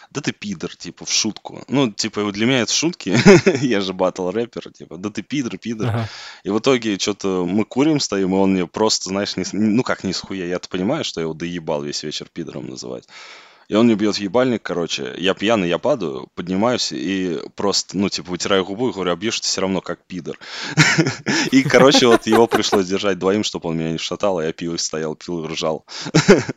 Да 0.09 0.21
ты 0.21 0.31
пидор, 0.31 0.75
типа, 0.75 1.05
в 1.05 1.11
шутку. 1.11 1.63
Ну, 1.67 1.91
типа, 1.91 2.31
для 2.31 2.45
меня 2.45 2.61
это 2.61 2.73
шутки. 2.73 3.15
я 3.65 3.81
же 3.81 3.93
батл 3.93 4.29
рэпер, 4.29 4.71
типа, 4.71 4.97
да 4.97 5.09
ты 5.09 5.21
пидор, 5.21 5.57
пидор. 5.57 5.89
Ага. 5.89 6.09
И 6.43 6.49
в 6.49 6.59
итоге 6.59 6.97
что-то 6.97 7.45
мы 7.45 7.65
курим, 7.65 7.99
стоим, 7.99 8.33
и 8.33 8.37
он 8.37 8.53
мне 8.53 8.67
просто, 8.67 9.09
знаешь, 9.09 9.35
не... 9.37 9.45
ну 9.53 9.83
как 9.83 10.03
не 10.03 10.13
схуя. 10.13 10.45
Я-то 10.45 10.69
понимаю, 10.69 11.03
что 11.03 11.19
я 11.19 11.23
его 11.23 11.33
доебал 11.33 11.83
весь 11.83 12.03
вечер 12.03 12.27
пидором 12.31 12.67
называть. 12.67 13.07
И 13.67 13.75
он 13.75 13.85
мне 13.85 13.95
бьет 13.95 14.15
в 14.15 14.19
ебальник, 14.19 14.61
короче. 14.61 15.13
Я 15.17 15.33
пьяный, 15.33 15.69
я 15.69 15.77
падаю, 15.77 16.27
поднимаюсь 16.35 16.91
и 16.91 17.39
просто, 17.55 17.97
ну, 17.97 18.09
типа, 18.09 18.31
вытираю 18.31 18.65
губу 18.65 18.89
и 18.89 18.93
говорю, 18.93 19.11
а 19.11 19.15
бьешь 19.15 19.39
ты 19.39 19.47
все 19.47 19.61
равно 19.61 19.81
как 19.81 20.03
пидор. 20.05 20.37
И, 21.51 21.63
короче, 21.63 22.07
вот 22.07 22.25
его 22.27 22.47
пришлось 22.47 22.87
держать 22.87 23.19
двоим, 23.19 23.43
чтобы 23.43 23.69
он 23.69 23.77
меня 23.77 23.91
не 23.91 23.97
шатал, 23.97 24.39
а 24.39 24.45
я 24.45 24.53
пил 24.53 24.75
и 24.75 24.77
стоял, 24.77 25.15
пил 25.15 25.45
и 25.45 25.47
ржал. 25.47 25.85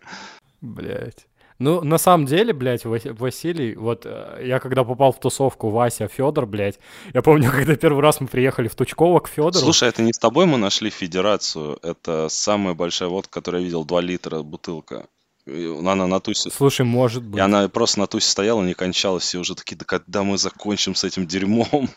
Блять. 0.60 1.26
Ну, 1.58 1.82
на 1.82 1.96
самом 1.96 2.26
деле, 2.26 2.52
блядь, 2.52 2.84
Василий, 2.84 3.74
вот 3.76 4.02
э, 4.04 4.42
я 4.44 4.58
когда 4.58 4.84
попал 4.84 5.12
в 5.12 5.20
тусовку 5.20 5.70
Вася, 5.70 6.06
Федор, 6.06 6.44
блядь, 6.44 6.78
я 7.14 7.22
помню, 7.22 7.50
когда 7.54 7.76
первый 7.76 8.02
раз 8.02 8.20
мы 8.20 8.26
приехали 8.26 8.68
в 8.68 8.74
Тучково 8.74 9.20
к 9.20 9.28
Федору. 9.28 9.64
Слушай, 9.64 9.88
это 9.88 10.02
не 10.02 10.12
с 10.12 10.18
тобой 10.18 10.44
мы 10.44 10.58
нашли 10.58 10.90
федерацию, 10.90 11.78
это 11.82 12.28
самая 12.28 12.74
большая 12.74 13.08
водка, 13.08 13.40
которую 13.40 13.62
я 13.62 13.66
видел, 13.66 13.84
2 13.84 14.00
литра 14.02 14.42
бутылка. 14.42 15.06
Она 15.46 16.06
на 16.06 16.20
тусе... 16.20 16.50
Слушай, 16.50 16.84
может 16.84 17.22
быть. 17.22 17.38
И 17.38 17.40
она 17.40 17.68
просто 17.68 18.00
на 18.00 18.06
тусе 18.06 18.28
стояла, 18.28 18.62
не 18.64 18.74
кончалась, 18.74 19.24
все 19.24 19.38
уже 19.38 19.54
такие, 19.54 19.76
да 19.76 19.84
когда 19.84 20.24
мы 20.24 20.38
закончим 20.38 20.94
с 20.94 21.04
этим 21.04 21.26
дерьмом? 21.26 21.88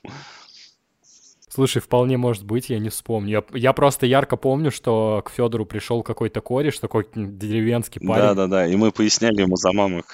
Слушай, 1.49 1.81
вполне 1.81 2.17
может 2.17 2.45
быть, 2.45 2.69
я 2.69 2.77
не 2.77 2.89
вспомню. 2.89 3.43
Я, 3.51 3.59
я 3.59 3.73
просто 3.73 4.05
ярко 4.05 4.37
помню, 4.37 4.71
что 4.71 5.23
к 5.25 5.31
Федору 5.31 5.65
пришел 5.65 6.03
какой-то 6.03 6.41
кореш, 6.41 6.77
такой 6.77 7.07
деревенский 7.15 7.99
парень. 7.99 8.21
Да-да-да, 8.21 8.67
и 8.67 8.75
мы 8.75 8.91
поясняли 8.91 9.41
ему 9.41 9.55
за 9.55 9.71
мамок, 9.73 10.05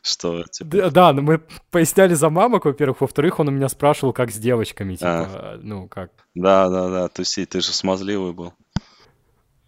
что... 0.00 0.42
Типа... 0.44 0.70
Да, 0.70 0.90
да, 0.90 1.12
но 1.12 1.20
мы 1.20 1.42
поясняли 1.70 2.14
за 2.14 2.30
мамок, 2.30 2.64
во-первых. 2.64 3.02
Во-вторых, 3.02 3.40
он 3.40 3.48
у 3.48 3.50
меня 3.50 3.68
спрашивал, 3.68 4.14
как 4.14 4.30
с 4.30 4.38
девочками, 4.38 4.94
типа, 4.94 5.28
а. 5.30 5.58
ну, 5.62 5.86
как. 5.86 6.12
Да-да-да, 6.34 7.08
тусить, 7.08 7.50
ты 7.50 7.60
же 7.60 7.70
смазливый 7.72 8.32
был. 8.32 8.54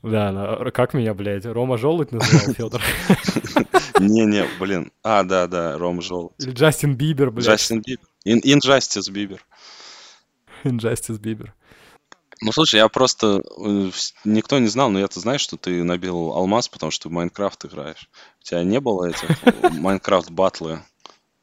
Да, 0.07 0.71
как 0.73 0.95
меня, 0.95 1.15
блядь, 1.15 1.45
Рома 1.47 1.77
Желудь 1.77 2.13
называл 2.13 2.55
Федор? 2.55 2.83
Не-не, 4.01 4.47
блин. 4.61 4.93
А, 5.03 5.25
да, 5.25 5.49
да, 5.49 5.77
Рома 5.79 6.01
Желудь. 6.01 6.33
Или 6.39 6.53
Джастин 6.53 6.95
Бибер, 6.95 7.31
блядь. 7.31 7.47
Джастин 7.47 7.83
Бибер. 7.83 8.07
Injustice 8.25 9.09
Бибер. 9.09 9.45
Injustice 10.63 11.19
Бибер. 11.19 11.55
Ну, 12.41 12.53
слушай, 12.53 12.77
я 12.77 12.89
просто... 12.89 13.43
Э, 13.59 13.91
никто 14.25 14.59
не 14.59 14.69
знал, 14.69 14.91
но 14.91 15.01
я-то 15.01 15.19
знаю, 15.19 15.39
что 15.39 15.57
ты 15.57 15.83
набил 15.83 16.35
алмаз, 16.35 16.69
потому 16.69 16.93
что 16.93 17.09
в 17.09 17.13
Майнкрафт 17.13 17.65
играешь. 17.65 18.09
У 18.41 18.45
тебя 18.45 18.63
не 18.63 18.79
было 18.79 19.07
этих 19.07 19.29
Майнкрафт-батлы? 19.73 20.83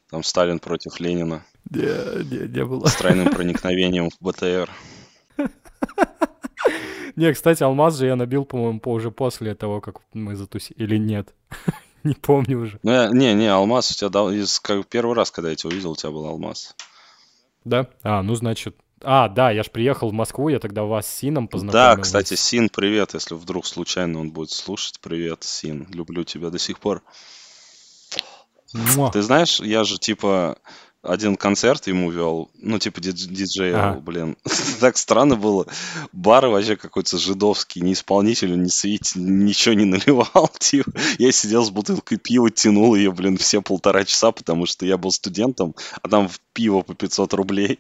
Там 0.10 0.24
Сталин 0.24 0.60
против 0.60 1.00
Ленина. 1.00 1.44
Не, 1.70 2.24
не, 2.24 2.48
не 2.48 2.64
было. 2.64 2.86
С 2.86 2.96
тройным 2.96 3.30
проникновением 3.30 4.10
в 4.10 4.18
БТР. 4.24 4.70
Не, 7.16 7.34
кстати, 7.34 7.64
алмаз 7.64 7.98
же 7.98 8.08
я 8.08 8.16
набил, 8.16 8.46
по-моему, 8.46 8.82
уже 8.86 9.12
после 9.12 9.56
того, 9.56 9.82
как 9.82 10.02
мы 10.14 10.36
затусили. 10.36 10.78
Или 10.78 10.98
нет? 10.98 11.34
Не 12.04 12.16
помню 12.16 12.60
уже. 12.60 12.80
Ну, 12.84 13.14
не, 13.14 13.34
не, 13.34 13.48
алмаз 13.48 13.92
у 13.92 13.94
тебя 13.94 14.10
дал... 14.10 14.30
Из, 14.30 14.60
как, 14.60 14.86
первый 14.88 15.16
раз, 15.16 15.32
когда 15.32 15.50
я 15.52 15.56
тебя 15.56 15.70
увидел, 15.70 15.92
у 15.92 15.96
тебя 15.96 16.12
был 16.12 16.26
алмаз. 16.26 16.76
Да? 17.64 17.88
А, 18.02 18.22
ну, 18.22 18.36
значит... 18.36 18.76
А, 19.02 19.30
да, 19.30 19.52
я 19.52 19.64
ж 19.64 19.70
приехал 19.70 20.10
в 20.10 20.14
Москву, 20.14 20.50
я 20.50 20.60
тогда 20.60 20.84
вас 20.84 21.08
с 21.08 21.18
Сином 21.18 21.48
познакомил. 21.48 21.96
Да, 21.96 21.96
кстати, 21.96 22.36
Син, 22.36 22.68
привет, 22.68 23.14
если 23.14 23.36
вдруг 23.36 23.66
случайно 23.66 24.20
он 24.20 24.32
будет 24.32 24.52
слушать. 24.52 25.00
Привет, 25.02 25.44
Син, 25.44 25.88
люблю 25.92 26.26
тебя 26.26 26.50
до 26.50 26.60
сих 26.60 26.80
пор. 26.80 27.04
Муа. 28.74 29.12
Ты 29.12 29.22
знаешь, 29.22 29.60
я 29.60 29.84
же 29.84 29.98
типа 29.98 30.58
один 31.04 31.36
концерт 31.36 31.88
ему 31.88 32.10
вел, 32.10 32.50
ну, 32.62 32.80
типа 32.80 33.02
диджей, 33.02 33.74
ага. 33.74 34.00
блин. 34.00 34.38
так 34.80 34.98
странно 34.98 35.36
было. 35.36 35.68
Бар 36.14 36.48
вообще 36.48 36.78
какой-то 36.78 37.18
жидовский, 37.18 37.82
не 37.82 37.94
исполнитель, 37.94 38.58
не 38.58 38.70
светить, 38.70 39.16
ничего 39.16 39.76
не 39.76 39.86
наливал. 39.86 40.50
Типа. 40.60 40.92
Я 41.20 41.32
сидел 41.34 41.66
с 41.66 41.70
бутылкой 41.70 42.18
пива, 42.18 42.50
тянул 42.50 42.96
ее, 42.96 43.12
блин, 43.12 43.38
все 43.38 43.62
полтора 43.62 44.06
часа, 44.06 44.32
потому 44.32 44.66
что 44.66 44.86
я 44.86 44.98
был 44.98 45.12
студентом, 45.12 45.76
а 46.02 46.08
там 46.08 46.30
пиво 46.54 46.82
по 46.82 46.96
500 46.96 47.34
рублей. 47.34 47.80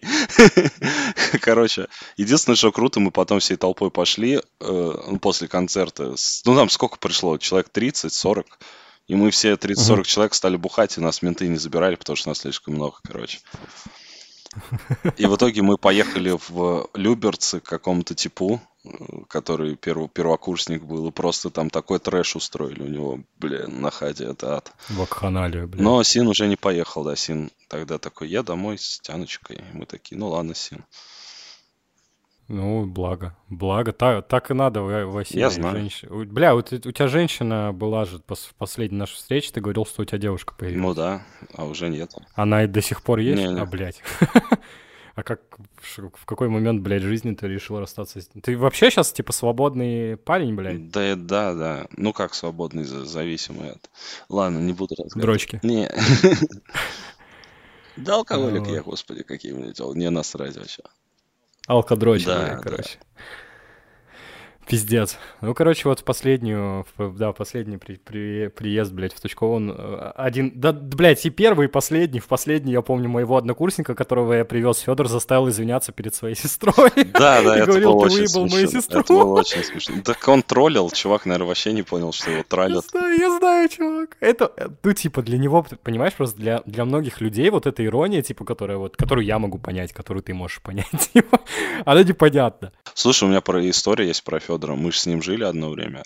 Короче, 1.42 1.88
единственное, 2.18 2.58
что 2.58 2.74
круто, 2.74 3.00
мы 3.00 3.12
потом 3.12 3.40
всей 3.40 3.56
толпой 3.56 3.90
пошли 3.90 4.42
э, 4.60 4.92
после 5.22 5.48
концерта. 5.48 6.16
Ну, 6.46 6.56
там 6.56 6.70
сколько 6.70 6.98
пришло? 6.98 7.38
Человек 7.38 7.70
30-40 7.74 8.46
и 9.08 9.16
мы 9.16 9.32
все 9.32 9.54
30-40 9.54 9.94
угу. 9.94 10.04
человек 10.04 10.34
стали 10.34 10.56
бухать, 10.56 10.98
и 10.98 11.02
нас 11.02 11.22
менты 11.22 11.48
не 11.48 11.58
забирали, 11.58 11.96
потому 11.96 12.16
что 12.16 12.30
нас 12.30 12.40
слишком 12.40 12.76
много, 12.76 12.98
короче. 13.04 13.40
И 15.18 15.26
в 15.26 15.36
итоге 15.36 15.62
мы 15.62 15.78
поехали 15.78 16.38
в 16.48 16.88
Люберцы 16.94 17.60
к 17.60 17.64
какому-то 17.64 18.14
типу, 18.14 18.62
который 19.28 19.76
перв, 19.76 20.12
первокурсник 20.12 20.84
был, 20.84 21.08
и 21.08 21.12
просто 21.12 21.50
там 21.50 21.70
такой 21.70 22.00
трэш 22.00 22.36
устроили 22.36 22.82
у 22.82 22.88
него, 22.88 23.20
блин, 23.40 23.82
на 23.82 23.92
хаде, 23.92 24.26
это 24.26 24.58
ад. 24.58 24.74
Вакханалия, 24.90 25.66
блин. 25.66 25.84
Но 25.84 26.04
Син 26.04 26.28
уже 26.28 26.48
не 26.48 26.56
поехал, 26.56 27.04
да, 27.04 27.16
Син 27.16 27.52
тогда 27.68 27.98
такой, 27.98 28.30
я 28.30 28.44
домой 28.44 28.78
с 28.78 29.00
тяночкой. 29.00 29.58
И 29.58 29.78
мы 29.78 29.86
такие, 29.86 30.18
ну 30.18 30.30
ладно, 30.30 30.54
Син. 30.54 30.84
Ну, 32.54 32.86
благо. 32.86 33.36
Благо. 33.50 33.92
Так, 33.92 34.28
так 34.28 34.52
и 34.52 34.54
надо, 34.54 34.84
Василий. 34.84 35.40
Я 35.40 35.50
знаю. 35.50 35.76
Женщ... 35.76 36.04
Бля, 36.04 36.54
вот 36.54 36.72
у 36.72 36.92
тебя 36.92 37.08
женщина 37.08 37.74
была 37.74 38.06
же 38.06 38.20
в 38.20 38.54
последней 38.56 39.00
нашей 39.00 39.16
встрече, 39.16 39.52
ты 39.52 39.60
говорил, 39.60 39.86
что 39.88 40.04
у 40.04 40.06
тебя 40.06 40.20
девушка 40.20 40.54
появилась. 40.54 40.82
Ну 40.84 40.94
да, 40.94 41.24
а 41.56 41.66
уже 41.66 41.90
нет. 41.90 42.14
Она 42.36 42.66
и 42.66 42.68
до 42.68 42.82
сих 42.82 43.02
пор 43.02 43.20
есть? 43.20 43.42
Не, 43.42 43.54
не. 43.54 43.60
А, 43.60 43.66
блядь. 43.66 44.02
А 45.16 45.22
как, 45.22 45.42
в 45.80 46.26
какой 46.26 46.50
момент, 46.50 46.82
блядь, 46.82 47.04
жизни 47.04 47.36
ты 47.36 47.48
решил 47.48 47.80
расстаться 47.80 48.20
с... 48.20 48.28
Ты 48.42 48.58
вообще 48.58 48.90
сейчас, 48.90 49.14
типа, 49.14 49.32
свободный 49.32 50.18
парень, 50.18 50.56
блядь? 50.56 50.90
Да, 50.90 51.16
да, 51.16 51.54
да. 51.54 51.88
Ну 51.98 52.14
как 52.14 52.34
свободный, 52.34 52.84
зависимый 52.84 53.74
от... 53.74 53.92
Ладно, 54.28 54.58
не 54.58 54.74
буду 54.74 54.96
рассказывать. 54.96 55.22
Дрочки. 55.22 55.60
Не. 55.62 55.88
Да 57.96 58.16
алкоголик 58.16 58.66
я, 58.68 58.82
господи, 58.82 59.22
какие 59.22 59.52
мне 59.52 59.72
дел. 59.72 59.94
Не 59.94 60.10
насрать 60.10 60.58
вообще. 60.58 60.82
Алкодрочер, 61.68 62.28
да, 62.28 62.60
короче. 62.62 62.98
Да. 63.00 63.24
Пиздец. 64.68 65.18
Ну, 65.42 65.54
короче, 65.54 65.90
вот 65.90 66.00
в 66.00 66.04
последнюю, 66.04 66.86
в, 66.98 67.18
да, 67.18 67.34
последний 67.34 67.78
при, 67.78 67.96
при, 67.96 68.48
приезд, 68.48 68.94
блядь, 68.94 69.14
в 69.14 69.20
Тучково, 69.20 69.56
он 69.56 69.76
э, 69.78 70.12
один, 70.16 70.52
да, 70.56 70.72
блядь, 70.72 71.26
и 71.26 71.30
первый, 71.30 71.68
и 71.68 71.70
последний, 71.70 72.20
в 72.20 72.28
последний, 72.28 72.72
я 72.72 72.82
помню, 72.82 73.10
моего 73.10 73.36
однокурсника, 73.36 73.94
которого 73.94 74.34
я 74.34 74.46
привез, 74.46 74.80
Федор 74.80 75.08
заставил 75.10 75.50
извиняться 75.50 75.92
перед 75.92 76.16
своей 76.16 76.36
сестрой. 76.44 76.92
Да, 76.96 77.42
да, 77.42 77.58
это 77.58 77.66
говорил, 77.68 77.94
было 77.94 78.06
очень 78.06 78.28
смешно. 78.28 79.00
Это 79.00 79.14
было 79.14 79.40
очень 79.40 79.64
смешно. 79.64 79.96
Так 80.04 80.26
он 80.28 80.44
троллил, 80.44 80.90
чувак, 80.92 81.26
наверное, 81.26 81.48
вообще 81.48 81.74
не 81.74 81.84
понял, 81.84 82.14
что 82.14 82.32
его 82.32 82.44
троллят. 82.48 82.86
Я 82.94 83.00
знаю, 83.00 83.20
я 83.20 83.38
знаю, 83.38 83.53
чувак. 83.68 84.18
Это, 84.20 84.52
э, 84.58 84.68
ну, 84.84 84.94
типа, 84.94 85.22
для 85.22 85.38
него, 85.38 85.66
понимаешь, 85.84 86.14
просто 86.14 86.38
для, 86.38 86.62
для 86.66 86.86
многих 86.86 87.22
людей 87.22 87.50
вот 87.50 87.66
эта 87.66 87.86
ирония, 87.86 88.22
типа, 88.22 88.46
которая 88.46 88.78
вот, 88.78 88.96
которую 88.98 89.26
я 89.26 89.40
могу 89.40 89.58
понять, 89.58 89.94
которую 89.94 90.24
ты 90.24 90.34
можешь 90.34 90.62
понять, 90.62 90.88
типа, 91.14 91.40
она 91.86 92.04
непонятна. 92.04 92.72
Слушай, 92.94 93.26
у 93.26 93.28
меня 93.28 93.42
про 93.42 93.70
история 93.70 94.08
есть 94.08 94.24
про 94.24 94.40
Федора. 94.40 94.76
Мы 94.76 94.92
же 94.92 95.00
с 95.00 95.06
ним 95.06 95.22
жили 95.22 95.44
одно 95.44 95.70
время. 95.70 96.04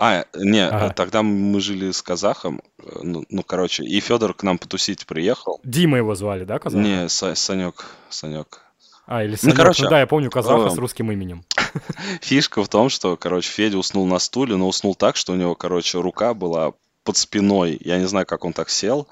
А, 0.00 0.26
не, 0.36 0.64
ага. 0.64 0.90
тогда 0.94 1.24
мы 1.24 1.60
жили 1.60 1.90
с 1.90 2.02
казахом. 2.02 2.62
Ну, 3.02 3.24
ну, 3.28 3.42
короче, 3.42 3.82
и 3.82 3.98
Федор 3.98 4.32
к 4.32 4.44
нам 4.44 4.58
потусить 4.58 5.04
приехал. 5.06 5.60
Дима 5.64 5.96
его 5.96 6.14
звали, 6.14 6.44
да, 6.44 6.60
казах? 6.60 6.80
Не, 6.80 7.06
Са- 7.06 7.34
Санек, 7.34 7.84
Санек. 8.08 8.62
А, 9.08 9.24
или 9.24 9.34
Санек. 9.34 9.56
Ну, 9.56 9.62
короче, 9.62 9.84
ну, 9.84 9.90
да, 9.90 10.00
я 10.00 10.06
помню 10.06 10.30
казаха 10.30 10.68
э, 10.68 10.70
с 10.70 10.78
русским 10.78 11.10
именем. 11.10 11.42
Фишка 12.22 12.62
в 12.62 12.68
том, 12.68 12.90
что, 12.90 13.16
короче, 13.16 13.50
Федя 13.50 13.76
уснул 13.76 14.06
на 14.06 14.20
стуле, 14.20 14.54
но 14.54 14.68
уснул 14.68 14.94
так, 14.94 15.16
что 15.16 15.32
у 15.32 15.36
него, 15.36 15.56
короче, 15.56 16.00
рука 16.00 16.32
была 16.32 16.74
под 17.08 17.16
спиной. 17.16 17.78
Я 17.80 17.96
не 17.96 18.06
знаю, 18.06 18.26
как 18.26 18.44
он 18.44 18.52
так 18.52 18.68
сел. 18.68 19.08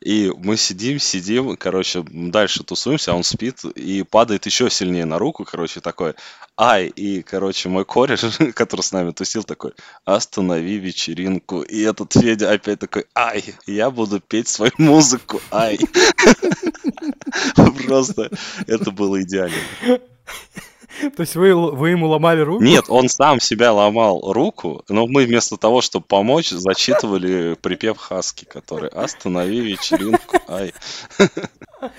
И 0.00 0.32
мы 0.38 0.56
сидим, 0.56 0.98
сидим, 0.98 1.54
короче, 1.58 2.02
дальше 2.10 2.64
тусуемся, 2.64 3.12
а 3.12 3.14
он 3.14 3.24
спит 3.24 3.62
и 3.64 4.04
падает 4.04 4.46
еще 4.46 4.70
сильнее 4.70 5.04
на 5.04 5.18
руку, 5.18 5.44
короче, 5.44 5.80
такой, 5.80 6.14
ай, 6.58 6.86
и, 6.86 7.22
короче, 7.22 7.68
мой 7.68 7.84
кореш, 7.84 8.20
который 8.54 8.80
с 8.80 8.92
нами 8.92 9.10
тусил, 9.10 9.44
такой, 9.44 9.72
останови 10.06 10.78
вечеринку. 10.78 11.60
И 11.60 11.82
этот 11.82 12.14
Федя 12.14 12.52
опять 12.52 12.78
такой, 12.78 13.04
ай, 13.14 13.44
я 13.66 13.90
буду 13.90 14.18
петь 14.18 14.48
свою 14.48 14.72
музыку, 14.78 15.42
ай. 15.50 15.78
Просто 17.86 18.30
это 18.66 18.90
было 18.90 19.20
идеально. 19.20 19.58
То 21.16 21.22
есть 21.22 21.36
вы, 21.36 21.54
вы 21.54 21.90
ему 21.90 22.08
ломали 22.08 22.40
руку? 22.40 22.62
Нет, 22.62 22.84
он 22.88 23.08
сам 23.08 23.40
себя 23.40 23.72
ломал 23.72 24.32
руку, 24.32 24.84
но 24.88 25.06
мы 25.06 25.26
вместо 25.26 25.56
того, 25.56 25.80
чтобы 25.80 26.06
помочь, 26.06 26.50
зачитывали 26.50 27.56
припев 27.60 27.98
Хаски, 27.98 28.44
который 28.44 28.88
«Останови 28.88 29.60
вечеринку, 29.60 30.38
ай». 30.48 30.72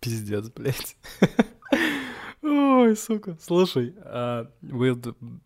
Пиздец, 0.00 0.48
блядь. 0.54 0.96
Ой, 2.42 2.96
сука. 2.96 3.36
Слушай, 3.42 3.94
а 4.04 4.46
вы 4.62 4.96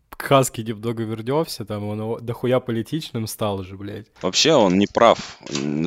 к 0.09 0.21
Хаски 0.21 0.61
немного 0.61 1.03
вернемся, 1.03 1.65
там 1.65 1.83
он 1.85 2.23
дохуя 2.23 2.59
политичным 2.59 3.27
стал 3.27 3.63
же, 3.63 3.75
блядь. 3.77 4.07
Вообще 4.21 4.53
он 4.53 4.77
не 4.77 4.87
прав. 4.87 5.39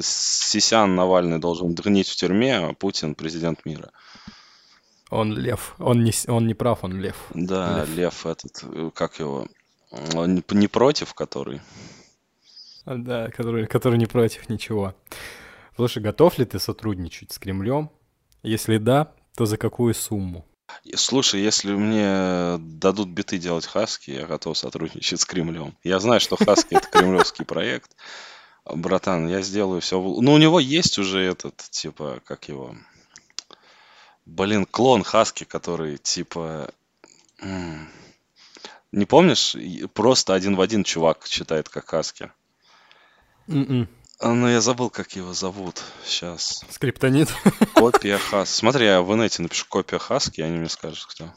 Сисян 0.02 0.94
Навальный 0.94 1.38
должен 1.38 1.74
гнить 1.74 2.09
в 2.09 2.16
тюрьме, 2.16 2.57
а 2.57 2.72
Путин 2.72 3.14
президент 3.14 3.64
мира. 3.64 3.90
Он 5.11 5.36
лев. 5.36 5.74
Он 5.78 6.02
не, 6.02 6.12
он 6.28 6.46
не 6.46 6.54
прав, 6.54 6.82
он 6.82 7.00
лев. 7.00 7.16
Да, 7.34 7.80
лев, 7.80 7.96
лев 7.96 8.26
этот, 8.26 8.64
э, 8.64 8.90
как 8.94 9.18
его, 9.18 9.46
он 10.14 10.42
не 10.50 10.68
против, 10.68 11.14
который. 11.14 11.61
Да, 12.86 13.28
который, 13.30 13.66
который 13.66 13.98
не 13.98 14.07
против 14.07 14.48
ничего. 14.48 14.94
Слушай, 15.76 16.02
готов 16.02 16.38
ли 16.38 16.44
ты 16.44 16.59
сотрудничать 16.59 17.32
с 17.32 17.38
Кремлем? 17.38 17.90
Если 18.42 18.78
да, 18.78 19.12
то 19.36 19.44
за 19.44 19.57
какую 19.57 19.94
сумму? 19.94 20.46
Слушай, 20.94 21.42
если 21.42 21.72
мне 21.72 22.59
дадут 22.59 23.09
биты 23.09 23.38
делать 23.38 23.66
Хаски, 23.66 24.11
я 24.11 24.26
готов 24.26 24.57
сотрудничать 24.57 25.20
с 25.20 25.24
Кремлем. 25.24 25.76
Я 25.84 26.00
знаю, 26.00 26.20
что 26.20 26.36
Хаски 26.36 26.74
это 26.74 26.88
кремлевский 26.88 27.44
проект. 27.44 27.90
Братан, 28.64 29.28
я 29.28 29.42
сделаю 29.42 29.80
все. 29.80 30.00
Ну, 30.00 30.32
у 30.32 30.38
него 30.38 30.59
есть 30.59 30.98
уже 30.98 31.20
этот, 31.20 31.57
типа, 31.70 32.20
как 32.24 32.48
его, 32.48 32.74
Блин, 34.27 34.66
клон 34.66 35.05
Хаски, 35.05 35.45
который 35.45 35.99
типа... 35.99 36.70
Не 38.93 39.05
помнишь? 39.05 39.57
Просто 39.95 40.35
один 40.35 40.57
в 40.57 40.61
один 40.61 40.85
чувак 40.85 41.29
читает 41.29 41.68
как 41.68 41.89
Хаски. 41.89 42.31
Mm-mm. 43.49 43.87
А, 44.18 44.33
ну, 44.33 44.49
я 44.49 44.61
забыл, 44.61 44.91
как 44.91 45.12
его 45.12 45.35
зовут. 45.35 45.83
Сейчас. 46.05 46.64
Скриптонит. 46.70 47.29
Копия 47.74 48.18
Хаски. 48.18 48.55
Смотри, 48.59 48.87
я 48.87 49.03
в 49.03 49.14
инете 49.14 49.43
напишу 49.43 49.66
копия 49.68 49.99
Хаски, 49.99 50.41
и 50.41 50.45
они 50.45 50.57
мне 50.59 50.68
скажут, 50.68 51.05
кто. 51.05 51.33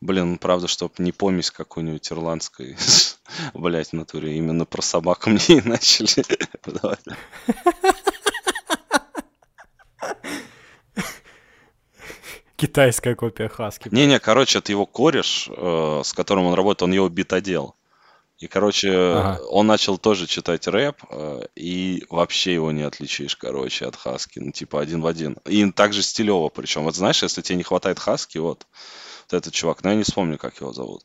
Блин, 0.00 0.32
ну, 0.32 0.38
правда, 0.38 0.66
чтоб 0.66 0.98
не 0.98 1.12
помесь 1.12 1.50
какой-нибудь 1.50 2.10
ирландской. 2.10 2.76
Блять, 3.54 3.90
в 3.90 3.92
натуре. 3.92 4.36
Именно 4.38 4.64
про 4.64 4.80
собаку 4.80 5.30
мне 5.30 5.58
и 5.58 5.60
начали. 5.60 6.24
Китайская 12.60 13.14
копия 13.14 13.48
Хаски. 13.48 13.88
Не-не, 13.90 14.20
короче, 14.20 14.58
это 14.58 14.70
его 14.70 14.84
кореш, 14.84 15.48
э, 15.48 16.02
с 16.04 16.12
которым 16.12 16.44
он 16.44 16.52
работает, 16.52 16.82
он 16.82 16.92
его 16.92 17.08
битодел. 17.08 17.74
И, 18.38 18.48
короче, 18.48 18.90
ага. 18.90 19.40
он 19.48 19.66
начал 19.66 19.96
тоже 19.96 20.26
читать 20.26 20.66
рэп, 20.66 20.96
э, 21.08 21.42
и 21.56 22.04
вообще 22.10 22.52
его 22.52 22.70
не 22.70 22.82
отличишь, 22.82 23.36
короче, 23.36 23.86
от 23.86 23.96
Хаски. 23.96 24.40
Ну, 24.40 24.50
типа, 24.52 24.82
один 24.82 25.00
в 25.00 25.06
один. 25.06 25.38
И 25.46 25.72
также 25.72 26.02
стилево 26.02 26.50
причем. 26.50 26.84
Вот 26.84 26.94
знаешь, 26.94 27.22
если 27.22 27.40
тебе 27.40 27.56
не 27.56 27.62
хватает 27.62 27.98
Хаски, 27.98 28.36
вот, 28.36 28.66
вот 29.30 29.38
этот 29.38 29.54
чувак, 29.54 29.82
но 29.82 29.90
я 29.90 29.96
не 29.96 30.02
вспомню, 30.02 30.36
как 30.36 30.60
его 30.60 30.74
зовут. 30.74 31.02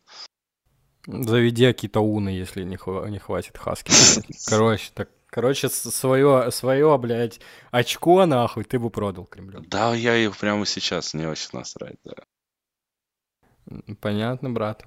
Заведи 1.07 1.63
Акитауна, 1.63 2.29
если 2.29 2.63
не, 2.63 2.75
хва- 2.75 3.09
не 3.09 3.19
хватит 3.19 3.57
Хаски. 3.57 3.93
Короче, 4.49 4.91
так 4.93 5.09
Короче, 5.35 5.67
свое, 5.67 6.49
свое, 6.49 6.97
блядь, 6.97 7.41
очко, 7.69 8.25
нахуй, 8.25 8.63
ты 8.63 8.79
бы 8.79 8.89
продал 8.89 9.25
Кремлю. 9.25 9.65
Да, 9.67 9.93
я 9.93 10.15
их 10.15 10.37
прямо 10.37 10.65
сейчас 10.65 11.13
не 11.13 11.25
очень 11.25 11.49
насрать, 11.51 11.97
да. 12.05 12.13
Понятно, 13.99 14.49
брат. 14.49 14.85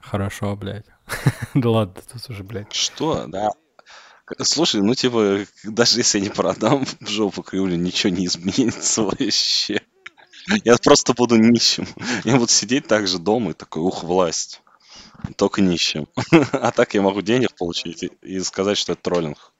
Хорошо, 0.00 0.56
блядь. 0.56 0.86
да 1.54 1.70
ладно, 1.70 2.02
тут 2.12 2.30
уже, 2.30 2.42
блядь. 2.42 2.72
Что, 2.72 3.28
да. 3.28 3.52
Слушай, 4.40 4.80
ну 4.82 4.96
типа, 4.96 5.44
даже 5.62 6.00
если 6.00 6.18
я 6.18 6.24
не 6.24 6.30
продам 6.30 6.84
в 6.84 7.06
жопу 7.06 7.44
Кремлю, 7.44 7.76
ничего 7.76 8.12
не 8.12 8.26
изменится 8.26 9.02
вообще. 9.04 9.82
Я 10.64 10.78
просто 10.78 11.14
буду 11.14 11.36
нищим. 11.36 11.86
Я 12.24 12.38
буду 12.38 12.48
сидеть 12.48 12.88
так 12.88 13.06
же 13.06 13.20
дома 13.20 13.52
и 13.52 13.54
такой, 13.54 13.82
ух, 13.82 14.02
власть. 14.02 14.62
Только 15.36 15.62
нищим. 15.62 16.08
а 16.52 16.72
так 16.72 16.94
я 16.94 17.02
могу 17.02 17.22
денег 17.22 17.54
получить 17.56 18.02
и 18.20 18.40
сказать, 18.40 18.76
что 18.76 18.94
это 18.94 19.02
троллинг. 19.02 19.52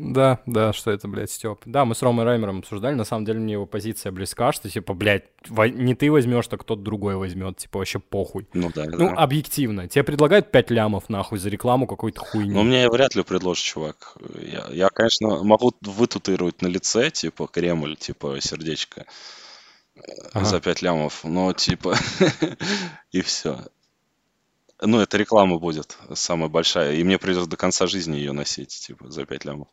Да, 0.00 0.40
да, 0.46 0.72
что 0.72 0.90
это, 0.90 1.08
блядь, 1.08 1.30
Степ. 1.30 1.60
Да, 1.66 1.84
мы 1.84 1.94
с 1.94 2.02
Ромой 2.02 2.24
Раймером 2.24 2.60
обсуждали, 2.60 2.94
на 2.94 3.04
самом 3.04 3.26
деле 3.26 3.38
мне 3.38 3.52
его 3.52 3.66
позиция 3.66 4.12
близка, 4.12 4.50
что, 4.52 4.70
типа, 4.70 4.94
блядь, 4.94 5.24
не 5.48 5.94
ты 5.94 6.10
возьмешь, 6.10 6.46
так 6.46 6.62
кто-то 6.62 6.80
другой 6.80 7.16
возьмет, 7.16 7.58
типа, 7.58 7.78
вообще 7.78 7.98
похуй. 7.98 8.48
Ну 8.54 8.70
да, 8.74 8.86
Ну, 8.86 9.10
да. 9.10 9.14
объективно. 9.14 9.88
Тебе 9.88 10.02
предлагают 10.02 10.50
5 10.50 10.70
лямов, 10.70 11.08
нахуй, 11.10 11.38
за 11.38 11.50
рекламу 11.50 11.86
какой-то 11.86 12.20
хуйни. 12.20 12.52
Ну, 12.52 12.62
мне 12.62 12.88
вряд 12.88 13.14
ли 13.14 13.22
предложит 13.22 13.64
чувак. 13.64 14.16
Я, 14.40 14.66
я, 14.70 14.88
конечно, 14.88 15.44
могу 15.44 15.72
вытатуировать 15.82 16.62
на 16.62 16.68
лице, 16.68 17.10
типа, 17.10 17.46
Кремль, 17.46 17.96
типа, 17.96 18.40
сердечко 18.40 19.04
э, 19.96 20.00
ага. 20.32 20.44
за 20.46 20.60
5 20.60 20.82
лямов, 20.82 21.24
но, 21.24 21.52
типа, 21.52 21.94
и 23.12 23.20
все. 23.20 23.66
Ну, 24.82 25.00
это 25.00 25.16
реклама 25.16 25.58
будет 25.58 25.96
самая 26.14 26.48
большая, 26.48 26.94
и 26.94 27.04
мне 27.04 27.18
придется 27.18 27.48
до 27.48 27.56
конца 27.56 27.86
жизни 27.86 28.16
ее 28.16 28.32
носить, 28.32 28.70
типа, 28.70 29.10
за 29.10 29.26
5 29.26 29.44
лямов. 29.44 29.68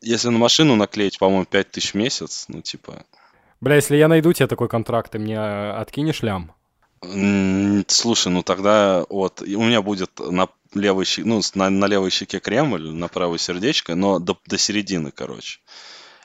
Если 0.00 0.28
на 0.28 0.38
машину 0.38 0.76
наклеить, 0.76 1.18
по-моему, 1.18 1.44
5 1.44 1.70
тысяч 1.70 1.92
в 1.92 1.94
месяц, 1.94 2.46
ну, 2.48 2.62
типа... 2.62 3.04
Бля, 3.60 3.76
если 3.76 3.96
я 3.96 4.08
найду 4.08 4.32
тебе 4.32 4.46
такой 4.46 4.68
контракт, 4.68 5.12
ты 5.12 5.18
мне 5.18 5.38
откинешь 5.38 6.22
лям? 6.22 6.52
Слушай, 7.86 8.32
ну 8.32 8.42
тогда 8.42 9.04
вот 9.08 9.40
у 9.42 9.62
меня 9.62 9.82
будет 9.82 10.18
на 10.18 10.48
левой 10.74 11.04
щеке, 11.04 11.28
ну, 11.28 11.40
на, 11.54 11.70
на 11.70 11.84
левой 11.86 12.10
щеке 12.10 12.40
Кремль, 12.40 12.90
на 12.90 13.06
правой 13.06 13.38
сердечко, 13.38 13.94
но 13.94 14.18
до, 14.18 14.36
до 14.46 14.58
середины, 14.58 15.12
короче 15.12 15.60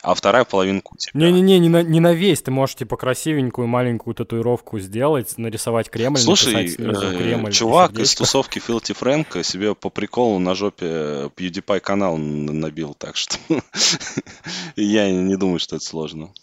а 0.03 0.13
вторая 0.15 0.43
половинку 0.43 0.97
тебя. 0.97 1.11
Не-не-не, 1.17 1.59
не 1.59 1.69
на, 1.69 1.81
не 1.81 2.01
на 2.01 2.13
весь. 2.13 2.41
Ты 2.41 2.51
можешь, 2.51 2.75
типа, 2.75 2.97
красивенькую 2.97 3.67
маленькую 3.67 4.13
татуировку 4.13 4.77
сделать, 4.79 5.37
нарисовать 5.37 5.89
Кремль, 5.89 6.19
Слушай, 6.19 6.67
снизу 6.67 7.05
э, 7.05 7.17
Кремль 7.17 7.51
чувак 7.53 7.97
из 7.97 8.13
тусовки 8.13 8.59
Филти 8.59 8.91
Фрэнка 8.93 9.43
себе 9.43 9.73
по 9.73 9.89
приколу 9.89 10.39
на 10.39 10.55
жопе 10.55 11.31
PewDiePie 11.35 11.79
канал 11.79 12.17
набил, 12.17 12.93
так 12.93 13.15
что 13.15 13.37
я 14.75 15.09
не 15.09 15.37
думаю, 15.37 15.59
что 15.59 15.77
это 15.77 15.85
сложно. 15.85 16.33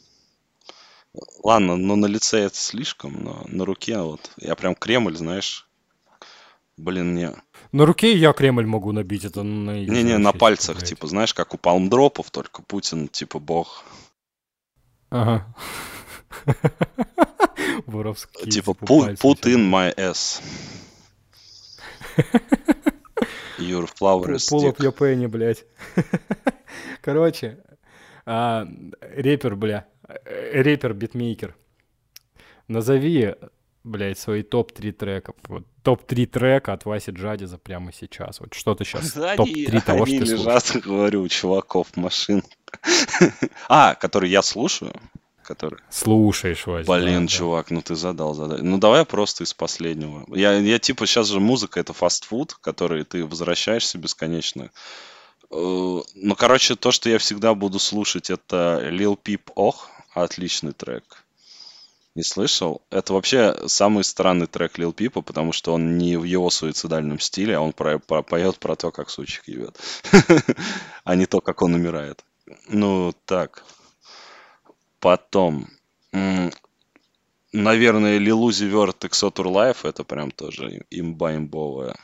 Ладно, 1.42 1.76
но 1.76 1.96
на 1.96 2.06
лице 2.06 2.40
это 2.40 2.56
слишком, 2.56 3.22
но 3.22 3.44
на 3.46 3.66
руке 3.66 3.98
вот. 3.98 4.30
Я 4.38 4.54
прям 4.54 4.74
Кремль, 4.74 5.16
знаешь. 5.16 5.68
Блин, 6.78 7.14
не. 7.14 7.30
На 7.72 7.86
руке 7.86 8.16
я 8.16 8.32
Кремль 8.32 8.66
могу 8.66 8.92
набить, 8.92 9.24
это 9.24 9.42
на... 9.42 9.84
Не-не, 9.84 10.18
на 10.18 10.32
пальцах, 10.32 10.76
блядь. 10.78 10.88
типа, 10.88 11.06
знаешь, 11.06 11.34
как 11.34 11.54
у 11.54 11.58
палмдропов, 11.58 12.30
только 12.30 12.62
Путин, 12.62 13.06
типа, 13.08 13.38
бог. 13.38 13.84
Ага. 15.10 15.46
Воровские. 17.86 18.50
Типа 18.50 18.70
put 18.72 19.42
in 19.42 19.70
my 19.70 19.94
ass. 19.96 20.42
Your 23.58 23.86
flower 23.86 24.34
is 24.34 24.48
Pull 24.48 24.66
up 24.66 24.78
your 24.78 24.92
penny, 24.92 25.26
блядь. 25.26 25.64
Короче, 27.02 27.58
а, 28.26 28.66
репер, 29.00 29.56
бля, 29.56 29.86
э, 30.08 30.62
репер-битмейкер. 30.62 31.54
Назови, 32.68 33.34
блядь, 33.84 34.18
свои 34.18 34.42
топ-3 34.42 34.92
трека. 34.92 35.34
Вот, 35.48 35.64
топ-3 35.82 36.26
трека 36.26 36.72
от 36.72 36.84
Васи 36.84 37.10
Джадиза 37.10 37.58
прямо 37.58 37.92
сейчас. 37.92 38.40
Вот 38.40 38.54
что 38.54 38.74
ты 38.74 38.84
сейчас, 38.84 39.12
топ-3 39.12 39.84
того, 39.84 40.06
что 40.06 40.18
ты 40.18 40.24
лежат, 40.24 40.64
слушаешь. 40.64 40.84
говорю, 40.84 41.22
у 41.22 41.28
чуваков 41.28 41.96
машин. 41.96 42.42
а, 43.68 43.94
который 43.94 44.30
я 44.30 44.42
слушаю? 44.42 44.92
который... 45.50 45.80
Слушаешь, 45.90 46.64
Вась. 46.64 46.86
Блин, 46.86 47.26
да, 47.26 47.32
чувак, 47.32 47.66
да. 47.70 47.74
ну 47.74 47.82
ты 47.82 47.96
задал, 47.96 48.34
задал. 48.34 48.58
Ну 48.58 48.78
давай 48.78 49.04
просто 49.04 49.42
из 49.42 49.52
последнего. 49.52 50.24
Я, 50.32 50.52
я 50.52 50.78
типа, 50.78 51.06
сейчас 51.06 51.26
же 51.26 51.40
музыка 51.40 51.80
это 51.80 51.92
фастфуд, 51.92 52.54
который 52.54 53.02
ты 53.04 53.26
возвращаешься 53.26 53.98
бесконечно. 53.98 54.70
Э, 55.50 56.00
ну, 56.14 56.34
короче, 56.36 56.76
то, 56.76 56.92
что 56.92 57.10
я 57.10 57.18
всегда 57.18 57.54
буду 57.54 57.80
слушать, 57.80 58.30
это 58.30 58.80
Lil 58.92 59.18
Peep 59.20 59.50
Ох, 59.56 59.90
отличный 60.14 60.72
трек. 60.72 61.24
Не 62.16 62.24
слышал? 62.24 62.82
Это 62.90 63.12
вообще 63.12 63.56
самый 63.68 64.02
странный 64.02 64.48
трек 64.48 64.78
Лил 64.78 64.92
Пипа, 64.92 65.22
потому 65.22 65.52
что 65.52 65.72
он 65.72 65.96
не 65.96 66.16
в 66.16 66.24
его 66.24 66.50
суицидальном 66.50 67.20
стиле, 67.20 67.56
а 67.56 67.60
он 67.60 67.72
про, 67.72 68.00
про, 68.00 68.22
поет 68.22 68.58
про 68.58 68.74
то, 68.74 68.90
как 68.90 69.10
сучек 69.10 69.46
ебет, 69.46 69.78
а 71.04 71.14
не 71.14 71.26
то, 71.26 71.40
как 71.40 71.62
он 71.62 71.74
умирает. 71.74 72.24
Ну, 72.68 73.14
так. 73.26 73.64
Потом, 74.98 75.68
наверное, 77.52 78.18
Лилузи 78.18 78.64
Верт 78.64 79.04
Exotur 79.04 79.46
Life, 79.46 79.88
это 79.88 80.02
прям 80.02 80.32
тоже 80.32 80.84
имба 80.90 81.36
имбовая. 81.36 81.96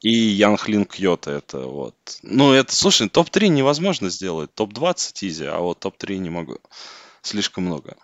И 0.00 0.10
Янг 0.10 0.68
Линк 0.68 0.96
Йота 0.96 1.30
это 1.30 1.60
вот. 1.60 1.94
Ну, 2.22 2.52
это, 2.52 2.76
слушай, 2.76 3.08
топ-3 3.08 3.48
невозможно 3.48 4.10
сделать. 4.10 4.54
Топ-20 4.54 5.12
изи, 5.22 5.46
а 5.46 5.60
вот 5.60 5.80
топ-3 5.80 6.18
не 6.18 6.28
могу. 6.28 6.58
Слишком 7.24 7.64
много. 7.64 7.96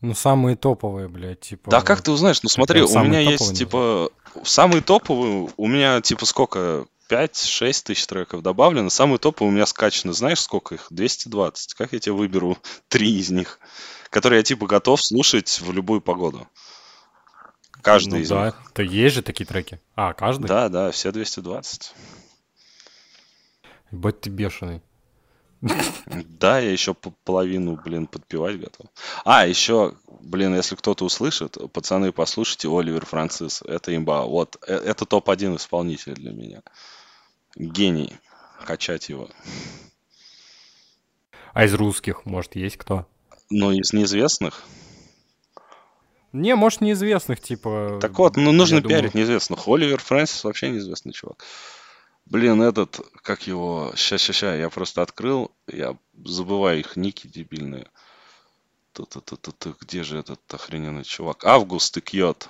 Ну, 0.00 0.14
самые 0.14 0.56
топовые, 0.56 1.08
блядь, 1.08 1.40
типа... 1.40 1.70
Да, 1.70 1.82
как 1.82 2.00
ты 2.00 2.10
узнаешь? 2.10 2.42
Ну, 2.42 2.48
смотри, 2.48 2.82
у 2.82 3.04
меня 3.04 3.20
есть, 3.20 3.56
типа, 3.56 4.10
самые 4.42 4.82
топовые, 4.82 5.50
у 5.56 5.66
меня, 5.66 6.00
типа, 6.00 6.24
сколько, 6.24 6.86
5-6 7.10 7.84
тысяч 7.84 8.06
треков 8.06 8.42
добавлено. 8.42 8.90
Самые 8.90 9.18
топовые 9.18 9.52
у 9.52 9.54
меня 9.54 9.66
скачаны. 9.66 10.12
Знаешь, 10.12 10.40
сколько 10.40 10.74
их? 10.74 10.86
220. 10.90 11.74
Как 11.74 11.92
я 11.92 11.98
тебе 11.98 12.14
выберу 12.14 12.58
три 12.88 13.18
из 13.18 13.30
них, 13.30 13.60
которые 14.10 14.38
я, 14.38 14.42
типа, 14.42 14.66
готов 14.66 15.02
слушать 15.02 15.60
в 15.60 15.70
любую 15.72 16.00
погоду? 16.00 16.48
Каждый 17.82 18.14
ну, 18.14 18.16
из 18.20 18.28
да. 18.30 18.46
них. 18.46 18.54
То 18.72 18.82
есть 18.82 19.14
же 19.14 19.22
такие 19.22 19.44
треки? 19.44 19.80
А, 19.94 20.14
каждый? 20.14 20.46
Да, 20.46 20.68
да, 20.68 20.90
все 20.90 21.12
220. 21.12 21.92
Ебать 23.92 24.20
ты 24.20 24.30
бешеный. 24.30 24.82
Да, 26.06 26.58
я 26.60 26.70
еще 26.70 26.94
половину, 26.94 27.80
блин, 27.82 28.06
подпевать 28.06 28.60
готов. 28.60 28.86
А, 29.24 29.46
еще, 29.46 29.94
блин, 30.20 30.54
если 30.54 30.76
кто-то 30.76 31.04
услышит, 31.04 31.56
пацаны, 31.72 32.12
послушайте 32.12 32.68
Оливер 32.68 33.04
Францис. 33.06 33.62
Это 33.62 33.94
имба. 33.94 34.22
Вот, 34.22 34.56
э, 34.66 34.74
это 34.74 35.04
топ-1 35.06 35.56
исполнитель 35.56 36.14
для 36.14 36.32
меня. 36.32 36.62
Гений. 37.56 38.16
Качать 38.64 39.08
его. 39.08 39.28
А 41.52 41.64
из 41.64 41.74
русских, 41.74 42.26
может, 42.26 42.56
есть 42.56 42.76
кто? 42.76 43.06
Ну, 43.50 43.72
из 43.72 43.92
неизвестных? 43.92 44.64
Не, 46.32 46.54
может, 46.54 46.82
неизвестных, 46.82 47.40
типа... 47.40 47.98
Так 48.00 48.18
вот, 48.18 48.36
ну, 48.36 48.52
нужно 48.52 48.82
пиарить 48.82 49.12
думаю... 49.12 49.26
неизвестных. 49.26 49.66
Оливер 49.66 50.00
Фрэнсис 50.00 50.44
вообще 50.44 50.68
неизвестный 50.68 51.12
чувак. 51.12 51.42
Блин, 52.26 52.60
этот, 52.60 53.00
как 53.22 53.46
его... 53.46 53.92
Ща, 53.96 54.18
ща, 54.18 54.32
ща, 54.32 54.54
я 54.56 54.68
просто 54.68 55.02
открыл, 55.02 55.52
я 55.68 55.96
забываю 56.24 56.80
их 56.80 56.96
ники 56.96 57.28
дебильные. 57.28 57.88
Ту-ту-ту-ту, 58.92 59.76
где 59.80 60.02
же 60.02 60.18
этот 60.18 60.40
охрененный 60.52 61.04
чувак? 61.04 61.44
Август 61.44 61.96
и 61.96 62.00
Кьот. 62.00 62.48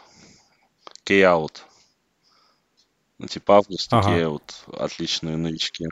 Кей-аут. 1.04 1.64
Ну, 3.18 3.26
типа 3.26 3.56
Август 3.56 3.92
и 3.92 3.96
ага. 3.96 4.08
Кей-аут. 4.08 4.54
Отличные 4.72 5.36
новички. 5.36 5.86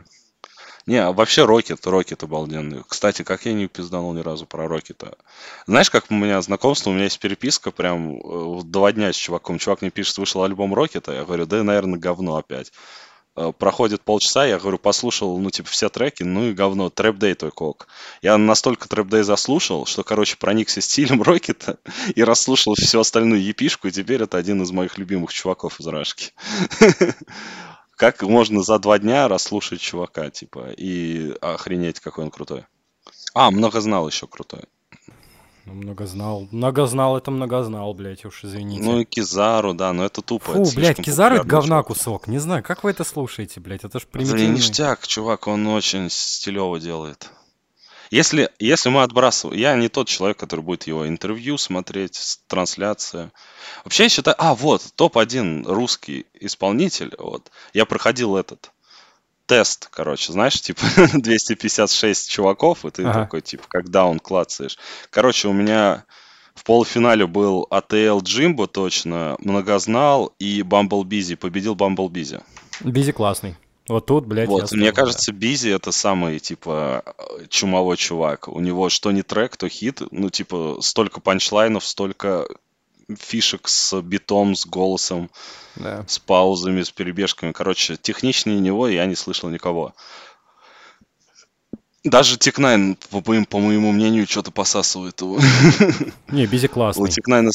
Не, 0.87 0.99
а 0.99 1.12
вообще 1.12 1.45
Рокет, 1.45 1.87
Рокет 1.87 2.22
обалденный. 2.22 2.85
Кстати, 2.87 3.22
как 3.22 3.47
я 3.47 3.53
не 3.53 3.68
пизданул 3.68 4.12
ни 4.12 4.20
разу 4.20 4.47
про 4.47 4.68
Рокета. 4.68 5.16
Знаешь, 5.66 5.91
как 5.91 6.11
у 6.11 6.14
меня 6.14 6.41
знакомство, 6.43 6.91
у 6.91 6.93
меня 6.93 7.05
есть 7.05 7.18
переписка 7.18 7.70
прям 7.70 8.16
э, 8.16 8.62
два 8.64 8.93
дня 8.93 9.12
с 9.12 9.16
чуваком. 9.16 9.59
Чувак 9.59 9.80
мне 9.80 9.91
пишет, 9.91 10.18
вышел 10.18 10.43
альбом 10.43 10.74
Рокета. 10.74 11.12
Я 11.12 11.24
говорю, 11.24 11.47
да, 11.47 11.62
наверное, 11.62 11.99
говно 11.99 12.37
опять. 12.37 12.70
Э, 13.37 13.53
проходит 13.57 14.03
полчаса, 14.03 14.47
я 14.47 14.59
говорю, 14.59 14.78
послушал, 14.78 15.39
ну, 15.39 15.51
типа, 15.51 15.68
все 15.68 15.89
треки, 15.89 16.22
ну 16.22 16.47
и 16.47 16.53
говно, 16.53 16.89
Трэп 16.89 17.16
Дэй 17.16 17.35
только 17.35 17.62
ок. 17.64 17.89
Я 18.22 18.39
настолько 18.39 18.89
Трэп 18.89 19.09
Дэй 19.09 19.22
заслушал, 19.22 19.87
что, 19.87 20.05
короче, 20.05 20.37
проникся 20.37 20.80
стилем 20.80 21.22
Рокета 21.22 21.78
и 22.14 22.22
расслушал 22.22 22.74
всю 22.74 23.01
остальную 23.01 23.43
епишку, 23.43 23.89
и 23.89 23.91
теперь 23.91 24.22
это 24.22 24.39
один 24.39 24.62
из 24.62 24.70
моих 24.70 24.99
любимых 24.99 25.32
чуваков 25.32 25.80
из 25.80 25.87
Рашки. 25.87 26.32
Как 27.97 28.22
можно 28.22 28.62
за 28.62 28.78
два 28.78 28.99
дня 28.99 29.28
расслушать 29.28 29.80
чувака, 29.80 30.30
типа, 30.30 30.72
и 30.76 31.37
охренеть, 31.41 32.01
какой 32.01 32.24
он 32.24 32.30
крутой. 32.30 32.66
А, 33.35 33.53
много 33.53 33.80
знал 33.80 34.09
еще 34.09 34.26
крутой. 34.26 34.62
Ну, 35.66 35.72
много 35.72 36.06
знал. 36.06 36.46
Много 36.50 36.86
знал, 36.86 37.16
это 37.16 37.30
много 37.30 37.62
знал, 37.62 37.94
блядь, 37.94 38.24
уж 38.24 38.44
извините. 38.44 38.82
Ну 38.82 39.00
и 39.00 39.04
Кизару, 39.04 39.72
да, 39.72 39.92
но 39.92 40.04
это 40.04 40.20
тупо. 40.20 40.52
Фу, 40.52 40.62
это 40.62 40.74
блядь, 40.74 41.02
Кизару 41.02 41.36
это 41.36 41.44
говна 41.44 41.76
чувак. 41.76 41.86
кусок. 41.86 42.28
Не 42.28 42.38
знаю, 42.38 42.62
как 42.62 42.84
вы 42.84 42.90
это 42.90 43.04
слушаете, 43.04 43.60
блядь, 43.60 43.84
это 43.84 43.98
ж 43.98 44.06
примитивный. 44.06 44.44
Это 44.44 44.52
ништяк, 44.52 45.06
чувак, 45.06 45.46
он 45.46 45.66
очень 45.66 46.10
стилево 46.10 46.78
делает. 46.78 47.30
Если, 48.10 48.50
если 48.58 48.90
мы 48.90 49.02
отбрасываем... 49.02 49.58
Я 49.58 49.74
не 49.74 49.88
тот 49.88 50.06
человек, 50.06 50.36
который 50.36 50.60
будет 50.60 50.86
его 50.86 51.08
интервью 51.08 51.56
смотреть, 51.56 52.40
трансляция. 52.46 53.32
Вообще 53.84 54.04
я 54.04 54.08
считаю... 54.08 54.36
А, 54.38 54.54
вот, 54.54 54.82
топ-1 54.94 55.64
русский 55.64 56.26
исполнитель. 56.34 57.14
Вот. 57.18 57.50
Я 57.72 57.86
проходил 57.86 58.36
этот 58.36 58.70
тест, 59.47 59.88
короче, 59.90 60.32
знаешь, 60.32 60.61
типа 60.61 60.82
256 61.14 62.30
чуваков, 62.30 62.84
и 62.84 62.90
ты 62.90 63.03
ага. 63.03 63.24
такой, 63.24 63.40
типа, 63.40 63.64
когда 63.68 64.07
он 64.07 64.18
клацаешь. 64.18 64.78
Короче, 65.11 65.49
у 65.49 65.53
меня 65.53 66.05
в 66.55 66.64
полуфинале 66.64 67.26
был 67.26 67.66
АТЛ 67.70 68.20
Джимбо 68.20 68.66
точно, 68.66 69.36
Многознал 69.40 70.32
и 70.38 70.62
Бамбл 70.62 71.05
Бизи. 71.05 71.34
Победил 71.34 71.74
Бамбл 71.74 72.09
Бизи. 72.09 72.40
Бизи 72.80 73.12
классный. 73.12 73.57
Вот 73.88 74.07
тут, 74.07 74.24
блядь, 74.24 74.49
Вот, 74.49 74.72
мне 74.72 74.88
сказал, 74.88 75.07
кажется, 75.07 75.32
да. 75.32 75.38
Бизи 75.38 75.68
это 75.68 75.92
самый, 75.92 76.38
типа, 76.38 77.05
чумовой 77.51 77.99
чувак. 77.99 78.49
У 78.49 78.61
него 78.61 78.88
что 78.88 79.11
не 79.11 79.22
трек, 79.22 79.59
то 79.59 79.68
хит. 79.68 80.01
Ну, 80.11 80.30
типа, 80.30 80.78
столько 80.80 81.20
панчлайнов, 81.20 81.84
столько 81.84 82.47
фишек 83.18 83.68
с 83.68 84.00
битом, 84.02 84.55
с 84.55 84.66
голосом, 84.66 85.30
да. 85.76 86.05
с 86.07 86.18
паузами, 86.18 86.82
с 86.82 86.90
перебежками. 86.90 87.52
Короче, 87.52 87.96
техничнее 87.96 88.61
него 88.61 88.88
я 88.88 89.07
не 89.07 89.14
слышал 89.14 89.50
никого. 89.50 89.94
Даже 92.05 92.36
Тикнайн, 92.36 92.98
по, 93.11 93.22
по 93.22 93.59
моему 93.59 93.90
мнению, 93.90 94.26
что-то 94.26 94.50
посасывает 94.50 95.22
его. 95.22 95.38
Не, 96.28 96.46
Бизи 96.46 96.68
классный. 96.68 97.05
У 97.05 97.09
Тикнайна 97.09 97.50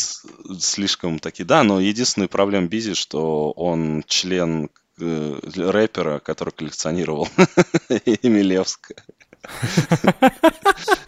слишком 0.60 1.20
таки, 1.20 1.44
да, 1.44 1.64
но 1.64 1.80
единственная 1.80 2.28
проблема 2.28 2.68
Бизи, 2.68 2.96
что 2.96 3.52
он 3.52 4.04
член 4.08 4.72
э, 5.00 5.40
рэпера, 5.56 6.20
который 6.20 6.50
коллекционировал 6.50 7.28
Милевская. 8.24 9.04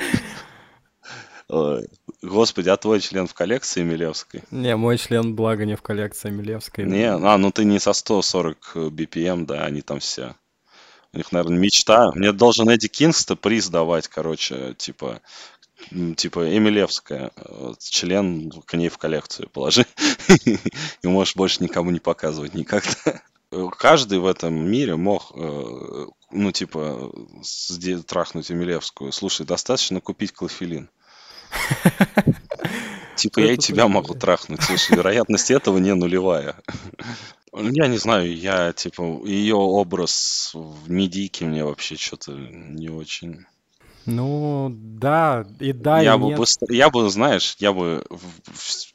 Господи, 2.22 2.70
а 2.70 2.78
твой 2.78 3.00
член 3.00 3.26
в 3.28 3.34
коллекции 3.34 3.82
Милевской? 3.82 4.44
Не, 4.52 4.76
мой 4.76 4.98
член, 4.98 5.36
благо, 5.36 5.66
не 5.66 5.76
в 5.76 5.82
коллекции 5.82 6.30
Милевской. 6.30 6.86
Не, 6.86 7.12
а, 7.12 7.38
ну 7.38 7.52
ты 7.52 7.66
не 7.66 7.80
со 7.80 7.94
140 7.94 8.76
BPM, 8.76 9.46
да, 9.46 9.66
они 9.66 9.82
там 9.82 10.00
все. 10.00 10.36
У 11.14 11.18
них, 11.18 11.32
наверное, 11.32 11.58
мечта. 11.58 12.12
Мне 12.14 12.32
должен 12.32 12.70
Эдди 12.70 12.88
Кингста 12.88 13.36
приз 13.36 13.70
давать, 13.70 14.08
короче, 14.08 14.76
типа, 14.78 15.22
типа 16.16 16.56
Эмилевская, 16.58 17.32
член 17.80 18.52
к 18.52 18.74
ней 18.76 18.90
в 18.90 18.98
коллекцию 18.98 19.50
положи. 19.50 19.86
И 20.46 21.08
можешь 21.08 21.36
больше 21.36 21.64
никому 21.64 21.90
не 21.90 22.00
показывать 22.00 22.54
никогда. 22.54 23.22
Каждый 23.78 24.20
в 24.20 24.28
этом 24.28 24.54
мире 24.54 24.96
мог, 24.96 25.34
э, 25.36 26.06
ну, 26.32 26.52
типа, 26.54 27.12
трахнуть 28.08 28.50
Эмилевскую. 28.50 29.12
Слушай, 29.12 29.46
достаточно 29.46 30.00
купить 30.00 30.32
клофелин. 30.32 30.90
Типа 33.16 33.39
я 33.39 33.54
и 33.54 33.58
тебя 33.58 33.88
могу 33.88 34.16
трахнуть. 34.16 34.64
Слушай, 34.64 34.97
вероятность 34.97 35.52
этого 35.52 35.78
не 35.78 35.93
нулевая. 35.93 36.56
Я 37.54 37.88
не 37.88 37.97
знаю, 37.97 38.36
я, 38.36 38.72
типа, 38.72 39.22
ее 39.26 39.56
образ 39.56 40.52
в 40.54 40.89
медийке 40.89 41.45
мне 41.45 41.66
вообще 41.66 41.97
что-то 41.97 42.32
не 42.32 42.89
очень... 42.89 43.45
Ну, 44.08 44.72
да, 44.74 45.45
и 45.60 45.74
да, 45.74 46.02
я 46.02 46.16
и 46.16 46.18
бы 46.18 46.30
нет. 46.30 46.39
быстро, 46.39 46.74
я 46.74 46.89
бы, 46.89 47.08
знаешь, 47.12 47.56
я 47.60 47.72
бы, 47.72 48.04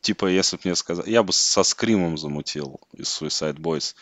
типа, 0.01 0.27
если 0.27 0.57
бы 0.57 0.63
мне 0.65 0.75
сказать, 0.75 1.07
я 1.07 1.23
бы 1.23 1.33
со 1.33 1.63
скримом 1.63 2.19
замутил 2.19 2.81
из 2.93 3.07
Suicide 3.07 3.59
Boys. 3.59 3.95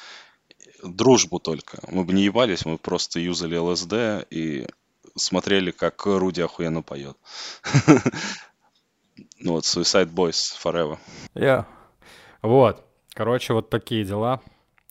Дружбу 0.83 1.41
только. 1.41 1.81
Мы 1.91 2.05
бы 2.05 2.15
не 2.15 2.25
ебались, 2.25 2.65
мы 2.65 2.79
просто 2.79 3.21
юзали 3.21 3.57
ЛСД 3.57 4.27
и 4.31 4.67
смотрели, 5.17 5.71
как 5.71 6.05
Руди 6.07 6.41
охуенно 6.41 6.83
поет. 6.83 7.17
Ну 9.39 9.53
вот, 9.53 9.65
Suicide 9.65 10.11
Boys 10.13 10.55
Forever. 10.63 10.99
Я. 11.35 11.67
Вот. 12.43 12.85
Короче, 13.13 13.53
вот 13.53 13.71
такие 13.71 14.05
дела. 14.05 14.41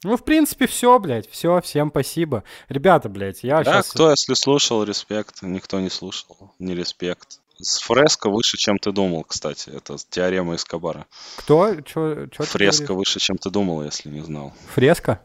Ну, 0.04 0.16
в 0.16 0.24
принципе, 0.24 0.68
все, 0.68 1.00
блядь, 1.00 1.30
все, 1.30 1.60
всем 1.62 1.90
спасибо. 1.90 2.44
Ребята, 2.70 3.10
блядь, 3.10 3.44
я 3.44 3.64
Да, 3.64 3.74
сейчас... 3.82 3.92
кто, 3.92 4.12
если 4.12 4.34
слушал, 4.34 4.84
респект. 4.84 5.42
Никто 5.42 5.80
не 5.80 5.90
слушал, 5.90 6.54
не 6.60 6.76
респект. 6.76 7.40
С 7.58 7.80
фреско 7.80 8.30
выше, 8.30 8.58
чем 8.58 8.78
ты 8.78 8.92
думал, 8.92 9.24
кстати. 9.24 9.70
Это 9.70 9.98
теорема 10.10 10.56
Эскобара. 10.56 11.06
Кто? 11.38 11.76
Чё, 11.82 12.28
чё 12.28 12.44
говоришь? 12.54 12.80
выше, 12.90 13.20
чем 13.20 13.38
ты 13.38 13.50
думал, 13.50 13.84
если 13.84 14.10
не 14.10 14.22
знал. 14.22 14.54
Фреска? 14.74 15.22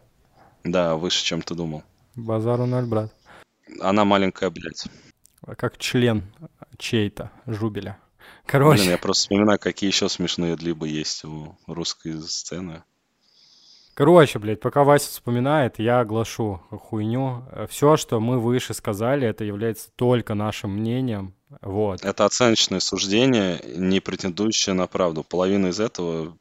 Да, 0.64 0.96
выше, 0.96 1.24
чем 1.24 1.42
ты 1.42 1.54
думал. 1.54 1.82
Базару 2.14 2.66
ноль, 2.66 2.86
брат. 2.86 3.12
Она 3.80 4.04
маленькая, 4.04 4.50
блядь. 4.50 4.86
Как 5.56 5.78
член 5.78 6.24
чей-то, 6.78 7.30
Жубеля. 7.46 7.92
Блин, 7.92 8.42
Короче, 8.46 8.90
я 8.90 8.98
просто 8.98 9.22
вспоминаю, 9.22 9.58
какие 9.58 9.90
еще 9.90 10.08
смешные 10.08 10.56
либо 10.56 10.86
есть 10.86 11.24
у 11.24 11.56
русской 11.66 12.20
сцены. 12.22 12.82
короче, 13.94 14.38
блядь, 14.38 14.60
пока 14.60 14.84
Вася 14.84 15.10
вспоминает, 15.10 15.78
я 15.78 16.00
оглашу 16.00 16.62
хуйню. 16.70 17.44
Все, 17.68 17.96
что 17.96 18.20
мы 18.20 18.38
выше 18.38 18.72
сказали, 18.74 19.26
это 19.26 19.44
является 19.44 19.90
только 19.96 20.34
нашим 20.34 20.70
мнением. 20.72 21.34
Вот. 21.60 22.04
Это 22.04 22.24
оценочное 22.24 22.80
суждение, 22.80 23.60
не 23.76 24.00
претендующее 24.00 24.74
на 24.74 24.86
правду. 24.86 25.24
Половина 25.24 25.68
из 25.68 25.80
этого... 25.80 26.36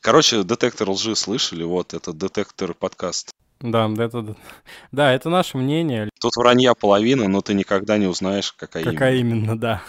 Короче, 0.00 0.42
детектор 0.42 0.90
лжи 0.90 1.16
слышали? 1.16 1.64
Вот, 1.64 1.94
это 1.94 2.12
детектор 2.12 2.74
подкаст. 2.74 3.32
Да, 3.60 3.90
это, 3.98 4.36
да, 4.92 5.12
это 5.12 5.30
наше 5.30 5.56
мнение. 5.56 6.10
Тут 6.20 6.36
вранья 6.36 6.74
половина, 6.74 7.26
но 7.26 7.40
ты 7.40 7.54
никогда 7.54 7.96
не 7.96 8.06
узнаешь, 8.06 8.52
какая, 8.52 8.84
Какая 8.84 9.16
именно. 9.16 9.34
именно, 9.34 9.58
да. 9.58 9.82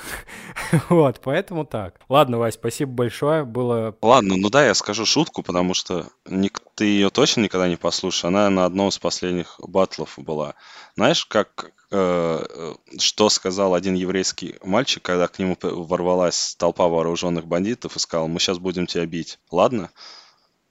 Вот, 0.90 1.20
поэтому 1.22 1.66
так. 1.66 2.00
Ладно, 2.10 2.38
Вась, 2.38 2.56
спасибо 2.56 2.92
большое. 2.92 3.44
Было 3.44 3.96
Ладно, 4.02 4.36
ну 4.38 4.50
да, 4.50 4.66
я 4.66 4.74
скажу 4.74 5.06
шутку, 5.06 5.44
потому 5.44 5.74
что 5.74 6.08
ник- 6.26 6.62
ты 6.76 6.86
ее 6.86 7.10
точно 7.10 7.42
никогда 7.42 7.68
не 7.68 7.76
послушаешь. 7.76 8.26
Она 8.26 8.50
на 8.50 8.66
одном 8.66 8.88
из 8.88 8.98
последних 9.00 9.60
батлов 9.60 10.14
была. 10.18 10.56
Знаешь, 10.96 11.26
как 11.26 11.72
э, 11.92 12.46
э, 12.50 12.74
что 13.00 13.30
сказал 13.30 13.74
один 13.76 13.96
еврейский 13.96 14.56
мальчик, 14.64 15.04
когда 15.04 15.28
к 15.28 15.40
нему 15.40 15.58
ворвалась 15.62 16.56
толпа 16.58 16.88
вооруженных 16.88 17.46
бандитов 17.48 17.96
и 17.96 18.00
сказал, 18.00 18.28
мы 18.28 18.40
сейчас 18.40 18.60
будем 18.60 18.88
тебя 18.88 19.06
бить. 19.06 19.40
Ладно? 19.52 19.90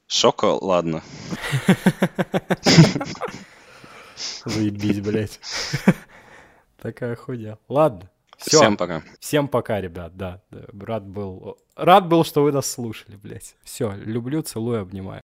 Шока, 0.07 0.47
ладно. 0.47 1.03
заебись, 4.45 5.01
блядь. 5.01 5.41
Такая 6.81 7.17
хуйня. 7.17 7.59
Ладно. 7.69 8.11
Все. 8.39 8.59
Всем 8.59 8.77
пока. 8.77 9.03
Всем 9.19 9.49
пока, 9.49 9.81
ребят, 9.81 10.17
да. 10.17 10.43
да. 10.51 10.65
Рад 10.79 11.07
был, 11.07 11.59
рад 11.75 12.07
был, 12.07 12.25
что 12.25 12.43
вы 12.43 12.53
нас 12.53 12.71
слушали, 12.71 13.17
блядь. 13.17 13.57
Все, 13.65 13.95
люблю, 13.95 14.43
целую, 14.43 14.83
обнимаю. 14.83 15.15